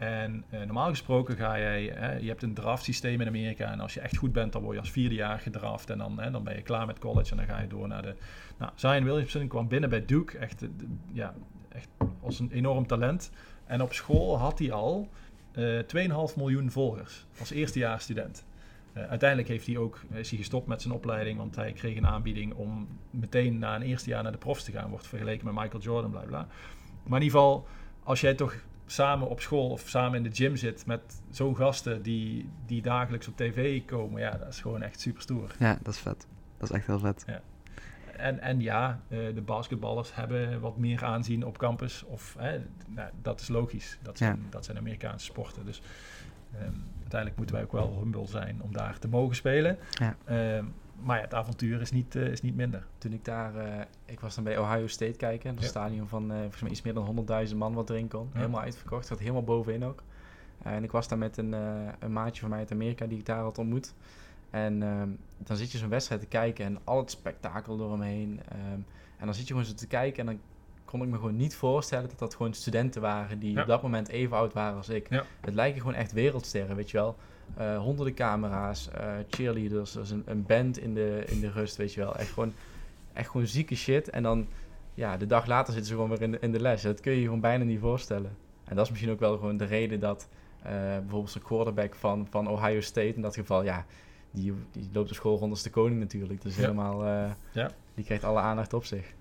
[0.00, 1.82] En uh, normaal gesproken ga jij,
[2.20, 4.74] je hebt een draft systeem in Amerika en als je echt goed bent, dan word
[4.74, 7.36] je als vierde jaar gedraft en dan, hè, dan ben je klaar met college en
[7.36, 8.14] dan ga je door naar de...
[8.58, 10.64] Nou, Zion Williamson kwam binnen bij Duke, echt,
[11.12, 11.34] ja,
[11.68, 11.88] echt
[12.20, 13.30] als een enorm talent.
[13.66, 15.08] En op school had hij al
[15.54, 18.44] uh, eh, 2,5 miljoen volgers als eerstejaarsstudent.
[18.92, 22.54] Uiteindelijk heeft hij ook, is hij gestopt met zijn opleiding, want hij kreeg een aanbieding
[22.54, 24.90] om meteen na een eerste jaar naar de profs te gaan.
[24.90, 26.46] Wordt vergeleken met Michael Jordan, bla bla.
[27.02, 27.66] Maar in ieder geval,
[28.02, 28.54] als jij toch
[28.90, 33.28] samen op school of samen in de gym zit met zo'n gasten die, die dagelijks
[33.28, 35.54] op tv komen, ja, dat is gewoon echt super stoer.
[35.58, 36.26] Ja, dat is vet.
[36.58, 37.24] Dat is echt heel vet.
[37.26, 37.40] Ja
[38.20, 42.04] en, en ja, uh, de basketballers hebben wat meer aanzien op campus.
[42.04, 42.36] Of,
[42.86, 43.98] nou, dat is logisch.
[44.02, 45.64] Dat zijn, dat zijn Amerikaanse sporten.
[45.64, 45.82] Dus
[46.62, 49.78] um, uiteindelijk moeten wij ook wel humble zijn om daar te mogen spelen.
[49.90, 50.16] Ja.
[50.56, 52.86] Um, maar ja, het avontuur is niet, uh, is niet minder.
[52.98, 55.56] Toen ik daar, uh, ik was dan bij Ohio State kijken.
[55.56, 58.30] Een stadion van volgens mij iets meer dan 100.000 man wat erin kon.
[58.32, 59.06] Helemaal uitverkocht.
[59.06, 60.02] Zat helemaal bovenin ook.
[60.62, 61.52] en ik was daar met een,
[61.98, 63.94] een maatje van mij uit Amerika die ik daar had ontmoet.
[64.50, 68.40] En ehm, dan zit je zo'n wedstrijd te kijken en al het spektakel eromheen.
[68.52, 68.84] Um,
[69.16, 70.40] en dan zit je gewoon zo te kijken en dan
[70.90, 74.08] kon ik me gewoon niet voorstellen dat dat gewoon studenten waren die op dat moment
[74.08, 75.24] even oud waren als ik.
[75.40, 77.16] Het lijken gewoon echt wereldsterren, weet je wel.
[77.58, 81.94] Uh, honderden camera's, uh, cheerleaders, dus een, een, band in de, in de rust, weet
[81.94, 82.16] je wel.
[82.16, 82.52] Echt gewoon,
[83.12, 84.10] echt gewoon zieke shit.
[84.10, 84.46] En dan,
[84.94, 86.82] ja, de dag later zitten ze gewoon weer in de, in de les.
[86.82, 88.36] Dat kun je je gewoon bijna niet voorstellen.
[88.64, 90.28] En dat is misschien ook wel gewoon de reden dat
[90.58, 93.86] uh, bijvoorbeeld de quarterback van, van Ohio State in dat geval, ja,
[94.30, 96.42] die, die loopt de school rond als de koning natuurlijk.
[96.42, 97.04] Dus helemaal,
[97.52, 97.70] ja.
[97.94, 99.14] die krijgt alle aandacht op zich.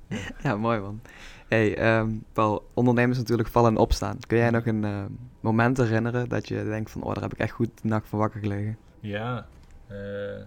[0.42, 1.00] Ja, mooi man.
[1.48, 4.18] Hey, um, Paul, ondernemers natuurlijk vallen en opstaan.
[4.26, 5.04] Kun jij nog een uh,
[5.40, 8.18] moment herinneren dat je denkt van, oh, daar heb ik echt goed de nacht van
[8.18, 8.76] wakker gelegen?
[9.00, 9.46] Ja,
[9.90, 10.40] uh,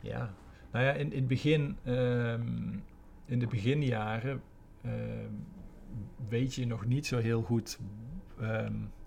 [0.00, 0.34] ja.
[0.72, 2.82] Nou ja, in, in het begin, um,
[3.24, 4.42] in de beginjaren,
[4.82, 5.32] ehm,
[6.28, 7.78] weet je nog niet zo heel goed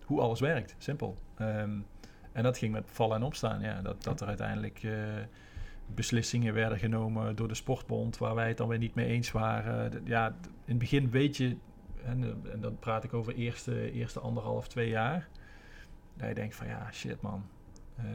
[0.06, 0.76] hoe alles werkt.
[0.78, 1.18] Simpel.
[2.34, 3.62] En dat ging met vallen en opstaan.
[3.62, 4.94] Ja, dat, dat er uiteindelijk uh,
[5.86, 10.02] beslissingen werden genomen door de sportbond waar wij het dan weer niet mee eens waren.
[10.06, 10.34] Ja, in
[10.66, 11.58] het begin weet je,
[12.06, 15.28] en, en dan praat ik over eerste, eerste anderhalf, twee jaar.
[16.14, 17.44] Dat je denkt van ja, shit man.
[18.00, 18.06] Uh,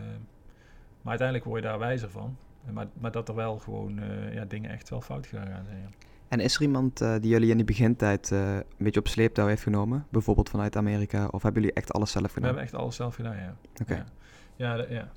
[1.03, 2.37] maar uiteindelijk word je daar wijzer van.
[2.73, 5.81] Maar, maar dat er wel gewoon uh, ja, dingen echt wel fout gegaan zijn.
[5.81, 5.89] Ja.
[6.29, 9.63] En is er iemand uh, die jullie in die begintijd een beetje op sleeptouw heeft
[9.63, 10.07] genomen?
[10.11, 11.27] Bijvoorbeeld vanuit Amerika?
[11.27, 12.41] Of hebben jullie echt alles zelf gedaan?
[12.41, 13.57] We hebben echt alles zelf gedaan, ja.
[13.83, 14.05] Oké.
[14.57, 15.11] Ja, ja, ja.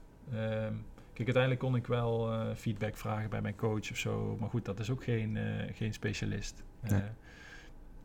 [0.66, 0.86] Um,
[1.24, 4.38] kijk, uiteindelijk kon ik wel uh, feedback vragen bij mijn coach of zo.
[4.39, 5.38] Maar goed, dat is ook geen,
[5.74, 6.63] geen specialist.
[6.80, 7.01] Nee.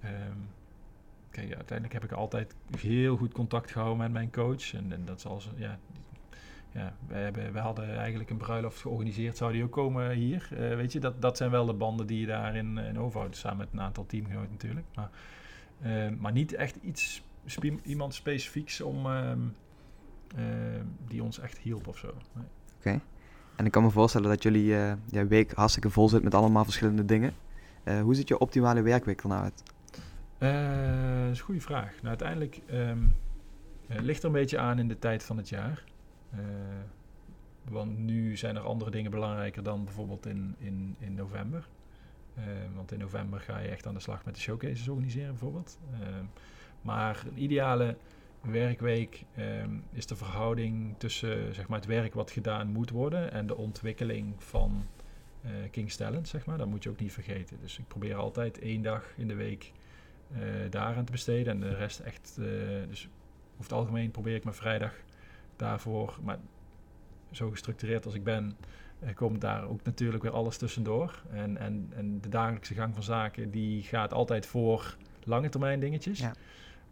[0.04, 0.48] Um,
[1.30, 4.74] kijk, uiteindelijk heb ik altijd heel goed contact gehouden met mijn coach.
[4.74, 5.78] En, en dat zal, ja,
[6.72, 9.36] ja, we, hebben, we hadden eigenlijk een bruiloft georganiseerd.
[9.36, 10.48] Zou die ook komen hier?
[10.52, 13.36] Uh, weet je, dat, dat zijn wel de banden die je daar in, overhoudt.
[13.36, 14.86] Samen met een aantal teamgenoten natuurlijk.
[14.94, 15.10] Maar,
[15.82, 17.22] uh, maar niet echt iets,
[17.82, 19.32] iemand specifieks om, uh,
[21.08, 22.14] die ons echt hielp of zo.
[22.32, 22.44] Nee.
[23.56, 24.66] En ik kan me voorstellen dat jullie
[25.06, 27.34] ja, week hartstikke vol zit met allemaal verschillende dingen.
[28.02, 29.62] hoe ziet je optimale werkweek er nou uit?
[30.38, 31.92] dat is een goede vraag.
[31.94, 33.14] Nou, uiteindelijk um,
[33.86, 35.84] ligt er een beetje aan in de tijd van het jaar.
[36.30, 36.38] Eh,
[37.68, 41.68] want nu zijn er andere dingen belangrijker dan bijvoorbeeld in, in, in november.
[42.38, 45.78] Uh, want in november ga je echt aan de slag met de showcases organiseren bijvoorbeeld.
[45.92, 46.06] Uh,
[46.82, 47.96] maar een ideale
[48.46, 53.46] werkweek um, is de verhouding tussen zeg maar, het werk wat gedaan moet worden en
[53.46, 54.86] de ontwikkeling van
[55.44, 56.58] uh, King's Talent, zeg maar.
[56.58, 57.58] Dat moet je ook niet vergeten.
[57.60, 59.72] Dus ik probeer altijd één dag in de week
[60.70, 62.34] daaraan te besteden en de rest echt...
[62.88, 63.08] dus
[63.52, 64.92] over het algemeen probeer ik mijn vrijdag
[65.56, 66.38] daarvoor, maar
[67.30, 68.56] zo gestructureerd als ik ben,
[69.02, 71.22] uh, komt daar ook natuurlijk weer alles tussendoor.
[71.30, 76.18] En, en, en de dagelijkse gang van zaken, die gaat altijd voor lange termijn dingetjes.
[76.18, 76.34] Ja.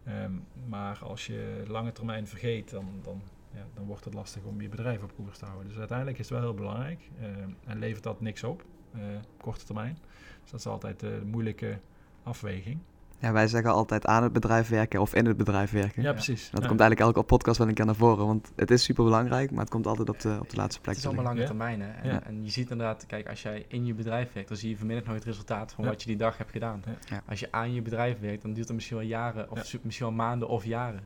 [0.04, 0.32] Ehm,
[0.68, 4.68] maar als je lange termijn vergeet, dan, dan, ja, dan wordt het lastig om je
[4.68, 5.68] bedrijf op koers te houden.
[5.68, 7.10] Dus uiteindelijk is het wel heel belangrijk.
[7.20, 9.02] Ehm, en levert dat niks op, uh,
[9.32, 9.98] op korte termijn.
[10.42, 11.78] Dus dat is altijd de moeilijke
[12.22, 12.78] afweging.
[13.18, 16.02] Ja, wij zeggen altijd aan het bedrijf werken of in het bedrijf werken.
[16.02, 16.50] Ja, precies.
[16.50, 16.68] Dat Ja.
[16.68, 19.60] komt eigenlijk elke podcast wel een keer naar voren, want het is super belangrijk, maar
[19.60, 21.46] het komt altijd op de, op de laatste plek Het is allemaal lange Ja.
[21.46, 21.80] termijn.
[21.80, 21.90] Hè?
[21.90, 22.22] En, Ja.
[22.22, 25.04] en je ziet inderdaad, kijk, als jij in je bedrijf werkt, dan zie je vanmiddag
[25.04, 25.90] nooit het resultaat van Ja.
[25.90, 26.82] wat je die dag hebt gedaan.
[26.86, 26.92] Ja.
[27.08, 27.22] Ja.
[27.28, 29.78] Als je aan je bedrijf werkt, dan duurt het misschien wel jaren, of Ja.
[29.82, 31.04] misschien wel maanden of jaren.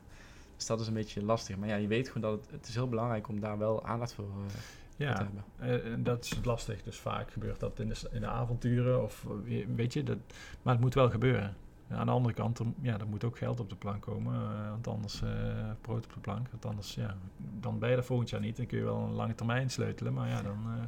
[0.55, 1.57] Dus dat is een beetje lastig.
[1.57, 4.13] Maar ja, je weet gewoon dat het, het is heel belangrijk om daar wel aandacht
[4.13, 4.53] voor eh,
[4.97, 5.43] te Ja, hebben.
[5.85, 6.83] eh, en dat is lastig.
[6.83, 10.17] Dus vaak gebeurt dat in de, in de avonturen of eh, weet je, dat,
[10.61, 11.55] maar het moet wel gebeuren.
[11.91, 14.69] Aan de andere kant, er, ja, er moet ook geld op de plank komen, eh,
[14.69, 16.49] want anders eh brood op de plank.
[16.51, 18.57] Want anders, ja, dan ben je er volgend jaar niet.
[18.57, 20.57] Dan kun je wel een lange termijn sleutelen, maar ja, dan...
[20.67, 20.83] eh,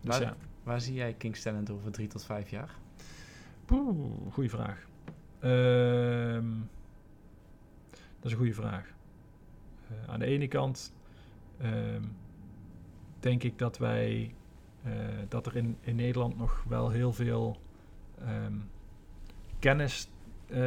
[0.00, 2.74] dus Maar- ja, Waar zie jij King's Talent over drie tot vijf jaar?
[3.64, 4.88] Poeh, goeie vraag.
[5.38, 6.48] Ehm,
[7.90, 8.88] dat is een goede vraag.
[10.06, 10.92] Aan de ene kant
[11.58, 12.02] ehm,
[13.20, 14.34] denk ik dat wij
[15.28, 17.60] dat er in, in Nederland nog wel heel veel
[18.18, 18.54] ehm,
[19.60, 20.08] kennis
[20.50, 20.58] eh,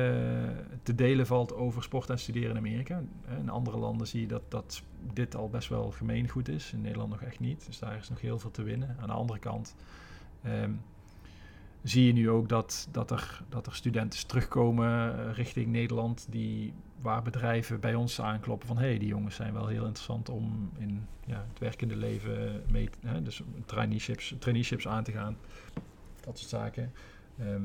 [0.84, 3.04] te delen valt over sport en studeren in Amerika.
[3.28, 4.84] Eh, In andere landen zie je dat, dat
[5.14, 6.74] dit al best wel gemeengoed is.
[6.74, 7.66] In Nederland nog echt niet.
[7.66, 8.96] Dus daar is nog heel veel te winnen.
[9.00, 9.76] Aan de andere kant
[10.44, 10.72] ehm,
[11.84, 16.74] zie je nu ook dat, dat, er, dat er studenten terugkomen eh, richting Nederland die,
[17.02, 20.72] waar bedrijven bij ons aankloppen van hé, hey, die jongens zijn wel heel interessant om
[20.78, 25.38] in ja, het werkende leven mee, hè, dus traineeships, traineeships aan te gaan.
[26.22, 26.92] Dat soort zaken.
[27.40, 27.60] Ehm, eh,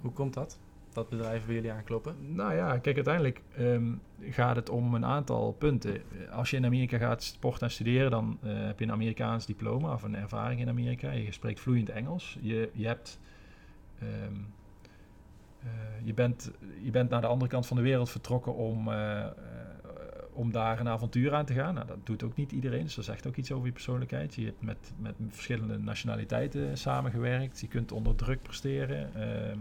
[0.00, 0.58] Hoe komt dat?
[0.92, 2.34] Dat bedrijven bij jullie aankloppen?
[2.34, 6.02] nou ja, kijk, uiteindelijk ehm, gaat het om een aantal punten.
[6.30, 9.92] Als je in Amerika gaat sporten en studeren, dan eh, heb je een Amerikaans diploma
[9.92, 11.10] of een ervaring in Amerika.
[11.10, 12.38] Je spreekt vloeiend Engels.
[12.40, 13.18] Je, je hebt.
[13.98, 14.34] ehm,
[15.62, 15.68] eh,
[16.02, 16.50] je, bent,
[16.82, 19.26] je bent naar de andere kant van de wereld vertrokken om, eh,
[20.40, 21.74] om daar een avontuur aan te gaan.
[21.74, 24.34] Nou, dat doet ook niet iedereen, dus dat zegt ook iets over je persoonlijkheid.
[24.34, 27.60] Je hebt met, met verschillende nationaliteiten samengewerkt.
[27.60, 29.14] Je kunt onder druk presteren.
[29.14, 29.58] Ehm,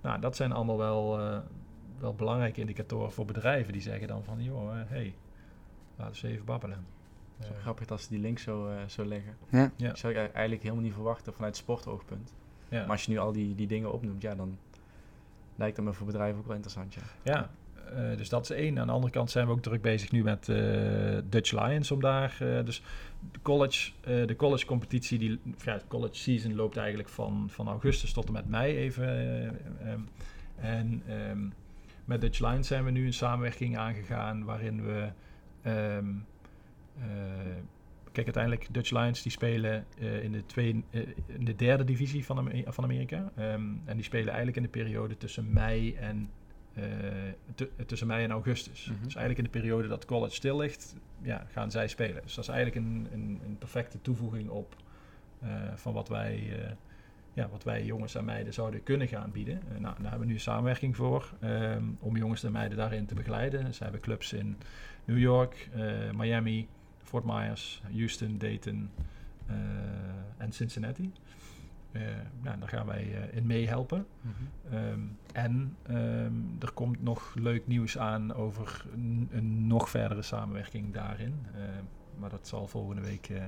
[0.00, 1.38] nou, dat zijn allemaal wel, eh,
[1.98, 5.14] wel belangrijke indicatoren voor bedrijven die zeggen dan van, joh, hé, hey,
[5.96, 6.86] laten we eens even babbelen.
[7.40, 9.36] Zo Eh, grappig dat ze die link zo, eh, zo leggen.
[9.48, 9.70] Ja.
[9.76, 9.88] Ja.
[9.88, 12.34] Dat zou ik eigenlijk helemaal niet verwachten vanuit sportoogpunt.
[12.68, 12.80] ja.
[12.80, 14.58] Maar als je nu al die, die dingen opnoemt, ja, dan
[15.56, 17.02] lijkt dat me voor bedrijven ook wel interessant, ja.
[17.22, 17.50] Ja,
[17.86, 18.78] eh, dus dat is één.
[18.78, 20.56] Aan de andere kant zijn we ook druk bezig nu met eh,
[21.28, 22.36] Dutch Lions om daar.
[22.40, 22.82] eh, dus
[23.32, 23.90] de college,
[24.26, 28.48] de college competitie, die, ja, college season loopt eigenlijk van, van augustus tot en met
[28.48, 29.06] mei even.
[29.08, 29.46] eh,
[29.90, 30.00] ehm,
[30.56, 31.48] en ehm,
[32.04, 35.08] met Dutch Lions zijn we nu een samenwerking aangegaan waarin we.
[35.62, 36.06] ehm,
[36.98, 37.04] eh,
[38.12, 39.84] kijk, uiteindelijk Dutch Lions die spelen
[40.22, 40.84] in, de twee,
[41.26, 43.32] in de derde divisie van, van Amerika.
[43.34, 46.30] En die spelen eigenlijk in de periode tussen mei en
[47.86, 48.84] tussen mei en augustus.
[48.84, 49.04] Mhm.
[49.04, 52.22] Dus eigenlijk in de periode dat college stil ligt, ja, gaan zij spelen.
[52.22, 54.76] Dus dat is eigenlijk een, een, een perfecte toevoeging op
[55.40, 56.70] eh, van wat wij, eh,
[57.32, 59.54] ja, wat wij jongens en meiden zouden kunnen gaan bieden.
[59.54, 63.14] Eh, nou, daar hebben we nu samenwerking voor ehm, om jongens en meiden daarin te
[63.14, 63.74] begeleiden.
[63.74, 64.56] Ze hebben clubs in
[65.04, 66.68] New York, eh, Miami,
[67.02, 68.90] Fort Myers, Houston, Dayton
[69.46, 69.56] eh,
[70.36, 71.12] en Cincinnati.
[71.94, 72.00] Eh,
[72.42, 74.06] nou, daar gaan wij eh, in meehelpen.
[74.70, 75.00] Ehm,
[75.32, 81.46] en ehm, er komt nog leuk nieuws aan over een, een nog verdere samenwerking daarin.
[81.54, 81.84] Ehm,
[82.18, 83.42] maar dat zal volgende week eh,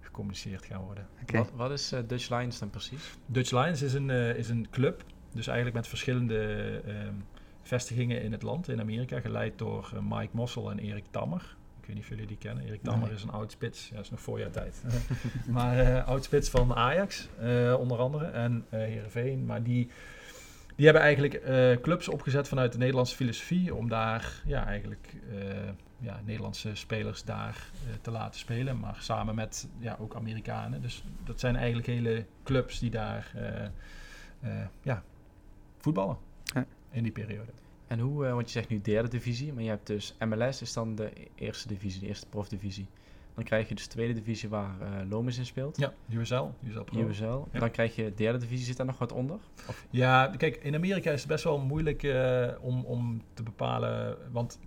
[0.00, 1.06] gecommuniceerd gaan worden.
[1.22, 1.36] Oké.
[1.36, 3.14] Wat, wat is Dutch Lions dan precies?
[3.26, 6.40] Dutch Lions is een, eh, is een club, dus eigenlijk met verschillende
[6.86, 7.14] ehm,
[7.62, 11.56] vestigingen in het land, in Amerika, geleid door Mike Mossel en Erik Tammer.
[11.88, 12.64] Ik weet niet of jullie die kennen.
[12.64, 13.16] Erik Tammer Nee.
[13.16, 14.82] is een oud spits, ja, dat is nog voor jouw tijd.
[15.48, 19.46] maar eh oud spits van Ajax, eh, onder andere, en eh Heerenveen.
[19.46, 19.90] Maar die,
[20.76, 21.42] die hebben eigenlijk
[21.82, 25.14] clubs opgezet vanuit de Nederlandse filosofie, om daar ja, eigenlijk
[25.98, 27.70] ja, Nederlandse spelers daar
[28.00, 30.82] te laten spelen, maar samen met ja, ook Amerikanen.
[30.82, 33.32] Dus dat zijn eigenlijk hele clubs die daar
[34.82, 35.02] ja,
[35.78, 36.66] voetballen Ja.
[36.90, 37.50] in die periode.
[37.88, 40.72] En hoe, eh, want je zegt nu derde divisie, maar je hebt dus MLS is
[40.72, 42.86] dan de eerste divisie, de eerste profdivisie.
[43.34, 45.76] Dan krijg je dus tweede divisie waar Lomas in speelt.
[45.76, 47.08] Ja, USL, USL Pro.
[47.08, 47.44] USL.
[47.52, 47.58] Ja.
[47.58, 49.38] Dan krijg je derde divisie, zit daar nog wat onder?
[49.90, 54.16] Ja, kijk, in Amerika is het best wel moeilijk eh, om, om te bepalen.
[54.32, 54.58] Want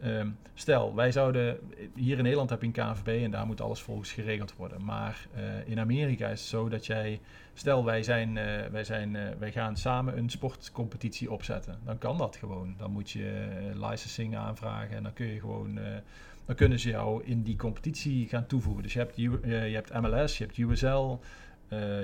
[0.00, 1.58] ehm, stel, wij zouden.
[1.94, 4.84] Hier in Nederland heb je een KNVB en daar moet alles volgens geregeld worden.
[4.84, 7.20] Maar eh, in Amerika is het zo dat jij.
[7.54, 11.78] Stel, wij, zijn, eh, wij, zijn, eh, wij gaan samen een sportcompetitie opzetten.
[11.84, 12.74] Dan kan dat gewoon.
[12.78, 15.78] Dan moet je licensing aanvragen en dan kun je gewoon.
[16.46, 18.82] dan kunnen ze jou in die competitie gaan toevoegen.
[18.82, 21.18] Dus je hebt, je hebt MLS, je hebt USL,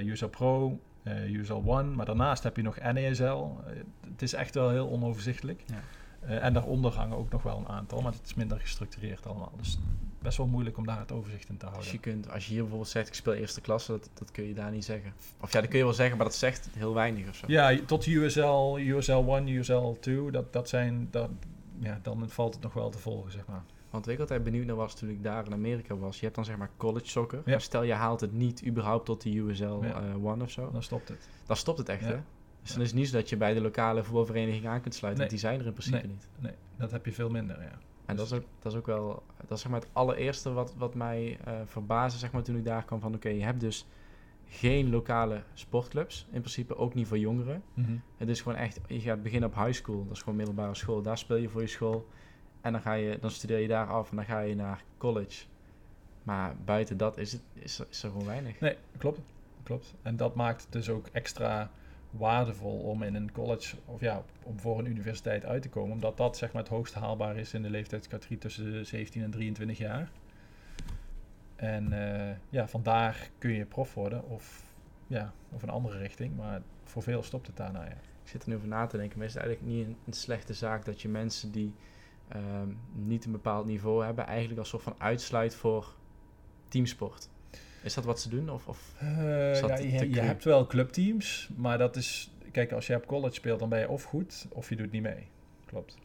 [0.05, 0.81] USL Pro,
[1.11, 3.25] USL One, maar daarnaast heb je nog NASL.
[3.25, 3.73] Eh,
[4.11, 5.63] het is echt wel heel onoverzichtelijk.
[5.67, 5.81] Ja.
[6.27, 9.53] En daaronder hangen ook nog wel een aantal, maar het is minder gestructureerd allemaal.
[9.57, 9.79] Dus
[10.25, 11.85] best wel moeilijk om daar het overzicht in te houden.
[11.85, 14.45] Als je, kunt, als je hier bijvoorbeeld zegt, ik speel eerste klasse, dat, dat kun
[14.45, 15.13] je daar niet zeggen.
[15.41, 17.45] Of ja, dat kun je wel zeggen, maar dat zegt heel weinig of zo.
[17.49, 21.31] Ja, tot USL, USL 1, USL 2, dat, dat zijn, dat,
[21.79, 23.63] ja, dan valt het nog wel te volgen, zeg maar.
[23.91, 26.17] Want ik altijd benieuwd naar was toen ik daar in Amerika was.
[26.17, 27.43] Je hebt dan zeg maar college soccer.
[27.45, 27.59] Ja.
[27.59, 30.03] stel je haalt het niet überhaupt tot de USL ja.
[30.03, 30.71] uh, One of zo.
[30.71, 31.29] Dan stopt het.
[31.47, 32.17] Dan stopt het echt, hè?
[32.65, 35.23] Dus dan is het niet zo dat je bij de lokale voetbalvereniging aan kunt sluiten.
[35.23, 35.31] Nee.
[35.31, 36.29] Want die zijn er in principe niet.
[36.39, 37.79] Nee, dat heb je veel minder, ja.
[38.07, 40.75] En dat is, ook, dat is ook wel, dat is zeg maar het allereerste wat,
[40.77, 43.87] wat mij uh, verbaasde zeg maar, toen ik daar kwam van oké, je hebt dus
[44.47, 47.63] geen lokale sportclubs, in principe ook niet voor jongeren.
[47.75, 48.03] Mm -hmm.
[48.17, 51.03] Het is gewoon echt, je gaat beginnen op high school, dat is gewoon middelbare school,
[51.03, 52.09] daar speel je voor je school
[52.61, 55.45] en dan, ga je, dan studeer je daar af en dan ga je naar college.
[56.23, 58.61] Maar buiten dat is, het, is, is er gewoon weinig.
[58.61, 59.21] Nee, klopt.
[59.63, 59.95] klopt.
[60.03, 61.71] En dat maakt het dus ook extra
[62.17, 65.93] waardevol om in een college of ja, om voor een universiteit uit te komen.
[65.93, 69.31] Omdat dat zeg maar het hoogst haalbaar is in de leeftijdscategorie tussen de 17 en
[69.31, 70.11] 23 jaar.
[71.57, 74.75] En uh, ja, vandaar kun je prof worden of,
[75.07, 76.37] ja, of een andere richting.
[76.37, 77.85] Maar voor veel stopt het daarna.
[77.85, 77.97] Ja.
[78.23, 79.19] Ik zit er nu over na te denken.
[79.19, 81.75] Maar is het eigenlijk niet een, slechte zaak dat je mensen die
[82.37, 85.95] um, niet een bepaald niveau hebben, eigenlijk als soort van uitsluit voor
[86.69, 87.29] teamsport?
[87.85, 88.51] Is dat wat ze doen?
[88.51, 92.31] Of, of uh, ja, je, je hebt wel clubteams, maar dat is...
[92.53, 95.03] Kijk, als je op college speelt, dan ben je of goed of je doet niet
[95.03, 95.27] mee.
[95.67, 95.97] Klopt.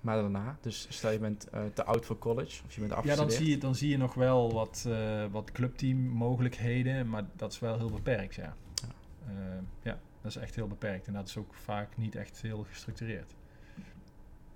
[0.00, 3.18] Maar daarna, dus stel je bent uh, te oud voor college of je bent afgestudeerd.
[3.18, 7.24] Ja, dan zie je, dan zie je nog wel wat, uh, wat clubteam mogelijkheden, maar
[7.36, 8.56] dat is wel heel beperkt, ja.
[8.74, 8.88] Ja.
[9.28, 12.66] Uh, ja, dat is echt heel beperkt en dat is ook vaak niet echt heel
[12.68, 13.34] gestructureerd.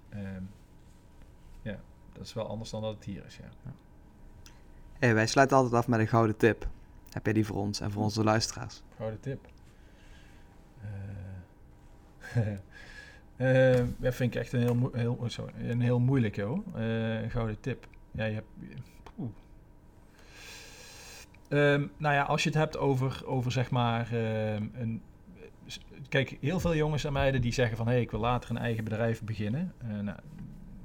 [0.09, 0.43] Ehm,
[1.63, 1.81] ja,
[2.13, 3.49] dat is wel anders dan dat het hier is, ja.
[3.65, 3.73] ja.
[5.13, 6.67] Wij sluiten altijd af met een gouden tip.
[7.11, 8.83] Heb jij die voor ons en voor onze luisteraars?
[8.97, 9.47] Gouden tip?
[13.37, 16.77] Uh, dat vind ik echt een heel, heel, oh, sorry, een heel moeilijk, joh.
[16.77, 17.87] Uh, gouden tip.
[18.11, 18.47] Ja, je hebt...
[21.49, 25.03] Um, nou ja, als je het hebt over, over zeg maar uh, een...
[26.09, 27.87] Kijk, heel veel jongens en meiden die zeggen van...
[27.87, 29.73] hé, hey, ik wil later een eigen bedrijf beginnen.
[30.03, 30.19] nou,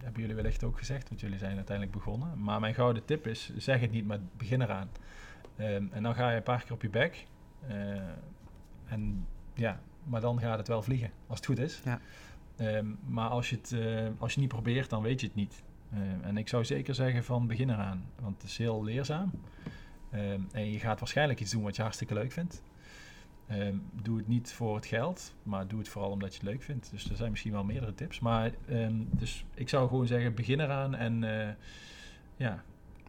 [0.10, 2.44] hebben jullie wellicht ook gezegd, want jullie zijn uiteindelijk begonnen.
[2.44, 4.90] Maar mijn gouden tip is, zeg het niet, maar begin eraan.
[5.60, 7.26] Um, en dan ga je een paar keer op je bek.
[7.70, 8.00] Uh,
[8.86, 11.82] en ja, maar dan gaat het wel vliegen, als het goed is.
[11.86, 12.00] Ja.
[12.78, 15.64] Um, maar als je, het, uh, als je niet probeert, dan weet je het niet.
[15.94, 19.32] Uh, en ik zou zeker zeggen van begin eraan, want het is heel leerzaam.
[20.14, 22.62] Um, en je gaat waarschijnlijk iets doen wat je hartstikke leuk vindt.
[23.52, 26.62] Um, doe het niet voor het geld, maar doe het vooral omdat je het leuk
[26.62, 26.92] vindt.
[26.92, 28.20] Dus er zijn misschien wel meerdere tips.
[28.20, 31.48] Maar um, dus ik zou gewoon zeggen, begin eraan en uh,
[32.36, 32.64] ja.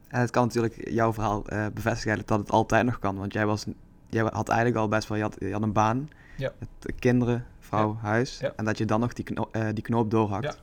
[0.08, 3.16] En het kan natuurlijk jouw verhaal uh, bevestigen dat het altijd nog kan.
[3.16, 3.66] Want jij, was,
[4.06, 6.52] jij had eigenlijk al best wel, je had, je had een baan, ja.
[6.98, 8.08] kinderen, vrouw, ja.
[8.08, 8.38] huis.
[8.38, 8.52] Ja.
[8.56, 10.62] En dat je dan nog die, kno uh, die knoop doorhakt.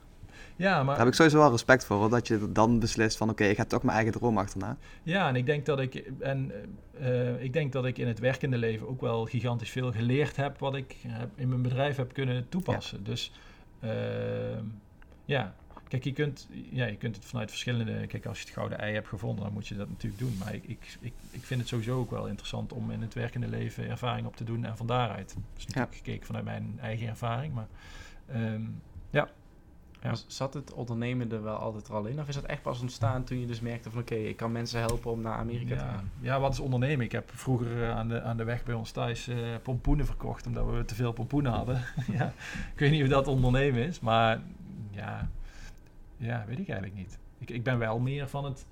[0.57, 0.75] Ja.
[0.77, 0.85] Maar...
[0.85, 3.51] Daar heb ik sowieso wel respect voor, hoor, dat je dan beslist van oké, okay,
[3.51, 4.77] ik ga toch mijn eigen droom achterna.
[5.03, 6.51] Ja, en ik denk dat ik, en,
[6.99, 10.59] uh, ik denk dat ik in het werkende leven ook wel gigantisch veel geleerd heb
[10.59, 12.97] wat ik heb, in mijn bedrijf heb kunnen toepassen.
[12.97, 13.03] Ja.
[13.03, 13.31] Dus
[13.83, 13.91] uh,
[15.25, 15.55] ja,
[15.87, 18.93] kijk, je kunt, ja, je kunt het vanuit verschillende, kijk, als je het gouden ei
[18.93, 20.35] hebt gevonden, dan moet je dat natuurlijk doen.
[20.39, 23.47] Maar ik, ik, ik, ik vind het sowieso ook wel interessant om in het werkende
[23.47, 25.35] leven ervaring op te doen en van daaruit.
[25.53, 25.97] Dus natuurlijk ja.
[25.97, 27.67] gekeken vanuit mijn eigen ervaring, maar
[28.35, 28.81] um,
[30.01, 30.13] ja.
[30.27, 32.19] Zat het ondernemen er wel altijd al in?
[32.19, 34.01] Of is dat echt pas ontstaan toen je dus merkte van...
[34.01, 35.79] oké, okay, ik kan mensen helpen om naar Amerika ja.
[35.79, 36.11] te gaan?
[36.19, 37.05] Ja, wat is ondernemen?
[37.05, 40.45] Ik heb vroeger uh, aan, de, aan de weg bij ons thuis uh, pompoenen verkocht...
[40.45, 41.83] omdat we te veel pompoenen hadden.
[42.17, 42.33] ja.
[42.73, 44.41] Ik weet niet of dat ondernemen is, maar
[44.91, 45.29] ja,
[46.17, 47.19] ja weet ik eigenlijk niet.
[47.37, 48.65] Ik, ik ben wel meer van het...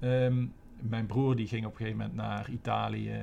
[0.00, 3.18] Um, mijn broer die ging op een gegeven moment naar Italië uh,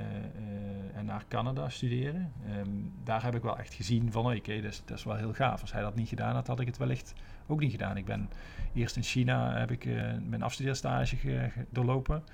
[0.94, 2.32] en naar Canada studeren.
[2.58, 5.32] Um, daar heb ik wel echt gezien van, oké, dat, is, dat is wel heel
[5.32, 5.60] gaaf.
[5.60, 7.14] Als hij dat niet gedaan had, had ik het wellicht
[7.46, 7.96] ook niet gedaan.
[7.96, 8.30] Ik ben
[8.72, 12.24] eerst in China, heb ik uh, mijn afstudeerstage ge, ge, doorlopen.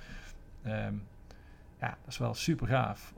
[0.66, 1.02] Um,
[1.80, 3.14] ja, dat is wel super gaaf.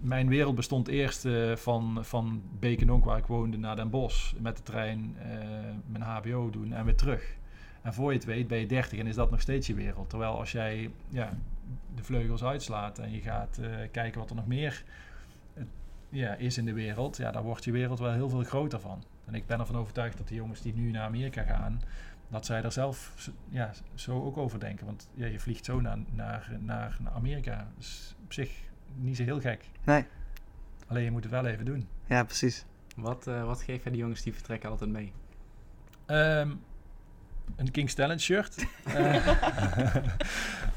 [0.00, 4.34] Mijn wereld bestond eerst uh, van, van Bekenonk, waar ik woonde, naar Den Bosch.
[4.40, 5.16] Met de trein
[5.86, 7.36] mijn hbo doen en weer terug.
[7.82, 10.10] En voor je het weet ben je 30 en is dat nog steeds je wereld.
[10.10, 11.30] Terwijl als jij ja,
[11.94, 14.84] de vleugels uitslaat en je gaat uh, kijken wat er nog meer
[15.54, 15.64] uh,
[16.08, 19.04] ja, is in de wereld, ja, dan wordt je wereld wel heel veel groter van.
[19.24, 21.80] En ik ben ervan overtuigd dat de jongens die nu naar Amerika gaan,
[22.28, 24.86] dat zij er zelf ja, zo ook over denken.
[24.86, 27.56] Want ja, je vliegt zo naar, naar, naar, naar Amerika.
[27.56, 28.50] Dat is op zich
[28.94, 29.64] niet zo heel gek.
[29.84, 30.04] Nee.
[30.86, 31.88] Alleen je moet het wel even doen.
[32.06, 32.64] Ja, precies.
[32.96, 35.12] Wat, uh, wat geef je de jongens die vertrekken altijd mee?
[36.06, 36.60] Um,
[37.56, 38.56] een King's Talent shirt.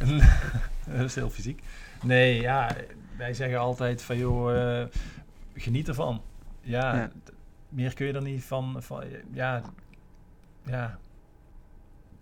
[0.01, 0.35] uh,
[0.85, 1.63] dat is heel fysiek.
[2.03, 2.75] Nee, ja,
[3.17, 4.85] wij zeggen altijd van joh, uh,
[5.55, 6.21] geniet ervan.
[6.61, 7.11] Ja, ja,
[7.69, 9.03] meer kun je er niet van, van.
[9.33, 9.61] Ja,
[10.65, 10.99] ja.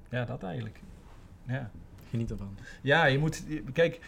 [0.09, 0.81] ja, dat eigenlijk.
[1.45, 1.71] Ja.
[2.09, 2.57] Geniet ervan.
[2.81, 3.43] Ja, je moet...
[3.73, 3.99] Kijk,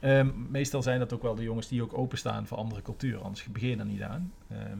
[0.00, 3.22] ehm, meestal zijn dat ook wel de jongens die ook openstaan voor andere culturen.
[3.22, 4.32] Anders begin je er niet aan.
[4.48, 4.78] Ehm,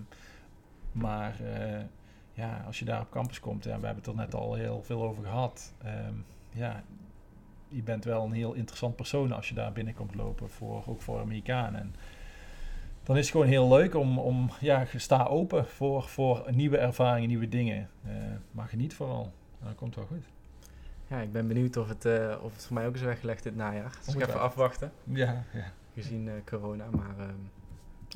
[0.93, 1.83] maar eh,
[2.35, 3.65] ja, als je daar op campus komt...
[3.65, 5.73] Ja, we hebben het er net al heel veel over gehad.
[5.83, 6.15] Ehm,
[6.51, 6.83] ja,
[7.69, 10.51] je bent wel een heel interessant persoon als je daar binnenkomt lopen.
[10.51, 11.81] Voor, ook voor Amerikanen.
[11.81, 11.95] En
[13.03, 14.19] dan is het gewoon heel leuk om...
[14.19, 17.89] om ja, sta open voor, voor nieuwe ervaringen, nieuwe dingen.
[18.07, 18.13] Uh,
[18.51, 19.33] maar geniet vooral.
[19.63, 20.25] Dat komt wel goed.
[21.07, 23.57] Ja, ik ben benieuwd of het, uh, of het voor mij ook is weggelegd dit
[23.57, 23.99] najaar.
[24.05, 24.93] Dus ik even afwachten.
[25.05, 25.73] Ja, ja.
[25.95, 27.27] Gezien uh, corona, maar uh,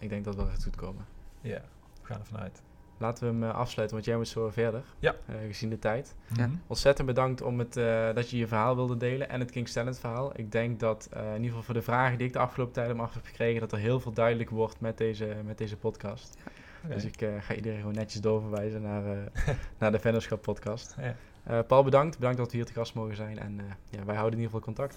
[0.00, 1.04] ik denk dat het wel goed komen.
[1.40, 1.60] Ja,
[2.00, 2.62] we gaan er vanuit.
[2.98, 4.82] Laten we hem afsluiten, want jij moet zo verder.
[4.98, 5.14] Ja.
[5.46, 6.14] gezien de tijd.
[6.28, 6.40] Mhm.
[6.40, 6.50] Ja.
[6.66, 7.74] Ontzettend bedankt om het,
[8.14, 10.32] dat je je verhaal wilde delen en het King's Talent verhaal.
[10.34, 13.10] Ik denk dat, in ieder geval voor de vragen die ik de afgelopen tijd heb
[13.24, 16.36] gekregen, dat er heel veel duidelijk wordt met deze, met deze podcast.
[16.44, 16.50] Ja.
[16.84, 16.96] Okay.
[16.96, 19.02] Dus ik ga iedereen gewoon netjes doorverwijzen naar,
[19.78, 20.96] naar de Vennerschap podcast.
[21.00, 21.14] Ja.
[21.50, 22.18] Uh, Paul, bedankt.
[22.18, 23.38] Bedankt dat we hier te gast mogen zijn.
[23.38, 24.96] En uh, ja, wij houden in ieder geval contact.